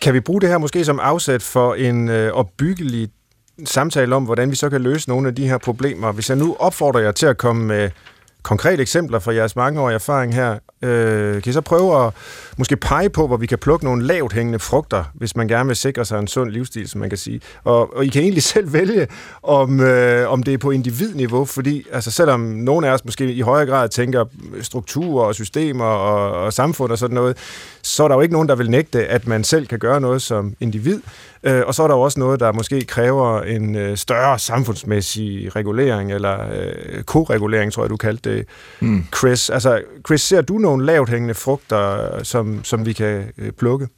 Kan 0.01 0.15
vi 0.15 0.21
bruge 0.21 0.41
det 0.41 0.49
her 0.49 0.59
måske 0.59 0.85
som 0.85 1.01
afsæt 1.01 1.43
for 1.43 1.75
en 1.75 2.09
øh, 2.09 2.33
opbyggelig 2.33 3.09
samtale 3.65 4.17
om, 4.17 4.25
hvordan 4.25 4.51
vi 4.51 4.57
så 4.57 4.71
kan 4.71 4.81
løse 4.81 5.09
nogle 5.09 5.29
af 5.29 5.35
de 5.35 5.49
her 5.49 5.59
problemer? 5.59 6.13
Hvis 6.13 6.29
jeg 6.29 6.39
nu 6.39 6.57
opfordrer 6.59 7.01
jer 7.01 7.13
til 7.13 7.27
at 7.27 7.39
komme 7.39 7.67
med 7.67 7.91
konkrete 8.43 8.83
eksempler 8.83 9.19
fra 9.19 9.35
jeres 9.35 9.57
mangeårige 9.57 9.95
erfaring 9.95 10.35
her. 10.35 10.59
Øh, 10.83 11.43
kan 11.43 11.51
I 11.51 11.53
så 11.53 11.61
prøve 11.61 12.07
at 12.07 12.13
måske 12.57 12.77
pege 12.77 13.11
på, 13.11 13.27
hvor 13.27 13.37
vi 13.37 13.47
kan 13.47 13.59
plukke 13.59 13.85
nogle 13.85 14.07
lavt 14.07 14.33
hængende 14.33 14.59
frugter, 14.59 15.05
hvis 15.15 15.37
man 15.37 15.49
gerne 15.49 15.67
vil 15.67 15.77
sikre 15.77 16.05
sig 16.05 16.19
en 16.19 16.27
sund 16.27 16.51
livsstil, 16.51 16.89
som 16.89 17.01
man 17.01 17.09
kan 17.09 17.19
sige. 17.19 17.41
Og, 17.65 17.97
og 17.97 18.05
I 18.05 18.09
kan 18.09 18.23
egentlig 18.23 18.43
selv 18.55 18.73
vælge, 18.73 19.07
om, 19.43 19.81
øh, 19.81 20.33
om 20.33 20.43
det 20.43 20.55
er 20.55 20.59
på 20.59 20.71
individniveau, 20.71 21.45
fordi 21.45 21.87
altså, 21.93 22.11
selvom 22.11 22.41
nogle 22.41 22.89
af 22.89 22.93
os 22.93 23.05
måske 23.05 23.33
i 23.33 23.41
højere 23.41 23.67
grad 23.67 23.89
tænker 23.89 24.25
strukturer 24.61 25.25
og 25.27 25.35
systemer 25.35 25.85
og, 25.85 26.45
og 26.45 26.53
samfund 26.53 26.93
og 26.93 26.99
sådan 26.99 27.15
noget, 27.15 27.37
så 27.83 28.05
er 28.05 28.09
der 28.09 28.15
jo 28.15 28.21
ikke 28.21 28.33
nogen, 28.33 28.49
der 28.49 28.55
vil 28.55 28.71
nægte, 28.71 29.07
at 29.07 29.27
man 29.27 29.45
selv 29.45 29.67
kan 29.67 29.79
gøre 29.79 30.01
noget 30.01 30.23
som 30.23 30.55
individ. 30.61 31.01
Øh, 31.43 31.63
og 31.67 31.75
så 31.75 31.83
er 31.83 31.89
der 31.89 31.95
jo 31.95 32.01
også 32.01 32.21
noget, 32.21 32.41
der 32.41 32.53
måske 32.53 32.85
kræver 32.85 33.43
en 33.43 33.77
øh, 33.77 33.97
større 33.97 34.39
samfundsmæssig 34.39 35.57
regulering, 35.57 36.13
eller 36.13 36.39
øh, 36.53 37.03
koregulering, 37.03 37.73
tror 37.73 37.83
jeg, 37.83 37.91
du 37.91 37.97
kaldte 37.97 38.37
det, 38.37 38.47
mm. 38.81 39.05
Chris. 39.17 39.51
Altså, 39.51 39.83
Chris, 40.07 40.21
ser 40.21 40.41
du 40.41 40.59
nogle 40.59 40.87
lavt 40.87 41.09
hængende 41.09 41.35
frugter, 41.35 42.23
som, 42.23 42.65
som 42.65 42.87
vi 42.87 42.93
kan 42.93 43.25
øh, 43.39 43.53
plukke? 43.53 43.89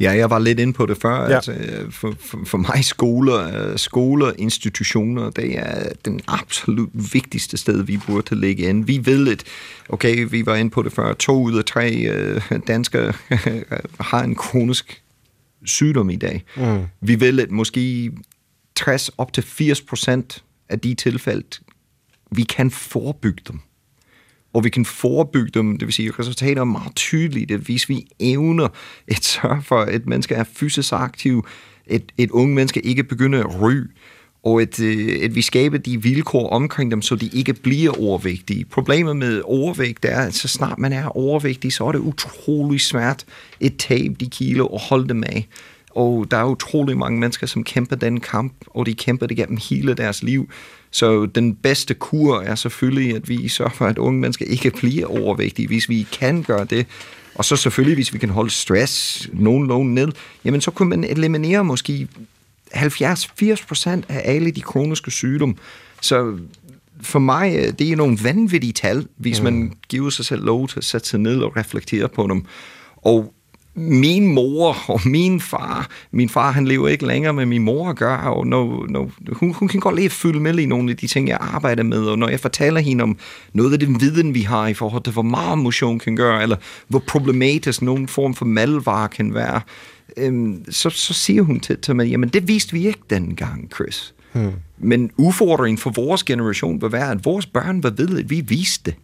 Ja, 0.00 0.12
jeg 0.12 0.30
var 0.30 0.38
lidt 0.38 0.60
inde 0.60 0.72
på 0.72 0.86
det 0.86 0.96
før. 1.02 1.28
Ja. 1.28 1.34
Altså, 1.34 1.54
for, 1.90 2.14
for, 2.20 2.38
for 2.46 2.58
mig 2.58 2.84
skoler, 2.84 3.76
skoler, 3.76 4.32
institutioner, 4.38 5.30
det 5.30 5.58
er 5.58 5.88
den 6.04 6.20
absolut 6.28 6.88
vigtigste 7.12 7.56
sted, 7.56 7.82
vi 7.82 8.00
burde 8.06 8.40
ligge 8.40 8.62
ind. 8.62 8.84
Vi 8.84 9.00
ved 9.04 9.28
at, 9.28 9.44
okay, 9.88 10.26
vi 10.30 10.46
var 10.46 10.54
inde 10.54 10.70
på 10.70 10.82
det 10.82 10.92
før, 10.92 11.12
to 11.12 11.42
ud 11.42 11.58
af 11.58 11.64
tre 11.64 11.92
øh, 11.92 12.40
danskere 12.66 13.12
har 14.00 14.22
en 14.22 14.34
kronisk 14.34 15.03
sygdom 15.64 16.10
i 16.10 16.16
dag. 16.16 16.44
Mm. 16.56 16.84
Vi 17.00 17.14
vil 17.14 17.40
at 17.40 17.50
måske 17.50 18.12
60 18.74 19.08
op 19.18 19.32
til 19.32 19.42
80 19.42 19.82
procent 19.82 20.44
af 20.68 20.80
de 20.80 20.94
tilfælde, 20.94 21.46
vi 22.30 22.42
kan 22.42 22.70
forebygge 22.70 23.42
dem. 23.48 23.60
Og 24.52 24.64
vi 24.64 24.68
kan 24.68 24.84
forebygge 24.84 25.50
dem, 25.50 25.78
det 25.78 25.86
vil 25.86 25.92
sige, 25.92 26.10
resultater 26.18 26.60
er 26.60 26.64
meget 26.64 26.96
tydelige, 26.96 27.54
at 27.54 27.60
hvis 27.60 27.88
vi 27.88 28.06
evner 28.20 28.68
at 29.08 29.24
sørge 29.24 29.62
for, 29.62 29.80
at 29.80 29.94
et 29.94 30.06
menneske 30.06 30.34
er 30.34 30.44
fysisk 30.44 30.92
aktiv, 30.92 31.46
et, 31.86 32.12
et 32.18 32.30
unge 32.30 32.54
menneske 32.54 32.80
ikke 32.80 33.04
begynder 33.04 33.40
at 33.40 33.60
ryge, 33.60 33.88
og 34.44 34.62
at, 34.62 34.80
øh, 34.80 35.18
at 35.22 35.34
vi 35.34 35.42
skaber 35.42 35.78
de 35.78 36.02
vilkår 36.02 36.48
omkring 36.48 36.90
dem, 36.90 37.02
så 37.02 37.14
de 37.14 37.30
ikke 37.32 37.52
bliver 37.52 38.00
overvægtige. 38.00 38.64
Problemet 38.64 39.16
med 39.16 39.42
overvægt 39.44 40.04
er, 40.04 40.20
at 40.20 40.34
så 40.34 40.48
snart 40.48 40.78
man 40.78 40.92
er 40.92 41.16
overvægtig, 41.16 41.72
så 41.72 41.84
er 41.84 41.92
det 41.92 41.98
utrolig 41.98 42.80
svært 42.80 43.24
at 43.60 43.72
tabe 43.78 44.14
de 44.14 44.26
kilo 44.30 44.66
og 44.66 44.80
holde 44.80 45.08
dem 45.08 45.24
af. 45.24 45.48
Og 45.90 46.26
der 46.30 46.36
er 46.36 46.44
utrolig 46.44 46.98
mange 46.98 47.20
mennesker, 47.20 47.46
som 47.46 47.64
kæmper 47.64 47.96
den 47.96 48.20
kamp, 48.20 48.52
og 48.66 48.86
de 48.86 48.94
kæmper 48.94 49.26
det 49.26 49.36
gennem 49.36 49.58
hele 49.70 49.94
deres 49.94 50.22
liv. 50.22 50.50
Så 50.90 51.26
den 51.26 51.54
bedste 51.54 51.94
kur 51.94 52.40
er 52.40 52.54
selvfølgelig, 52.54 53.16
at 53.16 53.28
vi 53.28 53.48
sørger 53.48 53.72
for, 53.72 53.86
at 53.86 53.98
unge 53.98 54.20
mennesker 54.20 54.44
ikke 54.44 54.70
bliver 54.70 55.06
overvægtige, 55.06 55.68
hvis 55.68 55.88
vi 55.88 56.06
kan 56.12 56.42
gøre 56.42 56.64
det. 56.64 56.86
Og 57.34 57.44
så 57.44 57.56
selvfølgelig, 57.56 57.94
hvis 57.96 58.12
vi 58.12 58.18
kan 58.18 58.30
holde 58.30 58.50
stress 58.50 59.28
nogenlunde 59.32 59.94
ned, 59.94 60.08
jamen 60.44 60.60
så 60.60 60.70
kunne 60.70 60.88
man 60.88 61.04
eliminere 61.04 61.64
måske 61.64 62.08
70-80 62.74 63.66
procent 63.66 64.04
af 64.08 64.22
alle 64.24 64.50
de 64.50 64.60
kroniske 64.60 65.10
sygdomme. 65.10 65.54
Så 66.00 66.38
for 67.00 67.18
mig, 67.18 67.56
øh, 67.56 67.72
det 67.78 67.92
er 67.92 67.96
nogle 67.96 68.18
vanvittige 68.22 68.72
tal, 68.72 69.06
hvis 69.16 69.40
mm. 69.40 69.44
man 69.44 69.72
giver 69.88 70.10
sig 70.10 70.24
selv 70.24 70.44
lov 70.44 70.68
til 70.68 70.78
at 70.78 70.84
sætte 70.84 71.08
sig 71.08 71.20
ned 71.20 71.42
og 71.42 71.56
reflektere 71.56 72.08
på 72.08 72.26
dem. 72.26 72.44
Og 72.96 73.34
min 73.76 74.26
mor 74.26 74.76
og 74.90 75.00
min 75.04 75.40
far, 75.40 75.88
min 76.10 76.28
far 76.28 76.50
han 76.50 76.66
lever 76.66 76.88
ikke 76.88 77.06
længere, 77.06 77.32
men 77.32 77.48
min 77.48 77.62
mor 77.62 77.92
gør, 77.92 78.16
og 78.16 78.46
når, 78.46 78.86
når, 78.88 79.10
hun, 79.32 79.52
hun 79.52 79.68
kan 79.68 79.80
godt 79.80 79.94
lide 79.94 80.06
at 80.06 80.12
følge 80.12 80.40
med 80.40 80.58
i 80.58 80.66
nogle 80.66 80.90
af 80.90 80.96
de 80.96 81.06
ting, 81.06 81.28
jeg 81.28 81.38
arbejder 81.40 81.82
med, 81.82 81.98
og 81.98 82.18
når 82.18 82.28
jeg 82.28 82.40
fortæller 82.40 82.80
hende 82.80 83.02
om 83.02 83.18
noget 83.52 83.72
af 83.72 83.78
den 83.78 84.00
viden, 84.00 84.34
vi 84.34 84.40
har 84.40 84.66
i 84.66 84.74
forhold 84.74 85.02
til, 85.02 85.12
hvor 85.12 85.22
meget 85.22 85.58
motion 85.58 85.98
kan 85.98 86.16
gøre, 86.16 86.42
eller 86.42 86.56
hvor 86.88 87.02
problematisk 87.06 87.82
nogen 87.82 88.08
form 88.08 88.34
for 88.34 88.44
malvar 88.44 89.06
kan 89.06 89.34
være, 89.34 89.60
øhm, 90.16 90.64
så, 90.70 90.90
så 90.90 91.14
siger 91.14 91.42
hun 91.42 91.60
til, 91.60 91.78
til 91.78 91.96
mig, 91.96 92.08
jamen 92.08 92.28
det 92.28 92.48
viste 92.48 92.72
vi 92.72 92.86
ikke 92.86 93.00
dengang, 93.10 93.70
Chris. 93.74 94.14
Hmm. 94.32 94.52
Men 94.78 95.10
udfordringen 95.16 95.78
for 95.78 95.90
vores 95.90 96.24
generation 96.24 96.82
vil 96.82 96.92
være, 96.92 97.10
at 97.10 97.24
vores 97.24 97.46
børn 97.46 97.82
vil 97.82 97.92
vide, 97.96 98.18
at 98.18 98.30
vi 98.30 98.40
viste 98.40 98.90
det. 98.90 98.94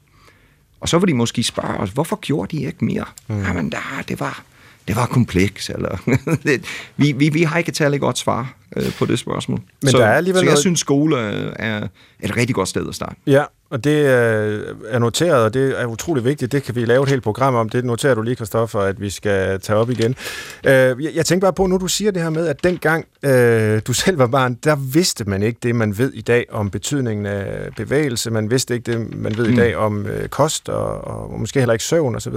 Og 0.80 0.88
så 0.88 0.98
vil 0.98 1.08
de 1.08 1.14
måske 1.14 1.42
spørge 1.42 1.76
os, 1.76 1.90
hvorfor 1.90 2.16
gjorde 2.16 2.56
de 2.56 2.62
ikke 2.62 2.84
mere? 2.84 3.04
Hmm. 3.26 3.42
Jamen, 3.42 3.72
der, 3.72 4.02
det 4.08 4.20
var, 4.20 4.42
det 4.88 4.96
var 4.96 5.06
kompleks, 5.06 5.70
eller 5.70 5.98
vi, 6.96 7.12
vi, 7.12 7.28
vi 7.28 7.42
har 7.42 7.58
ikke 7.58 7.68
et 7.68 7.76
særligt 7.76 8.00
godt 8.00 8.18
svar 8.18 8.54
øh, 8.76 8.92
på 8.92 9.06
det 9.06 9.18
spørgsmål. 9.18 9.60
Men 9.82 9.90
så, 9.90 9.98
der 9.98 10.06
er 10.06 10.16
alligevel 10.16 10.38
så 10.38 10.44
jeg 10.44 10.50
noget... 10.50 10.58
synes, 10.58 10.80
skole 10.80 11.16
er 11.58 11.88
et 12.20 12.36
rigtig 12.36 12.54
godt 12.54 12.68
sted 12.68 12.88
at 12.88 12.94
starte. 12.94 13.16
Ja, 13.26 13.44
og 13.70 13.84
det 13.84 14.06
er 14.06 14.98
noteret, 14.98 15.44
og 15.44 15.54
det 15.54 15.80
er 15.80 15.86
utrolig 15.86 16.24
vigtigt. 16.24 16.52
Det 16.52 16.62
kan 16.62 16.74
vi 16.74 16.84
lave 16.84 17.02
et 17.02 17.08
helt 17.08 17.22
program 17.22 17.54
om. 17.54 17.68
Det 17.68 17.84
noterer 17.84 18.14
du 18.14 18.22
lige, 18.22 18.36
Kristoffer, 18.36 18.80
at 18.80 19.00
vi 19.00 19.10
skal 19.10 19.60
tage 19.60 19.78
op 19.78 19.90
igen. 19.90 20.16
Øh, 20.66 21.16
jeg 21.16 21.26
tænker 21.26 21.46
bare 21.46 21.52
på, 21.52 21.66
nu 21.66 21.76
du 21.76 21.86
siger 21.86 22.10
det 22.10 22.22
her 22.22 22.30
med, 22.30 22.46
at 22.46 22.64
dengang 22.64 23.06
øh, 23.22 23.82
du 23.86 23.92
selv 24.02 24.18
var 24.18 24.26
barn, 24.26 24.54
der 24.54 24.76
vidste 24.76 25.24
man 25.24 25.42
ikke 25.42 25.58
det, 25.62 25.74
man 25.74 25.98
ved 25.98 26.12
i 26.12 26.20
dag 26.20 26.46
om 26.50 26.70
betydningen 26.70 27.26
af 27.26 27.68
bevægelse. 27.76 28.30
Man 28.30 28.50
vidste 28.50 28.74
ikke 28.74 28.92
det, 28.92 29.16
man 29.16 29.36
ved 29.36 29.46
i 29.46 29.50
mm. 29.50 29.56
dag 29.56 29.76
om 29.76 30.06
øh, 30.06 30.28
kost, 30.28 30.68
og, 30.68 31.04
og 31.04 31.40
måske 31.40 31.60
heller 31.60 31.72
ikke 31.72 31.84
søvn 31.84 32.16
osv. 32.16 32.34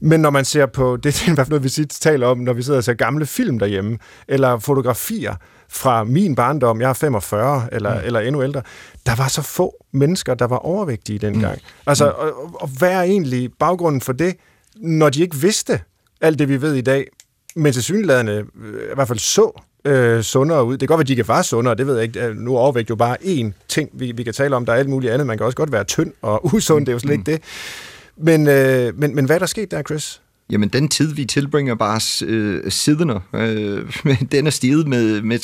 Men 0.00 0.20
når 0.20 0.30
man 0.30 0.44
ser 0.44 0.66
på, 0.66 0.96
det 1.02 1.22
er 1.26 1.30
i 1.30 1.34
hvert 1.34 1.46
fald 1.46 1.50
noget, 1.50 1.64
vi 1.64 1.68
tit 1.68 1.90
taler 1.90 2.26
om, 2.26 2.38
når 2.38 2.52
vi 2.52 2.62
sidder 2.62 2.78
og 2.78 2.84
ser 2.84 2.94
gamle 2.94 3.26
film 3.26 3.58
derhjemme, 3.58 3.98
eller 4.28 4.58
fotografier, 4.58 5.34
fra 5.72 6.04
min 6.04 6.34
barndom, 6.34 6.80
jeg 6.80 6.88
er 6.88 6.92
45 6.92 7.68
eller, 7.72 7.94
mm. 7.94 8.00
eller 8.04 8.20
endnu 8.20 8.42
ældre, 8.42 8.62
der 9.06 9.14
var 9.14 9.28
så 9.28 9.42
få 9.42 9.84
mennesker, 9.92 10.34
der 10.34 10.44
var 10.44 10.56
overvægtige 10.56 11.18
dengang. 11.18 11.54
Mm. 11.54 11.60
Altså, 11.86 12.04
mm. 12.04 12.12
Og, 12.18 12.62
og 12.62 12.68
hvad 12.78 12.90
er 12.90 13.02
egentlig 13.02 13.50
baggrunden 13.58 14.00
for 14.00 14.12
det, 14.12 14.36
når 14.76 15.10
de 15.10 15.22
ikke 15.22 15.36
vidste 15.36 15.80
alt 16.20 16.38
det, 16.38 16.48
vi 16.48 16.62
ved 16.62 16.74
i 16.74 16.80
dag, 16.80 17.06
men 17.56 17.72
til 17.72 17.82
synlædende 17.82 18.32
øh, 18.32 18.92
i 18.92 18.94
hvert 18.94 19.08
fald 19.08 19.18
så 19.18 19.62
øh, 19.84 20.22
sundere 20.22 20.64
ud. 20.64 20.72
Det 20.72 20.80
kan 20.80 20.88
godt 20.88 20.98
være, 20.98 21.02
at 21.02 21.08
de 21.08 21.12
ikke 21.12 21.28
var 21.28 21.42
sundere, 21.42 21.74
det 21.74 21.86
ved 21.86 21.94
jeg 21.94 22.04
ikke. 22.04 22.34
Nu 22.34 22.54
er 22.54 22.58
overvægt 22.58 22.90
jo 22.90 22.96
bare 22.96 23.16
én 23.20 23.52
ting, 23.68 23.90
vi, 23.92 24.12
vi 24.12 24.22
kan 24.22 24.34
tale 24.34 24.56
om. 24.56 24.66
Der 24.66 24.72
er 24.72 24.76
alt 24.76 24.88
muligt 24.88 25.12
andet. 25.12 25.26
Man 25.26 25.38
kan 25.38 25.46
også 25.46 25.56
godt 25.56 25.72
være 25.72 25.84
tynd 25.84 26.12
og 26.22 26.44
usund, 26.54 26.86
det 26.86 26.92
er 26.92 26.94
jo 26.94 26.98
slet 26.98 27.10
mm. 27.10 27.20
ikke 27.20 27.32
det. 27.32 27.42
Men, 28.16 28.48
øh, 28.48 28.98
men, 28.98 29.14
men 29.14 29.24
hvad 29.24 29.36
er 29.36 29.38
der 29.38 29.46
sket 29.46 29.70
der, 29.70 29.82
Chris? 29.82 30.22
Jamen, 30.50 30.68
den 30.68 30.88
tid, 30.88 31.14
vi 31.14 31.24
tilbringer 31.24 31.74
bare 31.74 32.26
øh, 32.26 32.70
siddende, 32.72 33.20
øh, 33.34 33.92
den 34.32 34.46
er 34.46 34.50
stiget 34.50 34.88
med, 34.88 35.22
med 35.22 35.38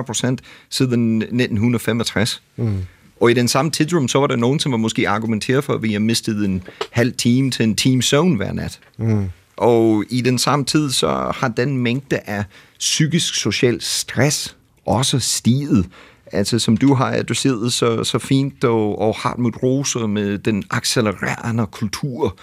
43-45 0.00 0.02
procent 0.02 0.40
siden 0.70 1.22
1965. 1.22 2.42
Mm. 2.56 2.76
Og 3.20 3.30
i 3.30 3.34
den 3.34 3.48
samme 3.48 3.70
tidsrum, 3.70 4.08
så 4.08 4.18
var 4.18 4.26
der 4.26 4.36
nogen, 4.36 4.60
som 4.60 4.72
var 4.72 4.78
måske 4.78 5.08
argumenteret 5.08 5.64
for, 5.64 5.74
at 5.74 5.82
vi 5.82 5.92
har 5.92 6.00
mistet 6.00 6.44
en 6.44 6.62
halv 6.90 7.12
time 7.12 7.50
til 7.50 7.62
en 7.62 7.76
team 7.76 8.02
zone 8.02 8.36
hver 8.36 8.52
nat. 8.52 8.80
Mm. 8.98 9.30
Og 9.56 10.04
i 10.10 10.20
den 10.20 10.38
samme 10.38 10.64
tid, 10.64 10.90
så 10.90 11.32
har 11.34 11.48
den 11.48 11.76
mængde 11.76 12.18
af 12.18 12.44
psykisk 12.78 13.34
social 13.34 13.80
stress 13.80 14.56
også 14.86 15.18
stiget. 15.18 15.86
Altså, 16.32 16.58
som 16.58 16.76
du 16.76 16.94
har 16.94 17.12
adresseret 17.12 17.72
så, 17.72 18.04
så 18.04 18.18
fint, 18.18 18.64
og, 18.64 18.98
og 18.98 19.14
Hartmut 19.14 19.62
Rose 19.62 19.98
med 19.98 20.38
den 20.38 20.64
accelererende 20.70 21.66
kultur, 21.66 22.36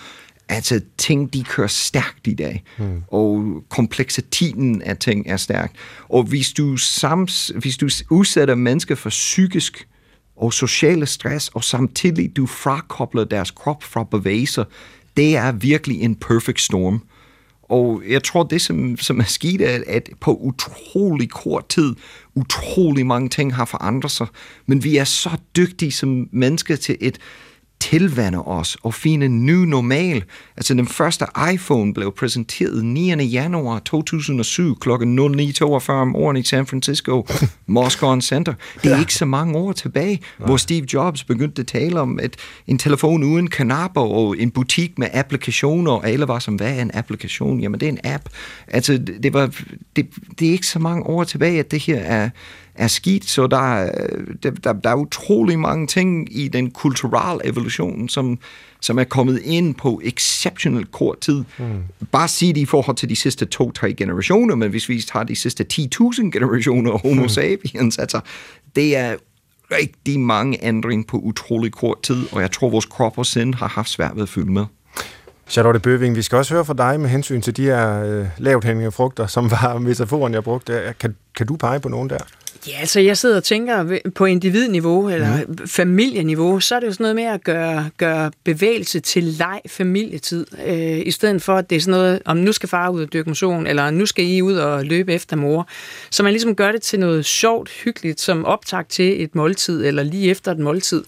Altså, 0.49 0.81
ting, 0.97 1.33
de 1.33 1.43
kører 1.43 1.67
stærkt 1.67 2.27
i 2.27 2.33
dag, 2.33 2.63
mm. 2.77 3.03
og 3.07 3.45
kompleksiteten 3.69 4.81
af 4.81 4.97
ting 4.97 5.27
er 5.27 5.37
stærkt. 5.37 5.75
Og 6.09 6.23
hvis 6.23 6.53
du, 6.53 6.77
sams, 6.77 7.51
hvis 7.55 7.77
du 7.77 7.89
udsætter 8.09 8.55
mennesker 8.55 8.95
for 8.95 9.09
psykisk 9.09 9.87
og 10.35 10.53
sociale 10.53 11.05
stress, 11.05 11.49
og 11.53 11.63
samtidig 11.63 12.35
du 12.35 12.45
frakobler 12.45 13.23
deres 13.23 13.51
krop 13.51 13.83
fra 13.83 14.03
bevægelser, 14.03 14.63
det 15.17 15.35
er 15.35 15.51
virkelig 15.51 16.01
en 16.01 16.15
perfect 16.15 16.61
storm. 16.61 17.01
Og 17.63 18.03
jeg 18.09 18.23
tror, 18.23 18.43
det 18.43 18.61
som, 18.61 18.97
som 18.97 19.19
er 19.19 19.23
sket, 19.23 19.61
er, 19.61 19.83
at 19.87 20.09
på 20.19 20.35
utrolig 20.35 21.29
kort 21.29 21.69
tid, 21.69 21.95
utrolig 22.35 23.05
mange 23.05 23.29
ting 23.29 23.55
har 23.55 23.65
forandret 23.65 24.11
sig, 24.11 24.27
men 24.65 24.83
vi 24.83 24.97
er 24.97 25.03
så 25.03 25.29
dygtige 25.55 25.91
som 25.91 26.29
mennesker 26.31 26.75
til 26.75 26.97
et 26.99 27.17
tilvande 27.79 28.41
os 28.41 28.77
og 28.83 28.93
finde 28.93 29.25
en 29.25 29.45
ny 29.45 29.51
normal. 29.51 30.23
Altså 30.57 30.73
den 30.73 30.87
første 30.87 31.25
iPhone 31.53 31.93
blev 31.93 32.13
præsenteret 32.17 32.85
9. 32.85 33.25
januar 33.25 33.79
2007 33.79 34.79
kl. 34.79 34.89
09.42 34.89 35.91
om 35.91 36.07
morgenen 36.07 36.41
i 36.41 36.45
San 36.45 36.65
Francisco, 36.65 37.27
Moscone 37.67 38.21
Center. 38.21 38.53
Det 38.83 38.91
er 38.91 38.95
ja. 38.95 38.99
ikke 38.99 39.13
så 39.13 39.25
mange 39.25 39.57
år 39.57 39.71
tilbage, 39.71 40.19
ja. 40.39 40.45
hvor 40.45 40.57
Steve 40.57 40.85
Jobs 40.93 41.23
begyndte 41.23 41.59
at 41.59 41.67
tale 41.67 41.99
om 41.99 42.19
et, 42.23 42.35
en 42.67 42.77
telefon 42.77 43.23
uden 43.23 43.49
knapper 43.49 44.01
og 44.01 44.35
en 44.39 44.51
butik 44.51 44.99
med 44.99 45.07
applikationer, 45.13 45.91
og 45.91 46.09
alle 46.09 46.27
var 46.27 46.39
som, 46.39 46.55
hvad 46.55 46.77
er 46.77 46.81
en 46.81 46.91
applikation? 46.93 47.59
Jamen 47.59 47.79
det 47.79 47.85
er 47.85 47.91
en 47.91 47.99
app. 48.03 48.29
Altså 48.67 48.97
det, 49.23 49.33
var, 49.33 49.55
det, 49.95 50.07
det 50.39 50.47
er 50.47 50.51
ikke 50.51 50.67
så 50.67 50.79
mange 50.79 51.03
år 51.03 51.23
tilbage, 51.23 51.59
at 51.59 51.71
det 51.71 51.79
her 51.79 51.99
er 51.99 52.29
er 52.77 52.87
skidt, 52.87 53.25
så 53.25 53.47
der, 53.47 53.89
der, 54.43 54.51
der, 54.51 54.73
der 54.73 54.89
er 54.89 54.95
utrolig 54.95 55.59
mange 55.59 55.87
ting 55.87 56.37
i 56.37 56.47
den 56.47 56.71
kulturelle 56.71 57.45
evolution, 57.45 58.09
som, 58.09 58.39
som 58.81 58.99
er 58.99 59.03
kommet 59.03 59.39
ind 59.43 59.75
på 59.75 60.01
exceptionelt 60.03 60.91
kort 60.91 61.19
tid. 61.19 61.43
Mm. 61.57 61.83
Bare 62.11 62.27
sige 62.27 62.53
det 62.53 62.61
i 62.61 62.65
forhold 62.65 62.97
til 62.97 63.09
de 63.09 63.15
sidste 63.15 63.45
to-tre 63.45 63.93
generationer, 63.93 64.55
men 64.55 64.69
hvis 64.69 64.89
vi 64.89 65.01
tager 65.01 65.23
de 65.23 65.35
sidste 65.35 65.65
10.000 65.73 66.29
generationer 66.31 66.91
af 66.91 67.01
homo 67.09 67.27
sapiens, 67.27 67.97
altså, 67.97 68.19
det 68.75 68.95
er 68.95 69.15
rigtig 69.71 70.19
mange 70.19 70.63
ændringer 70.63 71.05
på 71.07 71.17
utrolig 71.17 71.71
kort 71.71 72.01
tid, 72.01 72.25
og 72.31 72.41
jeg 72.41 72.51
tror, 72.51 72.69
vores 72.69 72.85
krop 72.85 73.17
og 73.17 73.25
sind 73.25 73.53
har 73.53 73.67
haft 73.67 73.89
svært 73.89 74.15
ved 74.15 74.23
at 74.23 74.29
følge 74.29 74.51
med. 74.51 74.65
Charlotte 75.49 75.79
Bøving, 75.79 76.15
vi 76.15 76.21
skal 76.21 76.37
også 76.37 76.53
høre 76.53 76.65
fra 76.65 76.73
dig 76.73 76.99
med 76.99 77.09
hensyn 77.09 77.41
til 77.41 77.57
de 77.57 77.63
her 77.63 78.03
øh, 78.03 78.25
lavt 78.37 78.65
hængende 78.65 78.91
frugter, 78.91 79.27
som 79.27 79.51
var 79.51 79.77
metaforen, 79.79 80.33
jeg 80.33 80.43
brugte. 80.43 80.93
Kan, 80.99 81.15
kan 81.35 81.47
du 81.47 81.55
pege 81.55 81.79
på 81.79 81.89
nogen 81.89 82.09
der? 82.09 82.17
Ja, 82.67 82.79
altså 82.79 82.99
jeg 82.99 83.17
sidder 83.17 83.37
og 83.37 83.43
tænker 83.43 83.99
på 84.15 84.25
individniveau 84.25 85.09
eller 85.09 85.37
mm. 85.47 85.67
familieniveau, 85.67 86.59
så 86.59 86.75
er 86.75 86.79
det 86.79 86.87
jo 86.87 86.91
sådan 86.91 87.03
noget 87.03 87.15
med 87.15 87.23
at 87.23 87.43
gøre, 87.43 87.89
gøre 87.97 88.31
bevægelse 88.43 88.99
til 88.99 89.23
leg 89.23 89.61
familietid, 89.67 90.45
øh, 90.67 90.99
i 91.05 91.11
stedet 91.11 91.41
for 91.41 91.55
at 91.55 91.69
det 91.69 91.75
er 91.75 91.79
sådan 91.79 91.91
noget, 91.91 92.21
om 92.25 92.37
nu 92.37 92.51
skal 92.51 92.69
far 92.69 92.89
ud 92.89 93.01
og 93.01 93.13
dyrke 93.13 93.29
motion, 93.29 93.67
eller 93.67 93.89
nu 93.89 94.05
skal 94.05 94.25
I 94.25 94.41
ud 94.41 94.55
og 94.55 94.85
løbe 94.85 95.13
efter 95.13 95.35
mor. 95.35 95.67
Så 96.09 96.23
man 96.23 96.31
ligesom 96.31 96.55
gør 96.55 96.71
det 96.71 96.81
til 96.81 96.99
noget 96.99 97.25
sjovt, 97.25 97.69
hyggeligt, 97.69 98.21
som 98.21 98.45
optag 98.45 98.87
til 98.89 99.23
et 99.23 99.35
måltid, 99.35 99.85
eller 99.85 100.03
lige 100.03 100.29
efter 100.31 100.51
et 100.51 100.59
måltid, 100.59 101.03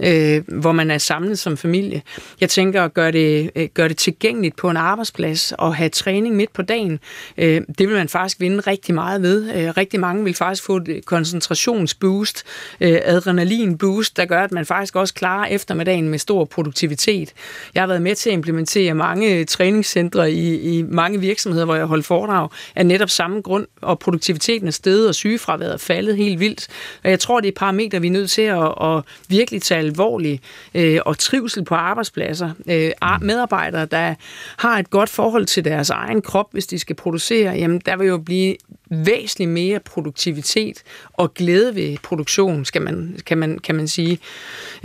øh, 0.00 0.42
hvor 0.48 0.72
man 0.72 0.90
er 0.90 0.98
samlet 0.98 1.38
som 1.38 1.56
familie. 1.56 2.02
Jeg 2.40 2.48
tænker 2.48 2.84
at 2.84 2.94
gøre 2.94 3.12
det, 3.12 3.50
øh, 3.56 3.68
gøre 3.74 3.88
det 3.88 3.96
tilgængeligt 3.96 4.56
på 4.56 4.70
en 4.70 4.76
arbejdsplads, 4.76 5.52
og 5.58 5.76
have 5.76 5.88
træning 5.88 6.36
midt 6.36 6.52
på 6.52 6.62
dagen. 6.62 6.98
Øh, 7.38 7.60
det 7.78 7.88
vil 7.88 7.96
man 7.96 8.08
faktisk 8.08 8.40
vinde 8.40 8.60
rigtig 8.60 8.94
meget 8.94 9.22
ved. 9.22 9.54
Øh, 9.54 9.76
rigtig 9.76 10.00
mange 10.00 10.24
vil 10.24 10.34
faktisk 10.34 10.64
få 10.64 10.78
koncentrationsboost, 11.04 12.44
øh, 12.80 12.98
adrenalinboost, 13.04 14.16
der 14.16 14.24
gør, 14.24 14.42
at 14.42 14.52
man 14.52 14.66
faktisk 14.66 14.96
også 14.96 15.14
klarer 15.14 15.46
eftermiddagen 15.46 16.08
med 16.08 16.18
stor 16.18 16.44
produktivitet. 16.44 17.32
Jeg 17.74 17.82
har 17.82 17.86
været 17.86 18.02
med 18.02 18.14
til 18.14 18.30
at 18.30 18.34
implementere 18.34 18.94
mange 18.94 19.44
træningscentre 19.44 20.32
i, 20.32 20.78
i 20.78 20.82
mange 20.82 21.20
virksomheder, 21.20 21.64
hvor 21.64 21.74
jeg 21.74 21.86
holdt 21.86 22.06
foredrag, 22.06 22.48
af 22.74 22.86
netop 22.86 23.10
samme 23.10 23.40
grund, 23.40 23.66
og 23.82 23.98
produktiviteten 23.98 24.68
er 24.68 24.72
steget, 24.72 25.08
og 25.08 25.14
sygefraværet 25.14 25.72
er 25.72 25.76
faldet 25.76 26.16
helt 26.16 26.40
vildt. 26.40 26.68
Og 27.04 27.10
jeg 27.10 27.20
tror, 27.20 27.40
det 27.40 27.48
er 27.48 27.52
parametre, 27.56 28.00
vi 28.00 28.06
er 28.06 28.10
nødt 28.10 28.30
til 28.30 28.42
at, 28.42 28.74
at 28.82 29.02
virkelig 29.28 29.62
tage 29.62 29.78
alvorligt, 29.78 30.42
øh, 30.74 30.98
og 31.06 31.18
trivsel 31.18 31.64
på 31.64 31.74
arbejdspladser. 31.74 32.50
Øh, 32.68 32.90
medarbejdere, 33.20 33.86
der 33.86 34.14
har 34.56 34.78
et 34.78 34.90
godt 34.90 35.10
forhold 35.10 35.46
til 35.46 35.64
deres 35.64 35.90
egen 35.90 36.22
krop, 36.22 36.46
hvis 36.52 36.66
de 36.66 36.78
skal 36.78 36.96
producere, 36.96 37.52
jamen 37.52 37.80
der 37.86 37.96
vil 37.96 38.06
jo 38.06 38.18
blive 38.18 38.56
væsentligt 38.90 39.50
mere 39.50 39.80
produktivitet 39.80 40.82
og 41.12 41.34
glæde 41.34 41.74
ved 41.74 41.96
produktion, 42.02 42.64
skal 42.64 42.82
man, 42.82 43.18
kan, 43.26 43.38
man, 43.38 43.58
kan 43.58 43.74
man 43.74 43.88
sige. 43.88 44.18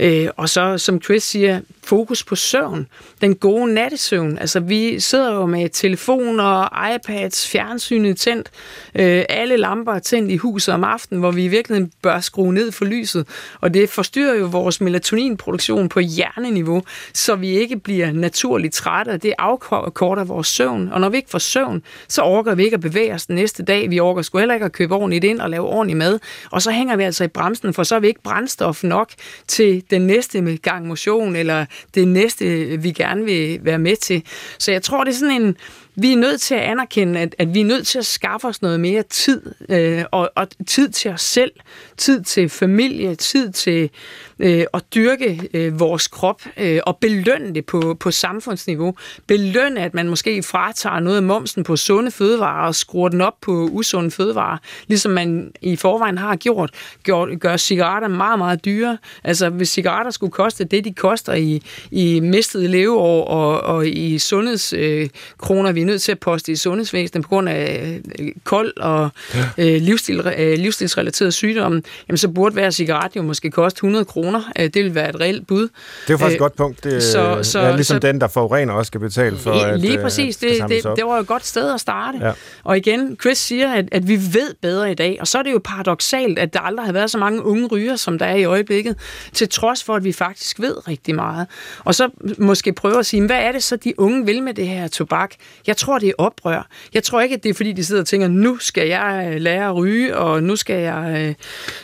Øh, 0.00 0.28
og 0.36 0.48
så, 0.48 0.78
som 0.78 1.02
Chris 1.02 1.22
siger, 1.22 1.60
fokus 1.86 2.24
på 2.24 2.36
søvn. 2.36 2.86
Den 3.20 3.34
gode 3.34 3.74
nattesøvn. 3.74 4.38
Altså, 4.38 4.60
vi 4.60 5.00
sidder 5.00 5.34
jo 5.34 5.46
med 5.46 5.68
telefoner, 5.68 6.68
iPads, 6.94 7.48
fjernsynet 7.48 8.16
tændt, 8.16 8.50
øh, 8.94 9.24
alle 9.28 9.56
lamper 9.56 9.92
er 9.92 9.98
tændt 9.98 10.30
i 10.30 10.36
huset 10.36 10.74
om 10.74 10.84
aftenen, 10.84 11.20
hvor 11.20 11.30
vi 11.30 11.44
i 11.44 11.48
virkeligheden 11.48 11.92
bør 12.02 12.20
skrue 12.20 12.54
ned 12.54 12.72
for 12.72 12.84
lyset. 12.84 13.26
Og 13.60 13.74
det 13.74 13.90
forstyrrer 13.90 14.34
jo 14.34 14.46
vores 14.46 14.80
melatoninproduktion 14.80 15.88
på 15.88 16.00
hjerneniveau, 16.00 16.82
så 17.12 17.36
vi 17.36 17.48
ikke 17.48 17.76
bliver 17.76 18.12
naturligt 18.12 18.74
trætte, 18.74 19.10
og 19.10 19.22
det 19.22 19.34
afkorter 19.38 20.24
vores 20.24 20.46
søvn. 20.46 20.88
Og 20.92 21.00
når 21.00 21.08
vi 21.08 21.16
ikke 21.16 21.30
får 21.30 21.38
søvn, 21.38 21.82
så 22.08 22.22
orker 22.22 22.54
vi 22.54 22.64
ikke 22.64 22.74
at 22.74 22.80
bevæge 22.80 23.14
os 23.14 23.26
den 23.26 23.34
næste 23.34 23.62
dag. 23.62 23.90
Vi 23.90 24.00
orker 24.00 24.22
sgu 24.22 24.38
heller 24.38 24.54
ikke 24.54 24.66
at 24.66 24.72
købe 24.72 24.94
ordentligt 24.94 25.24
ind 25.24 25.40
og 25.40 25.50
lave 25.50 25.64
ordentlig 25.64 25.96
mad. 25.96 26.18
Og 26.50 26.62
så 26.62 26.70
hænger 26.70 26.96
vi 26.96 27.02
altså 27.02 27.24
i 27.24 27.28
bremsen, 27.28 27.74
for 27.74 27.82
så 27.82 27.94
er 27.94 28.00
vi 28.00 28.06
ikke 28.06 28.22
brændstof 28.22 28.84
nok 28.84 29.10
til 29.46 29.82
den 29.90 30.06
næste 30.06 30.56
gang 30.56 30.86
motion, 30.86 31.36
eller 31.36 31.66
det 31.94 32.08
næste, 32.08 32.66
vi 32.82 32.92
gerne 32.92 33.24
vil 33.24 33.58
være 33.62 33.78
med 33.78 33.96
til. 33.96 34.22
Så 34.58 34.72
jeg 34.72 34.82
tror, 34.82 35.04
det 35.04 35.10
er 35.12 35.16
sådan 35.16 35.42
en, 35.42 35.56
vi 35.94 36.12
er 36.12 36.16
nødt 36.16 36.40
til 36.40 36.54
at 36.54 36.60
anerkende, 36.60 37.20
at, 37.20 37.34
at 37.38 37.54
vi 37.54 37.60
er 37.60 37.64
nødt 37.64 37.86
til 37.86 37.98
at 37.98 38.06
skaffe 38.06 38.48
os 38.48 38.62
noget 38.62 38.80
mere 38.80 39.02
tid, 39.02 39.42
øh, 39.68 40.04
og, 40.10 40.30
og 40.34 40.48
tid 40.66 40.88
til 40.88 41.10
os 41.10 41.20
selv, 41.20 41.52
tid 41.96 42.22
til 42.22 42.48
familie, 42.48 43.14
tid 43.14 43.52
til 43.52 43.90
øh, 44.38 44.64
at 44.74 44.82
dyrke 44.94 45.48
øh, 45.54 45.80
vores 45.80 46.08
krop 46.08 46.42
øh, 46.56 46.80
og 46.86 46.96
belønne 46.96 47.54
det 47.54 47.66
på, 47.66 47.96
på 48.00 48.10
samfundsniveau. 48.10 48.94
Belønne, 49.26 49.80
at 49.80 49.94
man 49.94 50.08
måske 50.08 50.42
fratager 50.42 51.00
noget 51.00 51.16
af 51.16 51.22
momsen 51.22 51.64
på 51.64 51.76
sunde 51.76 52.10
fødevarer 52.10 52.66
og 52.66 52.74
skruer 52.74 53.08
den 53.08 53.20
op 53.20 53.34
på 53.40 53.68
usunde 53.72 54.10
fødevarer, 54.10 54.58
ligesom 54.86 55.12
man 55.12 55.52
i 55.62 55.76
forvejen 55.76 56.18
har 56.18 56.36
gjort, 56.36 56.70
gjort 57.02 57.40
gør 57.40 57.56
cigaretter 57.56 58.08
meget, 58.08 58.38
meget 58.38 58.64
dyre. 58.64 58.98
Altså, 59.24 59.48
hvis 59.48 59.68
cigaretter 59.68 60.10
skulle 60.10 60.32
koste 60.32 60.64
det, 60.64 60.84
de 60.84 60.94
koster 60.94 61.34
i, 61.34 61.62
i 61.90 62.20
mistede 62.20 62.68
leveår 62.68 63.24
og, 63.24 63.60
og 63.60 63.88
i 63.88 64.18
sundhedskroner, 64.18 65.68
øh, 65.68 65.74
vi 65.74 65.80
er 65.80 65.86
nødt 65.86 66.02
til 66.02 66.12
at 66.12 66.18
poste 66.18 66.52
i 66.52 66.56
sundhedsvæsenet 66.56 67.24
på 67.24 67.28
grund 67.28 67.48
af 67.48 68.00
øh, 68.18 68.28
kold 68.44 68.76
og 68.76 69.10
øh, 69.58 69.82
livsstil, 69.82 70.32
øh, 70.38 70.58
livsstilsrelaterede 70.58 71.32
sygdomme, 71.32 71.82
jamen 72.08 72.16
så 72.16 72.28
burde 72.28 72.52
hver 72.52 72.70
cigaret 72.70 73.16
jo 73.16 73.22
måske 73.22 73.50
koste 73.50 73.78
100 73.78 74.04
kroner. 74.04 74.25
Øh, 74.34 74.64
det 74.64 74.84
vil 74.84 74.94
være 74.94 75.08
et 75.08 75.20
reelt 75.20 75.46
bud. 75.46 75.68
Det 76.06 76.14
er 76.14 76.16
faktisk 76.16 76.34
et 76.34 76.38
godt 76.38 76.56
punkt. 76.56 76.84
Det, 76.84 77.02
så, 77.02 77.38
så, 77.42 77.60
ja, 77.60 77.74
ligesom 77.74 77.94
så, 77.94 77.98
den, 77.98 78.20
der 78.20 78.28
forurener, 78.28 78.72
også 78.72 78.86
skal 78.86 79.00
betale 79.00 79.36
for, 79.36 79.52
lige, 79.52 79.66
at 79.66 79.80
Lige 79.80 79.98
præcis. 79.98 80.36
Det, 80.36 80.50
det, 80.68 80.84
det 80.84 81.06
var 81.06 81.14
jo 81.14 81.20
et 81.20 81.26
godt 81.26 81.46
sted 81.46 81.74
at 81.74 81.80
starte. 81.80 82.18
Ja. 82.22 82.32
Og 82.64 82.76
igen, 82.76 83.16
Chris 83.20 83.38
siger, 83.38 83.72
at, 83.72 83.88
at 83.92 84.08
vi 84.08 84.16
ved 84.16 84.54
bedre 84.62 84.90
i 84.90 84.94
dag, 84.94 85.16
og 85.20 85.26
så 85.26 85.38
er 85.38 85.42
det 85.42 85.52
jo 85.52 85.60
paradoxalt, 85.64 86.38
at 86.38 86.52
der 86.52 86.60
aldrig 86.60 86.86
har 86.86 86.92
været 86.92 87.10
så 87.10 87.18
mange 87.18 87.42
unge 87.42 87.66
ryger, 87.66 87.96
som 87.96 88.18
der 88.18 88.26
er 88.26 88.36
i 88.36 88.44
øjeblikket, 88.44 88.96
til 89.32 89.48
trods 89.48 89.84
for, 89.84 89.94
at 89.94 90.04
vi 90.04 90.12
faktisk 90.12 90.60
ved 90.60 90.88
rigtig 90.88 91.14
meget. 91.14 91.46
Og 91.84 91.94
så 91.94 92.08
måske 92.38 92.72
prøve 92.72 92.98
at 92.98 93.06
sige, 93.06 93.26
hvad 93.26 93.36
er 93.36 93.52
det 93.52 93.62
så, 93.62 93.76
de 93.76 94.00
unge 94.00 94.26
vil 94.26 94.42
med 94.42 94.54
det 94.54 94.68
her 94.68 94.88
tobak? 94.88 95.34
Jeg 95.66 95.76
tror, 95.76 95.98
det 95.98 96.08
er 96.08 96.12
oprør. 96.18 96.68
Jeg 96.94 97.02
tror 97.02 97.20
ikke, 97.20 97.34
at 97.34 97.42
det 97.42 97.50
er, 97.50 97.54
fordi 97.54 97.72
de 97.72 97.84
sidder 97.84 98.02
og 98.02 98.06
tænker, 98.06 98.28
nu 98.28 98.58
skal 98.58 98.88
jeg 98.88 99.30
øh, 99.32 99.40
lære 99.40 99.68
at 99.68 99.76
ryge, 99.76 100.16
og 100.16 100.42
nu 100.42 100.56
skal 100.56 100.80
jeg, 100.80 101.16
øh, 101.20 101.34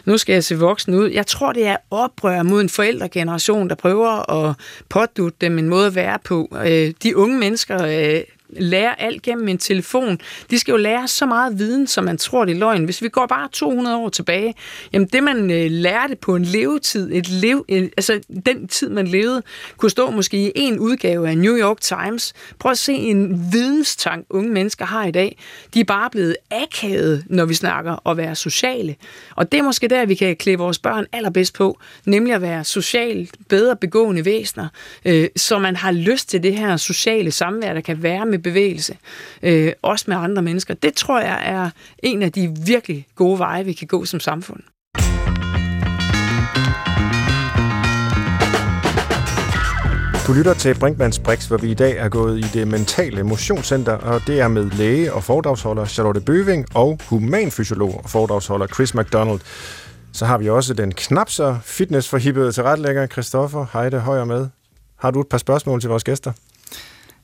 nu 0.05 0.19
skal 0.19 0.33
jeg 0.33 0.45
se 0.45 0.59
voksen 0.59 0.95
ud. 0.95 1.11
Jeg 1.11 1.27
tror, 1.27 1.53
det 1.53 1.67
er 1.67 1.77
oprør 1.91 2.32
mod 2.43 2.61
en 2.61 2.69
forældregeneration, 2.69 3.69
der 3.69 3.75
prøver 3.75 4.31
at 4.31 4.57
pådutte 4.89 5.37
dem 5.41 5.59
en 5.59 5.69
måde 5.69 5.87
at 5.87 5.95
være 5.95 6.19
på. 6.25 6.57
Øh, 6.67 6.93
de 7.03 7.17
unge 7.17 7.39
mennesker 7.39 7.83
øh, 7.85 8.21
lære 8.57 9.01
alt 9.01 9.23
gennem 9.23 9.49
en 9.49 9.59
telefon. 9.59 10.19
De 10.51 10.59
skal 10.59 10.73
jo 10.73 10.79
lære 10.79 11.09
så 11.09 11.27
meget 11.27 11.59
viden, 11.59 11.87
som 11.87 12.05
man 12.05 12.19
tror, 12.19 12.45
det 12.45 12.55
er 12.55 12.59
løgn. 12.59 12.85
Hvis 12.85 13.03
vi 13.03 13.09
går 13.09 13.27
bare 13.27 13.49
200 13.53 13.97
år 13.97 14.09
tilbage, 14.09 14.55
jamen 14.93 15.09
det 15.09 15.23
man 15.23 15.51
øh, 15.51 15.71
lærte 15.71 16.17
på 16.17 16.37
en 16.37 16.45
levetid, 16.45 17.13
et 17.13 17.29
lev, 17.29 17.65
øh, 17.69 17.83
altså 17.83 18.21
den 18.47 18.69
tid 18.69 18.89
man 18.89 19.07
levede, 19.07 19.43
kunne 19.77 19.91
stå 19.91 20.11
måske 20.11 20.37
i 20.37 20.53
en 20.55 20.79
udgave 20.79 21.29
af 21.29 21.39
New 21.39 21.57
York 21.57 21.81
Times. 21.81 22.33
Prøv 22.59 22.73
at 22.73 22.79
se 22.79 22.93
en 22.93 23.53
videnstank, 23.53 24.27
unge 24.31 24.51
mennesker 24.51 24.85
har 24.85 25.05
i 25.05 25.11
dag. 25.11 25.39
De 25.75 25.81
er 25.81 25.85
bare 25.85 26.11
blevet 26.11 26.37
akavet, 26.51 27.25
når 27.27 27.45
vi 27.45 27.55
snakker 27.55 28.09
at 28.09 28.17
være 28.17 28.35
sociale. 28.35 28.97
Og 29.37 29.53
det 29.53 29.59
er 29.59 29.63
måske 29.63 29.89
der, 29.89 30.07
vi 30.07 30.15
kan 30.15 30.37
klæde 30.37 30.59
vores 30.59 30.79
børn 30.79 31.07
allerbedst 31.13 31.55
på, 31.55 31.79
nemlig 32.05 32.35
at 32.35 32.43
være 32.43 32.65
socialt 32.65 33.35
bedre 33.49 33.77
begående 33.77 34.25
væsener, 34.25 34.69
øh, 35.05 35.29
så 35.37 35.59
man 35.59 35.77
har 35.77 35.93
lyst 35.93 36.29
til 36.29 36.43
det 36.43 36.57
her 36.57 36.77
sociale 36.77 37.31
samvær, 37.31 37.75
der 37.75 37.81
kan 37.81 38.03
være 38.03 38.27
med 38.27 38.39
bevægelse, 38.43 38.97
øh, 39.43 39.73
også 39.83 40.05
med 40.09 40.17
andre 40.17 40.43
mennesker. 40.43 40.75
Det 40.75 40.95
tror 40.95 41.21
jeg 41.21 41.43
er 41.45 41.71
en 41.99 42.23
af 42.23 42.33
de 42.33 42.55
virkelig 42.67 43.07
gode 43.15 43.39
veje, 43.39 43.65
vi 43.65 43.73
kan 43.73 43.87
gå 43.87 44.05
som 44.05 44.21
samfund. 44.21 44.61
Du 50.27 50.33
lytter 50.33 50.55
til 50.55 50.79
Brinkmanns 50.79 51.19
Brix, 51.19 51.47
hvor 51.47 51.57
vi 51.57 51.71
i 51.71 51.75
dag 51.75 51.97
er 51.97 52.09
gået 52.09 52.39
i 52.39 52.43
det 52.43 52.69
mentale 52.69 53.23
motionscenter, 53.23 53.93
og 53.93 54.27
det 54.27 54.41
er 54.41 54.49
med 54.49 54.71
læge 54.71 55.13
og 55.13 55.25
foredragsholder 55.25 55.85
Charlotte 55.85 56.21
Bøving 56.21 56.67
og 56.75 56.99
humanfysiolog 57.09 58.01
og 58.05 58.11
foredragsholder 58.11 58.67
Chris 58.67 58.95
McDonald. 58.95 59.41
Så 60.13 60.27
har 60.27 60.39
vi 60.39 60.49
også 60.49 60.75
den 60.75 60.93
knap 60.93 61.31
så 61.31 61.59
fitnessforhippede 61.65 62.53
tilrettelægger 62.53 63.07
Christoffer 63.07 63.67
Heide 63.73 63.99
Højer 63.99 64.25
med. 64.25 64.49
Har 64.99 65.11
du 65.11 65.21
et 65.21 65.29
par 65.29 65.39
spørgsmål 65.39 65.81
til 65.81 65.91
vores 65.91 66.05
gæster? 66.05 66.33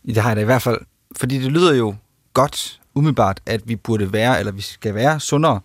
Det 0.06 0.16
har 0.16 0.30
jeg 0.30 0.36
da 0.36 0.40
i 0.40 0.44
hvert 0.44 0.62
fald. 0.62 0.78
Fordi 1.16 1.38
det 1.38 1.52
lyder 1.52 1.74
jo 1.74 1.94
godt, 2.32 2.80
umiddelbart, 2.94 3.40
at 3.46 3.68
vi 3.68 3.76
burde 3.76 4.12
være, 4.12 4.38
eller 4.38 4.52
vi 4.52 4.62
skal 4.62 4.94
være 4.94 5.20
sundere. 5.20 5.60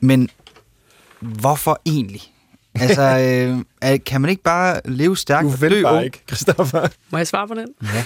Men 0.00 0.28
hvorfor 1.20 1.80
egentlig? 1.86 2.22
Altså, 2.80 3.02
øh, 3.82 3.98
kan 4.06 4.20
man 4.20 4.30
ikke 4.30 4.42
bare 4.42 4.80
leve 4.84 5.16
stærkt 5.16 5.44
du 5.44 5.52
og 5.52 5.70
dø 5.70 5.82
bare 5.82 6.04
ikke, 6.04 6.22
Christoffer. 6.28 6.88
Må 7.10 7.18
jeg 7.18 7.26
svare 7.26 7.48
på 7.48 7.54
den? 7.54 7.66
Ja. 7.82 8.04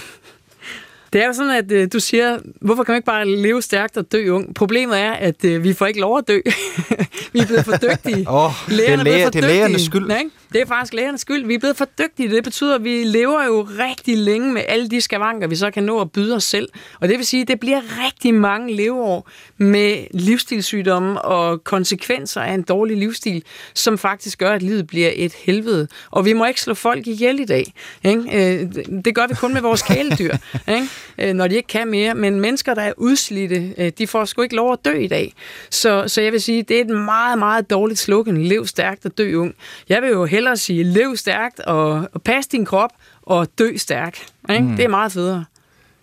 Det 1.13 1.21
er 1.21 1.27
jo 1.27 1.33
sådan, 1.33 1.51
at 1.51 1.71
øh, 1.71 1.87
du 1.93 1.99
siger, 1.99 2.39
hvorfor 2.61 2.83
kan 2.83 2.91
man 2.91 2.97
ikke 2.97 3.05
bare 3.05 3.27
leve 3.27 3.61
stærkt 3.61 3.97
og 3.97 4.11
dø 4.11 4.29
ung? 4.29 4.55
Problemet 4.55 4.99
er, 4.99 5.11
at 5.11 5.45
øh, 5.45 5.63
vi 5.63 5.73
får 5.73 5.85
ikke 5.85 5.99
lov 5.99 6.17
at 6.17 6.27
dø. 6.27 6.39
vi 7.33 7.39
er 7.39 7.45
blevet 7.45 7.65
for 7.65 7.77
dygtige. 7.77 8.25
oh, 8.39 8.51
det 8.69 8.89
er, 8.89 9.03
læger, 9.03 9.29
det 9.29 9.43
er 9.43 9.47
lægernes 9.47 9.81
skyld. 9.81 10.11
Ikke? 10.11 10.29
Det 10.53 10.61
er 10.61 10.65
faktisk 10.65 10.93
lægernes 10.93 11.21
skyld. 11.21 11.45
Vi 11.45 11.53
er 11.53 11.59
blevet 11.59 11.77
for 11.77 11.87
dygtige. 11.97 12.29
Det 12.29 12.43
betyder, 12.43 12.75
at 12.75 12.83
vi 12.83 13.03
lever 13.03 13.45
jo 13.45 13.67
rigtig 13.79 14.17
længe 14.17 14.53
med 14.53 14.61
alle 14.67 14.89
de 14.89 15.01
skavanker, 15.01 15.47
vi 15.47 15.55
så 15.55 15.71
kan 15.71 15.83
nå 15.83 16.01
at 16.01 16.11
byde 16.11 16.35
os 16.35 16.43
selv. 16.43 16.69
Og 16.99 17.09
det 17.09 17.17
vil 17.17 17.25
sige, 17.25 17.41
at 17.41 17.47
det 17.47 17.59
bliver 17.59 17.81
rigtig 18.05 18.33
mange 18.33 18.75
leveår 18.75 19.29
med 19.57 19.97
livsstilssygdomme 20.13 21.21
og 21.21 21.63
konsekvenser 21.63 22.41
af 22.41 22.53
en 22.53 22.61
dårlig 22.61 22.97
livsstil, 22.97 23.43
som 23.73 23.97
faktisk 23.97 24.39
gør, 24.39 24.51
at 24.51 24.61
livet 24.61 24.87
bliver 24.87 25.11
et 25.15 25.33
helvede. 25.33 25.87
Og 26.11 26.25
vi 26.25 26.33
må 26.33 26.45
ikke 26.45 26.61
slå 26.61 26.73
folk 26.73 27.07
ihjel 27.07 27.39
i 27.39 27.45
dag. 27.45 27.73
Ikke? 28.03 28.21
Øh, 28.61 28.67
det 29.05 29.15
gør 29.15 29.27
vi 29.27 29.35
kun 29.35 29.53
med 29.53 29.61
vores 29.61 29.81
kæledyr, 29.81 30.35
ikke? 30.75 30.89
Øh, 31.17 31.33
når 31.33 31.47
de 31.47 31.55
ikke 31.55 31.67
kan 31.67 31.87
mere. 31.87 32.15
Men 32.15 32.39
mennesker, 32.39 32.73
der 32.73 32.81
er 32.81 32.93
udslidte, 32.97 33.73
øh, 33.77 33.91
de 33.97 34.07
får 34.07 34.25
sgu 34.25 34.41
ikke 34.41 34.55
lov 34.55 34.73
at 34.73 34.79
dø 34.85 34.93
i 34.93 35.07
dag. 35.07 35.33
Så, 35.69 36.03
så 36.07 36.21
jeg 36.21 36.31
vil 36.31 36.41
sige, 36.41 36.63
det 36.63 36.77
er 36.77 36.81
et 36.81 36.89
meget, 36.89 37.39
meget 37.39 37.69
dårligt 37.69 37.99
slogan. 37.99 38.43
Lev 38.43 38.65
stærkt 38.65 39.05
og 39.05 39.17
dø 39.17 39.35
ung. 39.35 39.55
Jeg 39.89 40.01
vil 40.01 40.09
jo 40.09 40.25
hellere 40.25 40.57
sige, 40.57 40.83
lev 40.83 41.15
stærkt 41.15 41.59
og, 41.59 42.09
og 42.13 42.21
pas 42.21 42.47
din 42.47 42.65
krop 42.65 42.91
og 43.21 43.47
dø 43.59 43.77
stærk. 43.77 44.19
Ikke? 44.49 44.63
Mm. 44.63 44.75
Det 44.75 44.85
er 44.85 44.89
meget 44.89 45.11
federe. 45.11 45.45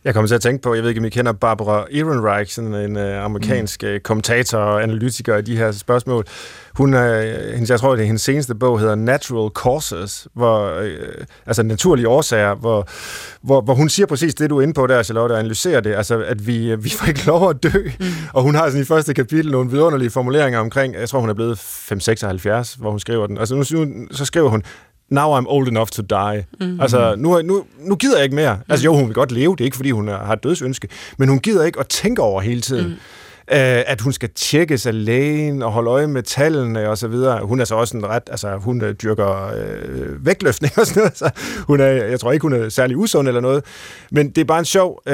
Jeg 0.04 0.14
kommer 0.14 0.28
til 0.28 0.34
at 0.34 0.40
tænke 0.40 0.62
på, 0.62 0.74
jeg 0.74 0.82
ved 0.82 0.88
ikke, 0.90 1.00
om 1.00 1.04
I 1.04 1.08
kender 1.08 1.32
Barbara 1.32 1.86
Ehrenreich, 1.90 2.54
sådan 2.54 2.74
en 2.74 2.96
uh, 2.96 3.24
amerikansk 3.24 3.82
mm. 3.82 4.00
kommentator 4.04 4.58
og 4.58 4.82
analytiker 4.82 5.36
i 5.36 5.42
de 5.42 5.56
her 5.56 5.72
spørgsmål. 5.72 6.24
Hun 6.74 6.94
er, 6.94 7.52
hendes, 7.52 7.70
jeg 7.70 7.80
tror, 7.80 7.94
det 7.94 8.02
er 8.02 8.06
hendes 8.06 8.22
seneste 8.22 8.54
bog, 8.54 8.80
hedder 8.80 8.94
Natural 8.94 9.50
Causes, 9.50 10.28
hvor, 10.34 10.78
uh, 10.78 11.24
altså 11.46 11.62
naturlige 11.62 12.08
årsager, 12.08 12.54
hvor, 12.54 12.88
hvor, 13.42 13.60
hvor 13.60 13.74
hun 13.74 13.88
siger 13.88 14.06
præcis 14.06 14.34
det, 14.34 14.50
du 14.50 14.58
er 14.58 14.62
inde 14.62 14.74
på 14.74 14.86
der, 14.86 15.02
Charlotte, 15.02 15.32
og 15.32 15.38
analyserer 15.38 15.80
det, 15.80 15.94
altså 15.94 16.24
at 16.24 16.46
vi, 16.46 16.76
vi 16.76 16.90
får 16.90 17.06
ikke 17.08 17.26
lov 17.26 17.50
at 17.50 17.62
dø. 17.62 17.90
Mm. 18.00 18.06
Og 18.32 18.42
hun 18.42 18.54
har 18.54 18.66
sådan 18.66 18.82
i 18.82 18.84
første 18.84 19.14
kapitel 19.14 19.50
nogle 19.50 19.70
vidunderlige 19.70 20.10
formuleringer 20.10 20.60
omkring, 20.60 20.94
jeg 20.94 21.08
tror, 21.08 21.20
hun 21.20 21.30
er 21.30 21.34
blevet 21.34 21.56
5-76, 21.56 22.80
hvor 22.80 22.90
hun 22.90 23.00
skriver 23.00 23.26
den. 23.26 23.38
Altså 23.38 23.54
nu, 23.54 23.64
så 24.10 24.24
skriver 24.24 24.48
hun, 24.48 24.62
now 25.10 25.38
I'm 25.38 25.46
old 25.48 25.68
enough 25.68 25.88
to 25.88 26.02
die. 26.02 26.44
Mm. 26.60 26.80
Altså, 26.80 27.14
nu, 27.18 27.42
nu, 27.42 27.64
nu 27.78 27.96
gider 27.96 28.16
jeg 28.16 28.24
ikke 28.24 28.36
mere. 28.36 28.54
Mm. 28.54 28.62
Altså 28.68 28.84
jo, 28.84 28.94
hun 28.94 29.06
vil 29.06 29.14
godt 29.14 29.32
leve, 29.32 29.52
det 29.52 29.60
er 29.60 29.64
ikke, 29.64 29.76
fordi 29.76 29.90
hun 29.90 30.08
har 30.08 30.32
et 30.32 30.42
dødsønske, 30.42 30.88
men 31.18 31.28
hun 31.28 31.38
gider 31.38 31.64
ikke 31.64 31.80
at 31.80 31.88
tænke 31.88 32.22
over 32.22 32.40
hele 32.40 32.60
tiden. 32.60 32.88
Mm. 32.88 32.94
Uh, 33.52 33.56
at 33.56 34.00
hun 34.00 34.12
skal 34.12 34.30
tjekkes 34.34 34.86
af 34.86 35.04
lægen 35.04 35.62
og 35.62 35.72
holde 35.72 35.90
øje 35.90 36.06
med 36.06 36.22
tallene 36.22 36.88
og 36.88 36.98
så 36.98 37.08
videre. 37.08 37.46
Hun 37.46 37.60
er 37.60 37.64
så 37.64 37.74
også 37.74 37.96
en 37.96 38.06
ret, 38.06 38.22
altså 38.30 38.56
hun 38.56 38.82
uh, 38.82 38.90
dyrker 38.90 39.46
uh, 39.46 40.26
vægtløftning 40.26 40.78
og 40.78 40.86
sådan 40.86 41.00
noget, 41.00 41.18
så 41.18 41.30
hun 41.66 41.80
er, 41.80 41.86
jeg 41.86 42.20
tror 42.20 42.32
ikke, 42.32 42.42
hun 42.42 42.52
er 42.52 42.68
særlig 42.68 42.96
usund 42.96 43.28
eller 43.28 43.40
noget. 43.40 43.64
Men 44.10 44.30
det 44.30 44.38
er 44.38 44.44
bare 44.44 44.58
en 44.58 44.64
sjov 44.64 45.02
uh, 45.06 45.12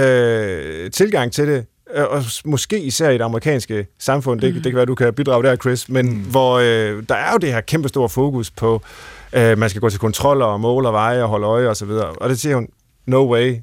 tilgang 0.92 1.32
til 1.32 1.48
det, 1.48 1.66
og 1.96 2.22
måske 2.44 2.80
især 2.80 3.10
i 3.10 3.18
det 3.18 3.24
amerikanske 3.24 3.86
samfund, 3.98 4.40
det, 4.40 4.54
mm. 4.54 4.62
det 4.62 4.72
kan 4.72 4.76
være, 4.76 4.86
du 4.86 4.94
kan 4.94 5.14
bidrage 5.14 5.42
der, 5.42 5.56
Chris, 5.56 5.88
men 5.88 6.08
mm. 6.08 6.14
hvor 6.14 6.58
øh, 6.58 7.02
der 7.08 7.14
er 7.14 7.32
jo 7.32 7.38
det 7.38 7.52
her 7.52 7.60
kæmpe 7.60 7.88
store 7.88 8.08
fokus 8.08 8.50
på 8.50 8.74
Øh, 8.74 9.15
Øh, 9.32 9.58
man 9.58 9.70
skal 9.70 9.80
gå 9.80 9.90
til 9.90 10.00
kontroller 10.00 10.46
og 10.46 10.60
måle 10.60 10.88
og 10.88 10.92
veje 10.92 11.22
og 11.22 11.28
holde 11.28 11.46
øje 11.46 11.68
osv. 11.68 11.90
Og, 11.90 12.14
og 12.20 12.28
det 12.28 12.40
siger 12.40 12.54
hun, 12.54 12.68
no 13.06 13.32
way. 13.32 13.56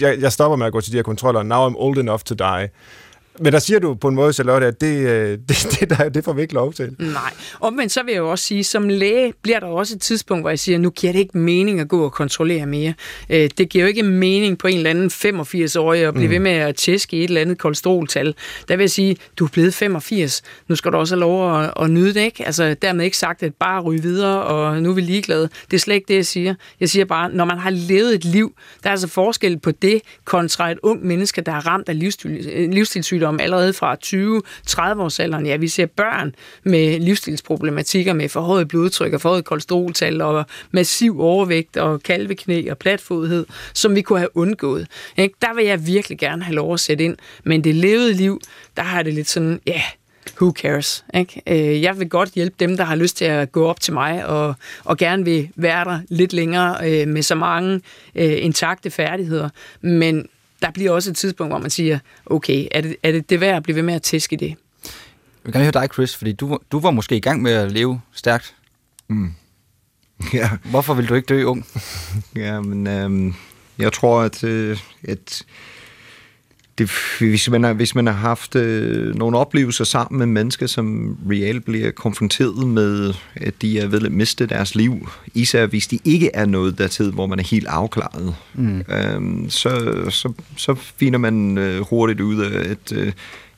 Jeg, 0.00 0.20
jeg 0.20 0.32
stopper 0.32 0.56
med 0.56 0.66
at 0.66 0.72
gå 0.72 0.80
til 0.80 0.92
de 0.92 0.98
her 0.98 1.02
kontroller. 1.02 1.42
Now 1.42 1.68
I'm 1.68 1.74
old 1.76 1.98
enough 1.98 2.20
to 2.20 2.34
die. 2.34 2.68
Men 3.42 3.52
der 3.52 3.58
siger 3.58 3.78
du 3.78 3.94
på 3.94 4.08
en 4.08 4.14
måde, 4.14 4.32
Charlotte, 4.32 4.66
at 4.66 4.80
det, 4.80 5.08
øh, 5.08 5.38
det, 5.48 5.76
det, 5.80 5.90
der, 5.90 6.08
det 6.08 6.24
får 6.24 6.32
vi 6.32 6.42
ikke 6.42 6.54
lov 6.54 6.72
til. 6.72 6.96
Nej, 6.98 7.32
omvendt 7.60 7.92
så 7.92 8.02
vil 8.02 8.12
jeg 8.12 8.18
jo 8.18 8.30
også 8.30 8.44
sige, 8.44 8.64
som 8.64 8.88
læge 8.88 9.32
bliver 9.42 9.60
der 9.60 9.66
også 9.66 9.94
et 9.94 10.00
tidspunkt, 10.00 10.42
hvor 10.42 10.50
jeg 10.50 10.58
siger, 10.58 10.78
nu 10.78 10.90
giver 10.90 11.12
det 11.12 11.20
ikke 11.20 11.38
mening 11.38 11.80
at 11.80 11.88
gå 11.88 12.04
og 12.04 12.12
kontrollere 12.12 12.66
mere. 12.66 12.94
Øh, 13.30 13.50
det 13.58 13.68
giver 13.68 13.84
jo 13.84 13.88
ikke 13.88 14.02
mening 14.02 14.58
på 14.58 14.66
en 14.66 14.76
eller 14.76 14.90
anden 14.90 15.10
85-årig 15.10 16.04
at 16.04 16.14
blive 16.14 16.26
mm. 16.26 16.32
ved 16.32 16.38
med 16.38 16.50
at 16.50 16.76
tæske 16.76 17.16
i 17.16 17.24
et 17.24 17.28
eller 17.28 17.40
andet 17.40 17.58
kolesteroltal. 17.58 18.34
Der 18.68 18.76
vil 18.76 18.82
jeg 18.82 18.90
sige, 18.90 19.16
du 19.38 19.44
er 19.44 19.48
blevet 19.48 19.74
85, 19.74 20.42
nu 20.68 20.76
skal 20.76 20.92
du 20.92 20.96
også 20.96 21.14
have 21.14 21.20
lov 21.20 21.60
at, 21.60 21.72
at 21.80 21.90
nyde 21.90 22.14
det, 22.14 22.20
ikke? 22.20 22.46
Altså 22.46 22.76
dermed 22.82 23.04
ikke 23.04 23.16
sagt, 23.16 23.42
at 23.42 23.54
bare 23.54 23.80
ryge 23.80 24.02
videre, 24.02 24.42
og 24.42 24.82
nu 24.82 24.90
er 24.90 24.94
vi 24.94 25.00
ligeglade. 25.00 25.48
Det 25.70 25.76
er 25.76 25.80
slet 25.80 25.94
ikke 25.94 26.08
det, 26.08 26.14
jeg 26.14 26.26
siger. 26.26 26.54
Jeg 26.80 26.88
siger 26.88 27.04
bare, 27.04 27.30
når 27.30 27.44
man 27.44 27.58
har 27.58 27.70
levet 27.70 28.14
et 28.14 28.24
liv, 28.24 28.54
der 28.82 28.88
er 28.88 28.92
altså 28.92 29.08
forskel 29.08 29.58
på 29.58 29.70
det 29.70 30.00
kontra 30.24 30.70
et 30.70 30.78
ung 30.82 31.06
menneske, 31.06 31.40
der 31.40 31.52
er 31.52 31.66
ramt 31.66 31.88
af 31.88 31.98
livsstil, 31.98 32.68
livsstilssygdom 32.72 33.29
sygdomme 33.30 33.42
allerede 33.42 33.72
fra 33.72 33.96
20-30 34.96 35.00
års 35.00 35.20
alderen. 35.20 35.46
Ja, 35.46 35.56
vi 35.56 35.68
ser 35.68 35.86
børn 35.86 36.34
med 36.64 37.00
livsstilsproblematikker 37.00 38.12
med 38.12 38.28
forhøjet 38.28 38.68
blodtryk 38.68 39.12
og 39.12 39.20
forhøjet 39.20 39.44
kolesteroltal 39.44 40.20
og 40.20 40.44
massiv 40.70 41.20
overvægt 41.20 41.76
og 41.76 42.02
kalveknæ 42.02 42.70
og 42.70 42.78
platfodhed, 42.78 43.46
som 43.74 43.94
vi 43.94 44.02
kunne 44.02 44.18
have 44.18 44.36
undgået. 44.36 44.86
Ikke? 45.16 45.34
Der 45.42 45.54
vil 45.54 45.64
jeg 45.64 45.86
virkelig 45.86 46.18
gerne 46.18 46.42
have 46.42 46.54
lov 46.54 46.74
at 46.74 46.80
sætte 46.80 47.04
ind. 47.04 47.16
Men 47.44 47.64
det 47.64 47.74
levede 47.74 48.12
liv, 48.12 48.40
der 48.76 48.82
har 48.82 49.02
det 49.02 49.14
lidt 49.14 49.28
sådan, 49.28 49.60
ja, 49.66 49.82
who 50.40 50.52
cares? 50.52 51.04
Ikke? 51.14 51.42
Øh, 51.46 51.82
jeg 51.82 51.98
vil 51.98 52.08
godt 52.08 52.30
hjælpe 52.34 52.56
dem, 52.60 52.76
der 52.76 52.84
har 52.84 52.96
lyst 52.96 53.16
til 53.16 53.24
at 53.24 53.52
gå 53.52 53.66
op 53.66 53.80
til 53.80 53.92
mig 53.92 54.26
og, 54.26 54.54
og 54.84 54.96
gerne 54.96 55.24
vil 55.24 55.48
være 55.56 55.84
der 55.84 56.00
lidt 56.08 56.32
længere 56.32 56.76
øh, 56.84 57.08
med 57.08 57.22
så 57.22 57.34
mange 57.34 57.80
øh, 58.14 58.44
intakte 58.44 58.90
færdigheder. 58.90 59.48
Men 59.80 60.28
der 60.62 60.70
bliver 60.70 60.90
også 60.90 61.10
et 61.10 61.16
tidspunkt, 61.16 61.52
hvor 61.52 61.58
man 61.58 61.70
siger, 61.70 61.98
okay, 62.26 62.66
er 62.70 62.80
det, 62.80 62.96
er 63.02 63.12
det, 63.12 63.30
det 63.30 63.40
værd 63.40 63.56
at 63.56 63.62
blive 63.62 63.76
ved 63.76 63.82
med 63.82 63.94
at 63.94 64.02
tæske 64.02 64.36
det? 64.36 64.48
Jeg 64.48 65.44
vil 65.44 65.52
gerne 65.52 65.64
høre 65.64 65.82
dig, 65.82 65.88
Chris, 65.94 66.16
fordi 66.16 66.32
du, 66.32 66.58
du 66.72 66.80
var 66.80 66.90
måske 66.90 67.16
i 67.16 67.20
gang 67.20 67.42
med 67.42 67.52
at 67.52 67.72
leve 67.72 68.00
stærkt. 68.12 68.54
Mm. 69.08 69.30
Ja. 70.32 70.50
Hvorfor 70.64 70.94
vil 70.94 71.08
du 71.08 71.14
ikke 71.14 71.26
dø 71.26 71.44
ung? 71.44 71.66
ja, 72.36 72.60
men 72.60 72.86
øhm, 72.86 73.34
jeg 73.78 73.92
tror, 73.92 74.20
at, 74.20 74.44
øh, 74.44 74.78
at 75.08 75.42
det, 76.80 76.90
hvis, 77.18 77.50
man 77.50 77.62
har, 77.62 77.72
hvis 77.72 77.94
man 77.94 78.06
har 78.06 78.14
haft 78.14 78.56
øh, 78.56 79.14
nogle 79.14 79.38
oplevelser 79.38 79.84
sammen 79.84 80.18
med 80.18 80.26
mennesker, 80.26 80.66
som 80.66 81.16
reelt 81.30 81.64
bliver 81.64 81.90
konfronteret 81.90 82.66
med, 82.66 83.14
at 83.36 83.54
de 83.62 83.78
er 83.78 83.86
ved 83.86 84.02
at 84.02 84.12
miste 84.12 84.46
deres 84.46 84.74
liv, 84.74 85.08
især 85.34 85.66
hvis 85.66 85.86
de 85.86 85.98
ikke 86.04 86.30
er 86.34 86.46
noget 86.46 86.78
der 86.78 86.88
tid, 86.88 87.12
hvor 87.12 87.26
man 87.26 87.38
er 87.38 87.44
helt 87.44 87.66
afklaret, 87.66 88.34
mm. 88.54 88.84
øhm, 88.88 89.50
så, 89.50 90.04
så, 90.10 90.32
så 90.56 90.74
finder 90.74 91.18
man 91.18 91.58
øh, 91.58 91.80
hurtigt 91.80 92.20
ud 92.20 92.40
af, 92.40 92.70
at, 92.70 92.92
øh, 92.92 93.12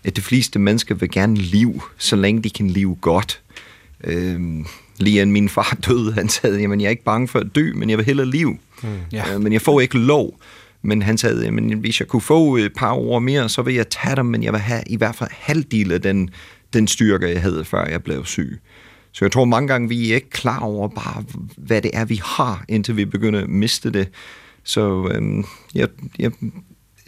at 0.05 0.17
de 0.17 0.21
fleste 0.21 0.59
mennesker 0.59 0.95
vil 0.95 1.11
gerne 1.11 1.37
liv, 1.37 1.83
så 1.99 2.17
længe 2.17 2.43
de 2.43 2.51
kan 2.51 2.71
leve 2.71 2.97
godt. 3.01 3.41
Øhm, 4.05 4.67
lige 4.99 5.23
en 5.23 5.33
min 5.33 5.49
far 5.49 5.79
døde, 5.89 6.13
han 6.13 6.29
sagde, 6.29 6.61
jamen 6.61 6.81
jeg 6.81 6.87
er 6.87 6.91
ikke 6.91 7.05
bange 7.05 7.29
for 7.29 7.39
at 7.39 7.47
dø, 7.55 7.73
men 7.75 7.91
jeg 7.91 7.99
vil 7.99 8.07
hellere 8.07 8.27
liv. 8.27 8.59
Mm. 8.83 8.89
Øh, 9.33 9.41
men 9.41 9.53
jeg 9.53 9.63
får 9.63 9.81
ikke 9.81 9.99
lov. 9.99 10.39
Men 10.83 11.03
han 11.03 11.19
sagde, 11.19 11.51
men 11.51 11.79
hvis 11.79 12.01
jeg 12.01 12.09
kunne 12.09 12.23
få 12.23 12.57
et 12.57 12.73
par 12.77 12.93
år 12.93 13.19
mere, 13.19 13.49
så 13.49 13.63
vil 13.63 13.75
jeg 13.75 13.89
tage 13.89 14.17
dem, 14.17 14.27
men 14.27 14.43
jeg 14.43 14.53
vil 14.53 14.61
have 14.61 14.83
i 14.87 14.97
hvert 14.97 15.15
fald 15.15 15.31
halvdel 15.33 15.93
af 15.93 16.03
den, 16.03 16.31
den 16.73 16.89
styrke, 16.89 17.27
jeg 17.27 17.43
havde, 17.43 17.65
før 17.65 17.87
jeg 17.87 18.03
blev 18.03 18.25
syg. 18.25 18.61
Så 19.13 19.25
jeg 19.25 19.33
tror 19.33 19.45
mange 19.45 19.69
gange, 19.69 19.89
vi 19.89 20.11
er 20.11 20.15
ikke 20.15 20.31
klar 20.31 20.61
over 20.61 20.89
bare, 20.89 21.25
hvad 21.57 21.83
det 21.83 21.91
er, 21.95 22.05
vi 22.05 22.21
har, 22.25 22.65
indtil 22.69 22.97
vi 22.97 23.05
begynder 23.05 23.41
at 23.41 23.49
miste 23.49 23.91
det. 23.91 24.09
Så 24.65 25.11
øhm, 25.15 25.45
jeg, 25.75 25.89
jeg, 26.19 26.33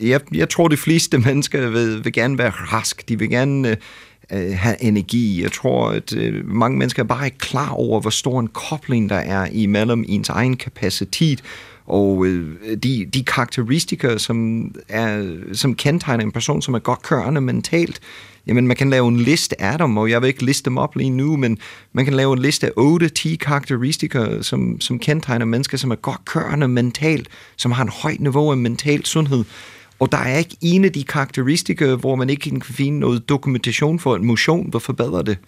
jeg, 0.03 0.21
jeg 0.35 0.49
tror, 0.49 0.69
de 0.69 0.77
fleste 0.77 1.19
mennesker 1.19 1.71
vil, 1.71 2.05
vil 2.05 2.13
gerne 2.13 2.39
være 2.39 2.51
rask. 2.51 3.09
De 3.09 3.19
vil 3.19 3.31
gerne 3.31 3.69
øh, 3.69 3.77
øh 4.33 4.57
have 4.57 4.83
energi. 4.83 5.43
Jeg 5.43 5.53
tror, 5.53 5.89
at 5.89 6.17
øh, 6.17 6.49
mange 6.49 6.79
mennesker 6.79 7.03
er 7.03 7.07
bare 7.07 7.25
ikke 7.25 7.39
klar 7.39 7.71
over, 7.71 8.01
hvor 8.01 8.11
stor 8.11 8.41
en 8.41 8.49
kobling 8.49 9.11
der 9.11 9.17
er 9.17 9.49
imellem 9.53 10.05
ens 10.09 10.29
egen 10.29 10.57
kapacitet 10.57 11.43
og 11.87 12.27
øh, 12.27 12.57
de, 12.83 13.07
de 13.15 13.25
karakteristika, 13.25 14.19
som, 14.19 14.71
er, 14.89 15.37
som 15.53 15.75
kendetegner 15.75 16.25
en 16.25 16.33
person, 16.33 16.63
som 16.63 16.75
er 16.75 16.79
godt 16.79 17.03
kørende 17.03 17.41
mentalt, 17.41 18.01
jamen 18.47 18.67
man 18.67 18.77
kan 18.77 18.91
lave 18.91 19.09
en 19.09 19.17
liste 19.17 19.63
af 19.63 19.79
dem, 19.79 19.97
og 19.97 20.11
jeg 20.11 20.21
vil 20.23 20.29
ikke 20.29 20.45
liste 20.45 20.65
dem 20.65 20.79
op 20.79 20.97
lige 20.97 21.11
nu, 21.11 21.37
men 21.37 21.59
man 21.93 22.05
kan 22.05 22.15
lave 22.15 22.33
en 22.33 22.39
liste 22.39 22.67
af 22.67 22.71
8-10 22.79 23.37
karakteristika, 23.37 24.43
som, 24.43 24.81
som 24.81 24.99
kendetegner 24.99 25.47
mennesker, 25.47 25.79
som 25.79 25.91
er 25.91 25.95
godt 25.95 26.25
kørende 26.25 26.69
mentalt, 26.69 27.29
som 27.57 27.73
har 27.73 27.83
en 27.83 27.91
højt 28.03 28.21
niveau 28.21 28.51
af 28.51 28.57
mental 28.57 29.05
sundhed. 29.05 29.45
Og 29.99 30.13
der 30.13 30.19
er 30.19 30.39
ikke 30.39 30.57
en 30.61 30.85
af 30.85 30.93
de 30.93 31.05
karakteristika, 31.05 31.95
hvor 31.95 32.15
man 32.15 32.31
ikke 32.31 32.51
kan 32.51 32.63
finde 32.63 32.99
noget 32.99 33.29
dokumentation 33.29 33.99
for, 33.99 34.15
at 34.15 34.21
motion 34.21 34.73
vil 34.73 34.81
forbedre 34.81 35.23
det. 35.23 35.39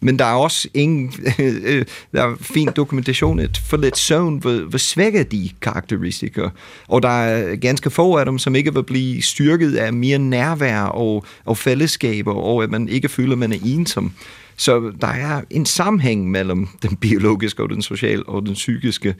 Men 0.00 0.18
der 0.18 0.24
er 0.24 0.34
også 0.34 0.68
ingen, 0.74 1.12
øh, 1.38 1.84
der 2.12 2.22
er 2.22 2.36
fin 2.40 2.68
dokumentation 2.76 3.40
for 3.64 3.76
lidt 3.76 3.98
søvn 3.98 4.38
hvor, 4.38 4.68
hvor 4.68 4.78
svækker 4.78 5.22
de 5.22 5.50
karakteristikker. 5.60 6.50
Og 6.88 7.02
der 7.02 7.08
er 7.08 7.56
ganske 7.56 7.90
få 7.90 8.16
af 8.16 8.24
dem, 8.24 8.38
som 8.38 8.54
ikke 8.54 8.74
vil 8.74 8.84
blive 8.84 9.22
styrket 9.22 9.76
af 9.76 9.92
mere 9.92 10.18
nærvær 10.18 10.82
og, 10.82 11.24
og 11.44 11.58
fællesskaber, 11.58 12.34
og 12.34 12.62
at 12.62 12.70
man 12.70 12.88
ikke 12.88 13.08
føler, 13.08 13.32
at 13.32 13.38
man 13.38 13.52
er 13.52 13.58
ensom. 13.64 14.12
Så 14.56 14.92
der 15.00 15.06
er 15.06 15.40
en 15.50 15.66
sammenhæng 15.66 16.30
mellem 16.30 16.68
den 16.82 16.96
biologiske 16.96 17.62
og 17.62 17.70
den 17.70 17.82
sociale 17.82 18.22
og 18.22 18.46
den 18.46 18.54
psykiske. 18.54 19.14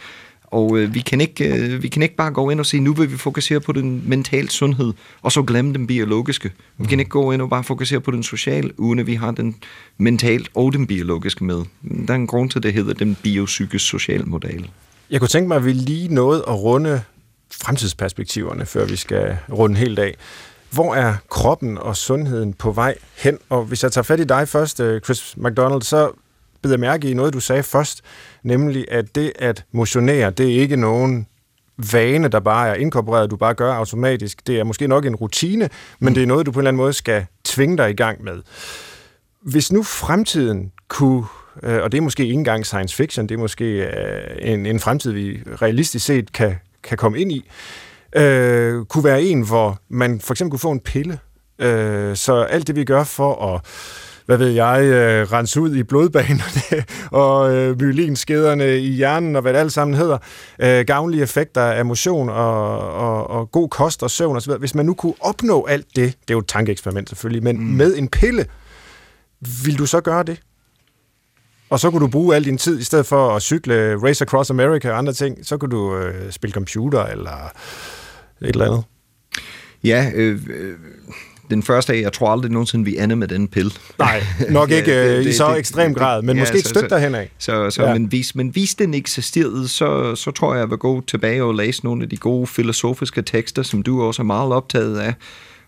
Og 0.50 0.78
øh, 0.78 0.94
vi, 0.94 1.00
kan 1.00 1.20
ikke, 1.20 1.54
øh, 1.54 1.82
vi 1.82 1.88
kan 1.88 2.02
ikke 2.02 2.16
bare 2.16 2.30
gå 2.30 2.50
ind 2.50 2.60
og 2.60 2.66
sige, 2.66 2.80
nu 2.80 2.92
vil 2.92 3.12
vi 3.12 3.16
fokusere 3.16 3.60
på 3.60 3.72
den 3.72 4.02
mentale 4.06 4.50
sundhed, 4.50 4.92
og 5.22 5.32
så 5.32 5.42
glemme 5.42 5.74
den 5.74 5.86
biologiske. 5.86 6.52
Vi 6.78 6.86
kan 6.86 7.00
ikke 7.00 7.10
gå 7.10 7.32
ind 7.32 7.42
og 7.42 7.50
bare 7.50 7.64
fokusere 7.64 8.00
på 8.00 8.10
den 8.10 8.22
sociale, 8.22 8.80
uden 8.80 8.98
at 8.98 9.06
vi 9.06 9.14
har 9.14 9.30
den 9.30 9.56
mentalt 9.98 10.48
og 10.54 10.72
den 10.72 10.86
biologiske 10.86 11.44
med. 11.44 11.62
Der 12.06 12.12
er 12.12 12.18
en 12.18 12.26
grund 12.26 12.50
til, 12.50 12.58
at 12.58 12.62
det 12.62 12.72
hedder 12.72 12.94
den 12.94 13.16
biopsykisk 13.22 13.88
social 13.88 14.28
model. 14.28 14.70
Jeg 15.10 15.20
kunne 15.20 15.28
tænke 15.28 15.48
mig, 15.48 15.56
at 15.56 15.64
vi 15.64 15.72
lige 15.72 16.14
nåede 16.14 16.44
at 16.48 16.54
runde 16.54 17.02
fremtidsperspektiverne, 17.52 18.66
før 18.66 18.84
vi 18.84 18.96
skal 18.96 19.38
runde 19.52 19.76
helt 19.76 19.98
af. 19.98 20.14
Hvor 20.70 20.94
er 20.94 21.14
kroppen 21.30 21.78
og 21.78 21.96
sundheden 21.96 22.52
på 22.52 22.72
vej 22.72 22.94
hen? 23.16 23.38
Og 23.48 23.64
hvis 23.64 23.82
jeg 23.82 23.92
tager 23.92 24.02
fat 24.02 24.20
i 24.20 24.24
dig 24.24 24.48
først, 24.48 24.80
øh, 24.80 25.00
Chris 25.00 25.34
McDonald, 25.36 25.82
så 25.82 26.10
beder 26.62 26.74
jeg 26.74 26.80
mærke 26.80 27.10
i 27.10 27.14
noget, 27.14 27.34
du 27.34 27.40
sagde 27.40 27.62
først, 27.62 28.02
nemlig 28.42 28.84
at 28.90 29.14
det 29.14 29.32
at 29.38 29.64
motionere, 29.72 30.30
det 30.30 30.46
er 30.56 30.60
ikke 30.60 30.76
nogen 30.76 31.26
vane, 31.92 32.28
der 32.28 32.40
bare 32.40 32.68
er 32.68 32.74
inkorporeret, 32.74 33.30
du 33.30 33.36
bare 33.36 33.54
gør 33.54 33.74
automatisk. 33.74 34.46
Det 34.46 34.58
er 34.58 34.64
måske 34.64 34.88
nok 34.88 35.04
en 35.04 35.16
rutine, 35.16 35.68
men 35.98 36.10
mm. 36.10 36.14
det 36.14 36.22
er 36.22 36.26
noget, 36.26 36.46
du 36.46 36.52
på 36.52 36.58
en 36.58 36.60
eller 36.60 36.70
anden 36.70 36.82
måde 36.82 36.92
skal 36.92 37.26
tvinge 37.44 37.76
dig 37.76 37.90
i 37.90 37.94
gang 37.94 38.24
med. 38.24 38.42
Hvis 39.42 39.72
nu 39.72 39.82
fremtiden 39.82 40.72
kunne, 40.88 41.24
øh, 41.62 41.82
og 41.82 41.92
det 41.92 41.98
er 41.98 42.02
måske 42.02 42.22
ikke 42.22 42.34
engang 42.34 42.66
science 42.66 42.96
fiction, 42.96 43.28
det 43.28 43.34
er 43.34 43.38
måske 43.38 43.64
øh, 43.64 44.52
en, 44.52 44.66
en 44.66 44.80
fremtid, 44.80 45.12
vi 45.12 45.42
realistisk 45.62 46.06
set 46.06 46.32
kan, 46.32 46.54
kan 46.82 46.98
komme 46.98 47.20
ind 47.20 47.32
i, 47.32 47.50
øh, 48.16 48.84
kunne 48.84 49.04
være 49.04 49.22
en, 49.22 49.42
hvor 49.42 49.78
man 49.88 50.20
for 50.20 50.34
eksempel 50.34 50.50
kunne 50.50 50.58
få 50.58 50.70
en 50.70 50.80
pille. 50.80 51.18
Øh, 51.58 52.16
så 52.16 52.42
alt 52.42 52.66
det, 52.66 52.76
vi 52.76 52.84
gør 52.84 53.04
for 53.04 53.54
at 53.54 53.60
hvad 54.28 54.38
ved 54.38 54.48
jeg, 54.48 54.82
øh, 54.82 55.32
rense 55.32 55.60
ud 55.60 55.74
i 55.74 55.82
blodbanerne 55.82 56.84
og 57.24 57.54
øh, 57.54 57.80
myelinskæderne 57.80 58.78
i 58.78 58.90
hjernen 58.90 59.36
og 59.36 59.42
hvad 59.42 59.52
det 59.52 59.58
alt 59.58 59.72
sammen 59.72 59.96
hedder. 59.96 60.18
Øh, 60.58 60.86
gavnlige 60.86 61.22
effekter 61.22 61.62
af 61.62 61.84
motion 61.84 62.28
og, 62.28 62.78
og, 62.94 63.30
og 63.30 63.50
god 63.50 63.68
kost 63.68 64.02
og 64.02 64.10
søvn 64.10 64.36
osv. 64.36 64.52
Hvis 64.52 64.74
man 64.74 64.86
nu 64.86 64.94
kunne 64.94 65.14
opnå 65.20 65.66
alt 65.66 65.86
det, 65.86 65.96
det 65.96 66.30
er 66.30 66.34
jo 66.34 66.38
et 66.38 66.46
tankeeksperiment 66.46 67.08
selvfølgelig, 67.08 67.42
men 67.42 67.58
mm. 67.58 67.64
med 67.64 67.96
en 67.96 68.08
pille, 68.08 68.46
vil 69.64 69.78
du 69.78 69.86
så 69.86 70.00
gøre 70.00 70.22
det? 70.22 70.40
Og 71.70 71.80
så 71.80 71.90
kunne 71.90 72.00
du 72.00 72.10
bruge 72.10 72.36
al 72.36 72.44
din 72.44 72.58
tid, 72.58 72.78
i 72.78 72.84
stedet 72.84 73.06
for 73.06 73.36
at 73.36 73.42
cykle 73.42 73.96
Race 74.02 74.24
Across 74.24 74.50
America 74.50 74.90
og 74.90 74.98
andre 74.98 75.12
ting, 75.12 75.46
så 75.46 75.56
kunne 75.56 75.70
du 75.70 75.96
øh, 75.96 76.32
spille 76.32 76.54
computer 76.54 77.04
eller 77.04 77.52
et 78.42 78.48
eller 78.48 78.64
andet. 78.64 78.84
Ja, 79.84 80.10
øh, 80.14 80.40
den 81.50 81.62
første 81.62 81.92
af, 81.92 82.00
jeg 82.00 82.12
tror 82.12 82.30
aldrig 82.30 82.50
nogensinde, 82.50 82.84
vi 82.84 82.98
ender 82.98 83.16
med 83.16 83.28
den 83.28 83.48
pille. 83.48 83.70
Nej, 83.98 84.22
nok 84.50 84.70
ikke 84.70 84.90
ja, 84.90 85.16
det, 85.16 85.24
det, 85.24 85.30
i 85.30 85.36
så 85.36 85.50
det, 85.50 85.58
ekstrem 85.58 85.94
grad, 85.94 86.22
men 86.22 86.36
ja, 86.36 86.42
måske 86.42 86.58
et 86.58 86.66
stykke 86.66 86.88
derhen 86.88 87.14
af. 87.14 87.30
Så, 87.38 87.70
så, 87.70 87.82
ja. 87.82 87.92
men, 87.92 88.04
hvis, 88.04 88.34
men 88.34 88.48
hvis 88.48 88.74
den 88.74 88.94
eksisterede, 88.94 89.68
så, 89.68 90.14
så 90.14 90.30
tror 90.30 90.54
jeg, 90.54 90.60
jeg 90.60 90.70
vil 90.70 90.78
gå 90.78 91.00
tilbage 91.00 91.44
og 91.44 91.54
læse 91.54 91.84
nogle 91.84 92.02
af 92.02 92.08
de 92.08 92.16
gode 92.16 92.46
filosofiske 92.46 93.22
tekster, 93.22 93.62
som 93.62 93.82
du 93.82 94.02
også 94.02 94.22
er 94.22 94.26
meget 94.26 94.52
optaget 94.52 94.98
af, 94.98 95.14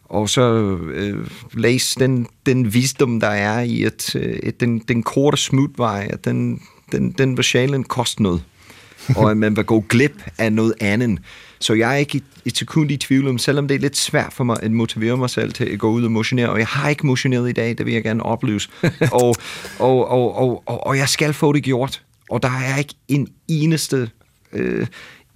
og 0.04 0.28
så 0.28 0.76
øh, 0.92 1.26
læse 1.54 2.00
den, 2.00 2.26
den 2.46 2.74
visdom, 2.74 3.20
der 3.20 3.28
er 3.28 3.60
i, 3.60 3.84
at, 3.84 4.16
øh, 4.16 4.52
den, 4.60 4.78
den 4.78 5.02
korte 5.02 5.36
smutvej, 5.36 6.08
at 6.12 6.24
den, 6.24 6.62
den, 6.92 7.12
den 7.12 7.36
vil 7.36 7.44
sjælen 7.44 7.84
koste 7.84 8.22
noget, 8.22 8.42
og 9.16 9.30
at 9.30 9.36
man 9.36 9.56
vil 9.56 9.64
gå 9.64 9.84
glip 9.88 10.24
af 10.38 10.52
noget 10.52 10.74
andet. 10.80 11.18
Så 11.60 11.74
jeg 11.74 11.92
er 11.92 11.96
ikke 11.96 12.22
et 12.44 12.56
sekund 12.56 12.90
i 12.90 12.96
tvivl 12.96 13.28
om, 13.28 13.38
selvom 13.38 13.68
det 13.68 13.74
er 13.74 13.78
lidt 13.78 13.96
svært 13.96 14.32
for 14.32 14.44
mig 14.44 14.56
at 14.62 14.70
motivere 14.70 15.16
mig 15.16 15.30
selv 15.30 15.52
til 15.52 15.64
at 15.64 15.78
gå 15.78 15.90
ud 15.90 16.04
og 16.04 16.10
motionere, 16.10 16.48
og 16.48 16.58
jeg 16.58 16.66
har 16.66 16.88
ikke 16.88 17.06
motioneret 17.06 17.48
i 17.48 17.52
dag, 17.52 17.78
det 17.78 17.86
vil 17.86 17.94
jeg 17.94 18.02
gerne 18.02 18.22
opleve. 18.22 18.60
og, 19.12 19.36
og, 19.78 20.08
og, 20.08 20.36
og, 20.36 20.62
og, 20.66 20.86
og 20.86 20.96
jeg 20.96 21.08
skal 21.08 21.32
få 21.32 21.52
det 21.52 21.62
gjort. 21.62 22.02
Og 22.30 22.42
der 22.42 22.48
er 22.48 22.78
ikke 22.78 22.94
en 23.08 23.28
eneste 23.48 24.10
øh, 24.52 24.86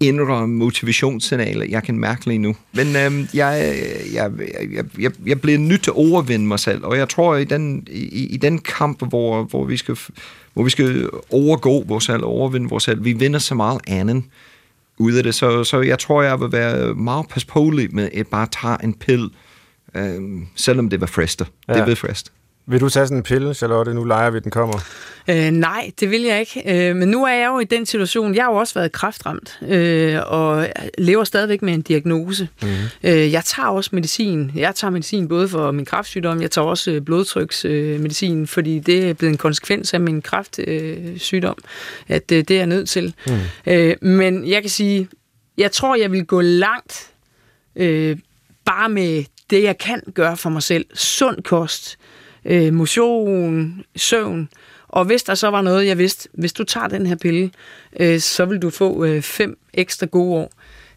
indre 0.00 0.48
motivationssignal, 0.48 1.66
jeg 1.70 1.82
kan 1.82 1.98
mærke 1.98 2.26
lige 2.26 2.38
nu. 2.38 2.56
Men 2.72 2.96
øhm, 2.96 3.28
jeg, 3.34 3.76
jeg, 4.14 4.30
jeg, 4.72 4.84
jeg, 4.98 5.12
jeg 5.26 5.40
bliver 5.40 5.58
nødt 5.58 5.82
til 5.82 5.90
at 5.90 5.96
overvinde 5.96 6.46
mig 6.46 6.58
selv, 6.58 6.84
og 6.84 6.96
jeg 6.96 7.08
tror, 7.08 7.36
i 7.36 7.44
den, 7.44 7.86
i, 7.90 8.26
i 8.26 8.36
den 8.36 8.58
kamp, 8.58 9.08
hvor, 9.08 9.42
hvor, 9.42 9.64
vi 9.64 9.76
skal, 9.76 9.98
hvor 10.54 10.62
vi 10.62 10.70
skal 10.70 11.08
overgå 11.30 11.84
vores 11.84 12.04
selv, 12.04 12.24
overvinde 12.24 12.68
vores 12.68 12.84
selv, 12.84 13.04
vi 13.04 13.12
vinder 13.12 13.38
så 13.38 13.54
meget 13.54 13.80
andet 13.86 14.22
ud 14.98 15.12
af 15.12 15.22
det. 15.22 15.34
Så, 15.34 15.64
så 15.64 15.80
jeg 15.80 15.98
tror, 15.98 16.22
jeg 16.22 16.40
vil 16.40 16.52
være 16.52 16.94
meget 16.94 17.26
pålig 17.48 17.94
med 17.94 18.08
at 18.14 18.26
bare 18.26 18.46
tage 18.62 18.84
en 18.84 18.94
pil, 18.94 19.30
øh, 19.94 20.22
selvom 20.56 20.90
det 20.90 21.00
var 21.00 21.06
frister. 21.06 21.44
Ja. 21.68 21.74
Det 21.74 21.86
vil 21.86 21.96
frist. 21.96 22.32
Vil 22.66 22.80
du 22.80 22.88
tage 22.88 23.06
sådan 23.06 23.16
en 23.16 23.22
pille, 23.22 23.54
Charlotte? 23.54 23.94
Nu 23.94 24.04
leger 24.04 24.30
vi, 24.30 24.38
den 24.38 24.50
kommer. 24.50 24.78
Øh, 25.28 25.50
nej, 25.50 25.90
det 26.00 26.10
vil 26.10 26.22
jeg 26.22 26.40
ikke. 26.40 26.88
Øh, 26.88 26.96
men 26.96 27.08
nu 27.08 27.24
er 27.24 27.32
jeg 27.32 27.46
jo 27.46 27.58
i 27.58 27.64
den 27.64 27.86
situation, 27.86 28.34
jeg 28.34 28.44
har 28.44 28.50
jo 28.50 28.56
også 28.56 28.74
været 28.74 28.92
kraftramt, 28.92 29.58
øh, 29.68 30.18
og 30.26 30.68
lever 30.98 31.24
stadigvæk 31.24 31.62
med 31.62 31.74
en 31.74 31.82
diagnose. 31.82 32.48
Mm-hmm. 32.62 32.74
Øh, 33.02 33.32
jeg 33.32 33.44
tager 33.44 33.68
også 33.68 33.90
medicin. 33.92 34.52
Jeg 34.54 34.74
tager 34.74 34.90
medicin 34.90 35.28
både 35.28 35.48
for 35.48 35.70
min 35.70 35.84
kræftsygdom, 35.84 36.42
jeg 36.42 36.50
tager 36.50 36.66
også 36.66 37.00
blodtryksmedicin, 37.06 38.42
øh, 38.42 38.48
fordi 38.48 38.78
det 38.78 39.10
er 39.10 39.14
blevet 39.14 39.32
en 39.32 39.38
konsekvens 39.38 39.94
af 39.94 40.00
min 40.00 40.22
kræftsygdom, 40.22 41.56
øh, 42.10 42.16
at 42.16 42.32
øh, 42.32 42.38
det 42.38 42.50
er 42.50 42.58
jeg 42.58 42.66
nødt 42.66 42.88
til. 42.88 43.14
Mm. 43.26 43.32
Øh, 43.72 43.96
men 44.02 44.48
jeg 44.48 44.62
kan 44.62 44.70
sige, 44.70 45.08
jeg 45.58 45.72
tror, 45.72 45.96
jeg 45.96 46.12
vil 46.12 46.26
gå 46.26 46.40
langt 46.40 47.10
øh, 47.76 48.16
bare 48.64 48.88
med 48.88 49.24
det, 49.50 49.62
jeg 49.62 49.78
kan 49.78 50.00
gøre 50.14 50.36
for 50.36 50.50
mig 50.50 50.62
selv. 50.62 50.86
Sund 50.94 51.42
kost, 51.42 51.98
øh, 52.00 52.23
motion, 52.72 53.82
søvn. 53.96 54.48
Og 54.88 55.04
hvis 55.04 55.22
der 55.22 55.34
så 55.34 55.48
var 55.48 55.62
noget, 55.62 55.86
jeg 55.86 55.98
vidste, 55.98 56.28
hvis 56.32 56.52
du 56.52 56.64
tager 56.64 56.88
den 56.88 57.06
her 57.06 57.16
pille, 57.16 57.50
øh, 58.00 58.20
så 58.20 58.44
vil 58.44 58.58
du 58.58 58.70
få 58.70 59.04
øh, 59.04 59.22
fem 59.22 59.58
ekstra 59.74 60.06
gode 60.06 60.34
år 60.34 60.52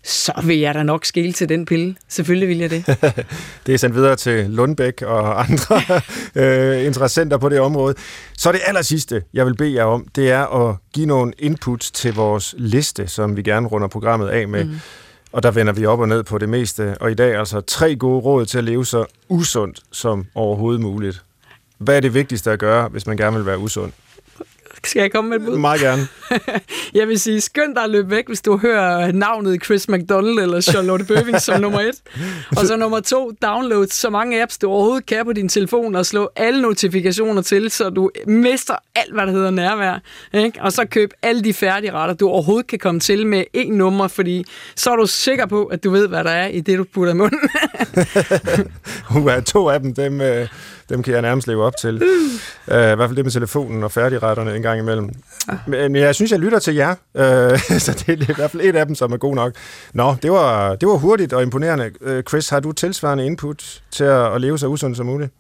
så 0.08 0.34
vil 0.43 0.58
jeg 0.58 0.76
da 0.76 0.84
nok 0.84 1.06
skille 1.06 1.34
til 1.34 1.50
den 1.50 1.66
pille. 1.66 1.95
Selvfølgelig 2.08 2.50
vil 2.50 2.58
jeg 2.58 2.70
det. 2.70 2.86
det 3.66 3.74
er 3.74 3.78
sendt 3.78 3.95
videre 3.95 4.16
til 4.16 4.50
Lundbæk 4.50 5.02
og 5.02 5.41
andre 5.41 5.82
øh, 6.76 6.86
interessenter 6.86 7.38
på 7.38 7.50
det 7.50 7.60
område. 7.60 7.95
Så 8.38 8.52
det 8.52 8.62
aller 8.66 8.82
sidste, 8.82 9.24
jeg 9.34 9.45
vil 9.45 9.56
bede 9.56 9.74
jer 9.74 9.84
om, 9.84 10.08
det 10.16 10.32
er 10.32 10.70
at 10.70 10.76
give 10.93 11.06
nogle 11.06 11.34
inputs 11.39 11.91
til 11.91 12.14
vores 12.14 12.56
liste, 12.58 13.08
som 13.08 13.38
vi 13.38 13.41
gerne 13.41 13.68
runder 13.68 13.88
programmet 13.88 14.28
af 14.28 14.48
med. 14.48 14.66
Mm. 14.66 14.80
Og 15.32 15.43
der 15.43 15.52
vender 15.52 15.74
vi 15.74 15.86
op 15.86 16.00
og 16.00 16.08
ned 16.08 16.24
på 16.24 16.38
det 16.38 16.50
meste. 16.50 16.95
Og 17.00 17.12
i 17.12 17.14
dag 17.14 17.36
altså 17.36 17.62
tre 17.62 17.95
gode 17.95 18.20
råd 18.20 18.45
til 18.45 18.58
at 18.58 18.64
leve 18.64 18.86
så 18.86 19.06
usundt 19.30 19.80
som 19.91 20.26
overhovedet 20.36 20.82
muligt. 20.82 21.24
Hvad 21.78 21.95
er 21.95 21.99
det 21.99 22.13
vigtigste 22.13 22.51
at 22.51 22.59
gøre, 22.59 22.88
hvis 22.88 23.07
man 23.07 23.17
gerne 23.17 23.38
vil 23.38 23.45
være 23.45 23.57
usund? 23.57 23.91
Skal 24.84 24.99
jeg 24.99 25.11
komme 25.11 25.30
med 25.30 25.39
et 25.39 25.45
bud? 25.45 25.57
Meget 25.57 25.82
gerne. 25.82 26.07
jeg 26.99 27.07
vil 27.07 27.19
sige, 27.19 27.41
skynd 27.41 27.75
dig 27.75 27.84
at 27.84 27.89
løbe 27.89 28.09
væk, 28.09 28.28
hvis 28.28 28.41
du 28.41 28.57
hører 28.57 29.11
navnet 29.11 29.65
Chris 29.65 29.89
McDonald 29.89 30.39
eller 30.39 30.61
Charlotte 30.61 31.05
Bøving 31.05 31.41
som 31.41 31.61
nummer 31.61 31.80
et. 31.80 31.95
Og 32.57 32.65
så 32.67 32.75
nummer 32.75 32.99
to, 32.99 33.32
download 33.41 33.88
så 33.88 34.09
mange 34.09 34.41
apps, 34.41 34.57
du 34.57 34.69
overhovedet 34.69 35.05
kan 35.05 35.25
på 35.25 35.34
din 35.34 35.49
telefon, 35.49 35.95
og 35.95 36.05
slå 36.05 36.30
alle 36.36 36.61
notifikationer 36.61 37.41
til, 37.41 37.71
så 37.71 37.89
du 37.89 38.11
mister 38.28 38.75
alt, 38.95 39.13
hvad 39.13 39.25
der 39.25 39.32
hedder 39.32 39.51
nærvær. 39.51 39.99
Ikke? 40.34 40.61
Og 40.61 40.71
så 40.73 40.86
køb 40.86 41.13
alle 41.21 41.43
de 41.43 41.53
færdige 41.53 41.91
retter, 41.91 42.15
du 42.15 42.30
overhovedet 42.30 42.67
kan 42.67 42.80
komme 42.80 42.99
til 42.99 43.28
med 43.28 43.43
en 43.53 43.73
nummer, 43.73 44.07
fordi 44.07 44.45
så 44.75 44.91
er 44.91 44.95
du 44.95 45.05
sikker 45.05 45.45
på, 45.45 45.65
at 45.65 45.84
du 45.84 45.89
ved, 45.89 46.07
hvad 46.07 46.23
der 46.23 46.32
er 46.32 46.47
i 46.47 46.59
det, 46.59 46.78
du 46.78 46.86
putter 46.93 47.13
i 47.13 47.17
munden. 47.17 47.39
Uha, 49.15 49.39
to 49.39 49.69
af 49.69 49.80
dem, 49.80 49.93
dem, 49.93 50.21
øh, 50.21 50.47
dem 50.90 51.04
kan 51.04 51.14
jeg 51.14 51.22
nærmest 51.22 51.48
leve 51.48 51.64
op 51.64 51.74
til. 51.82 51.96
Uh, 51.96 52.74
I 52.74 52.96
hvert 52.96 53.00
fald 53.00 53.16
det 53.16 53.26
med 53.26 53.32
telefonen 53.32 53.84
og 53.84 53.92
færdigretterne 53.92 54.56
en 54.56 54.62
gang 54.62 54.80
imellem. 54.80 55.10
Men 55.68 55.96
jeg 55.96 56.16
synes, 56.16 56.32
jeg 56.32 56.40
lytter 56.40 56.60
til 56.60 56.76
jer, 56.76 56.92
uh, 56.92 57.60
så 57.86 58.04
det 58.08 58.10
er 58.10 58.32
i 58.32 58.36
hvert 58.36 58.52
fald 58.52 58.64
et 58.64 58.76
af 58.76 58.86
dem, 58.86 58.96
som 58.96 59.12
er 59.12 59.18
god 59.18 59.36
nok. 59.36 59.54
Nå, 59.94 60.16
det 60.22 60.32
var, 60.32 60.76
det 60.76 60.88
var 60.88 60.96
hurtigt 60.96 61.34
og 61.34 61.44
imponerende. 61.44 61.92
Uh, 62.02 62.22
Chris, 62.22 62.50
har 62.50 62.60
du 62.60 62.72
tilsvarende 62.72 63.26
input 63.26 63.82
til 63.92 64.04
at, 64.04 64.34
at 64.34 64.42
leve 64.42 64.60
så 64.60 64.68
usundt 64.68 64.98
som 64.98 65.06
muligt? 65.06 65.32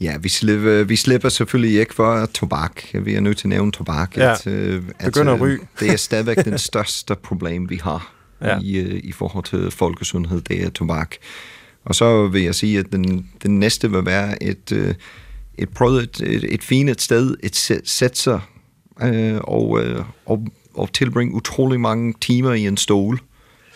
Ja, 0.00 0.16
vi 0.20 0.28
slipper, 0.28 0.84
vi 0.84 0.96
slipper 0.96 1.28
selvfølgelig 1.28 1.80
ikke 1.80 1.94
for 1.94 2.26
tobak. 2.26 2.82
Vi 2.94 3.14
er 3.14 3.20
nødt 3.20 3.38
til 3.38 3.46
at 3.46 3.48
nævne 3.48 3.72
tobak. 3.72 4.16
Ja, 4.16 4.32
at, 4.32 4.46
at, 4.46 4.84
begynder 5.04 5.34
at 5.34 5.40
ryge. 5.40 5.58
Det 5.80 5.92
er 5.92 5.96
stadigvæk 6.08 6.44
den 6.44 6.58
største 6.58 7.14
problem, 7.14 7.70
vi 7.70 7.80
har 7.84 8.12
ja. 8.42 8.58
i, 8.62 8.98
i 8.98 9.12
forhold 9.12 9.44
til 9.44 9.70
folkesundhed, 9.70 10.40
det 10.40 10.64
er 10.64 10.70
tobak. 10.70 11.16
Og 11.84 11.94
så 11.94 12.26
vil 12.26 12.42
jeg 12.42 12.54
sige, 12.54 12.78
at 12.78 12.92
den, 12.92 13.26
den 13.42 13.58
næste 13.58 13.90
vil 13.90 14.06
være 14.06 14.42
et, 14.42 14.72
øh, 14.72 14.94
et, 15.58 15.68
prøvet, 15.68 16.02
et, 16.02 16.20
et, 16.20 16.54
et 16.54 16.62
fint 16.62 17.02
sted, 17.02 17.36
et 17.42 17.56
sæt 17.84 18.18
sig 18.18 18.40
øh, 19.02 19.38
og, 19.40 19.84
øh, 19.84 20.04
og, 20.26 20.46
og 20.74 20.92
tilbringe 20.92 21.34
utrolig 21.34 21.80
mange 21.80 22.14
timer 22.20 22.52
i 22.52 22.66
en 22.66 22.76
stol 22.76 23.20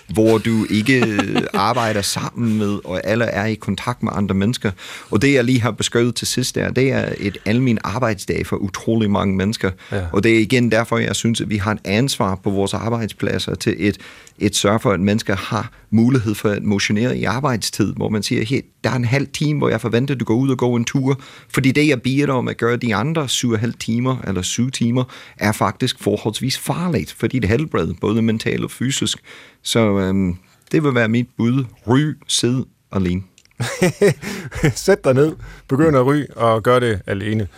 hvor 0.08 0.38
du 0.38 0.66
ikke 0.70 1.18
arbejder 1.54 2.02
sammen 2.02 2.58
med, 2.58 2.78
og 2.84 3.00
alle 3.06 3.24
er 3.24 3.46
i 3.46 3.54
kontakt 3.54 4.02
med 4.02 4.12
andre 4.14 4.34
mennesker. 4.34 4.70
Og 5.10 5.22
det, 5.22 5.34
jeg 5.34 5.44
lige 5.44 5.60
har 5.60 5.70
beskrevet 5.70 6.14
til 6.14 6.26
sidst 6.26 6.54
der, 6.54 6.70
det 6.70 6.92
er 6.92 7.12
et 7.18 7.38
almindeligt 7.44 7.86
arbejdsdag 7.86 8.46
for 8.46 8.56
utrolig 8.56 9.10
mange 9.10 9.36
mennesker. 9.36 9.70
Ja. 9.92 10.02
Og 10.12 10.22
det 10.24 10.34
er 10.36 10.38
igen 10.38 10.70
derfor, 10.70 10.98
jeg 10.98 11.16
synes, 11.16 11.40
at 11.40 11.50
vi 11.50 11.56
har 11.56 11.72
et 11.72 11.80
ansvar 11.84 12.34
på 12.34 12.50
vores 12.50 12.74
arbejdspladser 12.74 13.54
til 13.54 13.76
et, 13.78 13.98
et 14.38 14.56
sørge 14.56 14.80
for, 14.80 14.92
at 14.92 15.00
mennesker 15.00 15.36
har 15.36 15.70
mulighed 15.90 16.34
for 16.34 16.48
at 16.48 16.62
motionere 16.62 17.18
i 17.18 17.24
arbejdstid, 17.24 17.94
hvor 17.94 18.08
man 18.08 18.22
siger, 18.22 18.44
hey, 18.44 18.60
der 18.84 18.90
er 18.90 18.96
en 18.96 19.04
halv 19.04 19.26
time, 19.32 19.58
hvor 19.58 19.68
jeg 19.68 19.80
forventer, 19.80 20.14
at 20.14 20.20
du 20.20 20.24
går 20.24 20.34
ud 20.34 20.50
og 20.50 20.58
går 20.58 20.76
en 20.76 20.84
tur, 20.84 21.20
fordi 21.48 21.72
det, 21.72 21.88
jeg 21.88 22.02
beder 22.02 22.26
dig 22.26 22.34
om 22.34 22.48
at 22.48 22.56
gøre 22.56 22.76
de 22.76 22.94
andre 22.94 23.28
syv 23.28 23.50
og 23.50 23.58
halv 23.58 23.74
timer, 23.74 24.16
eller 24.26 24.42
syv 24.42 24.70
timer, 24.70 25.04
er 25.36 25.52
faktisk 25.52 25.98
forholdsvis 26.00 26.58
farligt, 26.58 27.12
for 27.12 27.26
dit 27.26 27.44
helbred, 27.44 27.94
både 28.00 28.22
mentalt 28.22 28.64
og 28.64 28.70
fysisk. 28.70 29.18
Så 29.62 29.98
øhm, 29.98 30.36
det 30.72 30.84
vil 30.84 30.94
være 30.94 31.08
mit 31.08 31.28
bud. 31.36 31.64
Ry, 31.86 32.14
sid 32.28 32.62
alene. 32.92 33.22
Sæt 34.74 35.04
dig 35.04 35.14
ned, 35.14 35.32
begynd 35.68 35.96
at 35.96 36.06
ryge 36.06 36.26
og 36.36 36.62
gør 36.62 36.78
det 36.78 37.00
alene. 37.06 37.48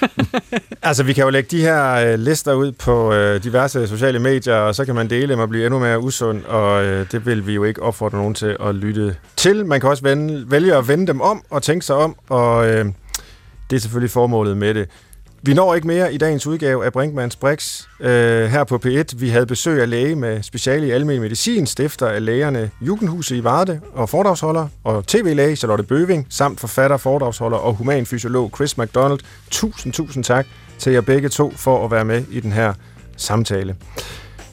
altså, 0.82 1.02
vi 1.02 1.12
kan 1.12 1.24
jo 1.24 1.30
lægge 1.30 1.56
de 1.56 1.62
her 1.62 1.94
øh, 1.94 2.18
lister 2.18 2.54
ud 2.54 2.72
på 2.72 3.12
øh, 3.12 3.42
diverse 3.42 3.86
sociale 3.86 4.18
medier, 4.18 4.54
og 4.54 4.74
så 4.74 4.84
kan 4.84 4.94
man 4.94 5.10
dele 5.10 5.32
dem 5.32 5.40
og 5.40 5.48
blive 5.48 5.66
endnu 5.66 5.78
mere 5.78 6.00
usund, 6.00 6.44
og 6.44 6.84
øh, 6.84 7.06
det 7.12 7.26
vil 7.26 7.46
vi 7.46 7.54
jo 7.54 7.64
ikke 7.64 7.82
opfordre 7.82 8.18
nogen 8.18 8.34
til 8.34 8.56
at 8.60 8.74
lytte 8.74 9.16
til. 9.36 9.66
Man 9.66 9.80
kan 9.80 9.90
også 9.90 10.02
vende, 10.02 10.50
vælge 10.50 10.76
at 10.76 10.88
vende 10.88 11.06
dem 11.06 11.20
om 11.20 11.42
og 11.50 11.62
tænke 11.62 11.86
sig 11.86 11.96
om, 11.96 12.16
og 12.28 12.68
øh, 12.68 12.84
det 13.70 13.76
er 13.76 13.80
selvfølgelig 13.80 14.10
formålet 14.10 14.56
med 14.56 14.74
det. 14.74 14.88
Vi 15.46 15.54
når 15.54 15.74
ikke 15.74 15.86
mere 15.86 16.14
i 16.14 16.18
dagens 16.18 16.46
udgave 16.46 16.84
af 16.84 16.92
Brinkmanns 16.92 17.36
Brix 17.36 17.82
øh, 18.00 18.44
her 18.46 18.64
på 18.64 18.80
P1. 18.86 19.04
Vi 19.16 19.28
havde 19.28 19.46
besøg 19.46 19.82
af 19.82 19.90
læge 19.90 20.16
med 20.16 20.42
speciale 20.42 20.86
i 20.86 20.90
almen 20.90 21.20
medicin, 21.20 21.66
stifter 21.66 22.06
af 22.06 22.24
lægerne 22.24 22.70
Jugendhuset 22.80 23.36
i 23.36 23.44
Varde 23.44 23.80
og 23.92 24.08
foredragsholder, 24.08 24.68
og 24.84 25.06
tv-læge 25.06 25.56
Charlotte 25.56 25.84
Bøving, 25.84 26.26
samt 26.30 26.60
forfatter, 26.60 26.96
foredragsholder 26.96 27.58
og 27.58 27.74
humanfysiolog 27.74 28.50
Chris 28.56 28.78
McDonald. 28.78 29.18
Tusind, 29.50 29.92
tusind 29.92 30.24
tak 30.24 30.46
til 30.78 30.92
jer 30.92 31.00
begge 31.00 31.28
to 31.28 31.52
for 31.56 31.84
at 31.84 31.90
være 31.90 32.04
med 32.04 32.24
i 32.30 32.40
den 32.40 32.52
her 32.52 32.72
samtale. 33.16 33.76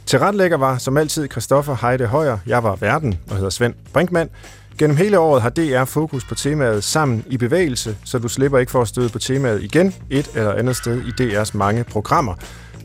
Til 0.05 0.19
retlægger 0.19 0.57
var 0.57 0.77
som 0.77 0.97
altid 0.97 1.31
Christoffer 1.31 1.87
Heide 1.87 2.05
Højer. 2.05 2.37
Jeg 2.47 2.63
var 2.63 2.75
verden 2.75 3.19
og 3.29 3.35
hedder 3.35 3.49
Svend 3.49 3.73
Brinkmann. 3.93 4.29
Gennem 4.77 4.97
hele 4.97 5.19
året 5.19 5.41
har 5.41 5.49
DR 5.49 5.83
fokus 5.85 6.25
på 6.25 6.35
temaet 6.35 6.83
Sammen 6.83 7.25
i 7.29 7.37
bevægelse, 7.37 7.97
så 8.05 8.19
du 8.19 8.27
slipper 8.27 8.59
ikke 8.59 8.71
for 8.71 8.81
at 8.81 8.87
støde 8.87 9.09
på 9.09 9.19
temaet 9.19 9.63
igen 9.63 9.93
et 10.09 10.29
eller 10.35 10.53
andet 10.53 10.75
sted 10.75 11.01
i 11.01 11.09
DR's 11.21 11.57
mange 11.57 11.83
programmer. 11.83 12.35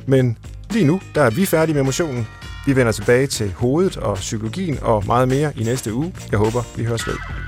Men 0.06 0.38
lige 0.70 0.84
nu, 0.84 1.00
der 1.14 1.22
er 1.22 1.30
vi 1.30 1.46
færdige 1.46 1.74
med 1.74 1.82
motionen. 1.82 2.26
Vi 2.66 2.76
vender 2.76 2.92
tilbage 2.92 3.26
til 3.26 3.52
hovedet 3.56 3.96
og 3.96 4.16
psykologien 4.16 4.78
og 4.82 5.06
meget 5.06 5.28
mere 5.28 5.52
i 5.56 5.62
næste 5.62 5.94
uge. 5.94 6.14
Jeg 6.30 6.38
håber, 6.38 6.62
vi 6.76 6.84
høres 6.84 7.06
ved. 7.06 7.47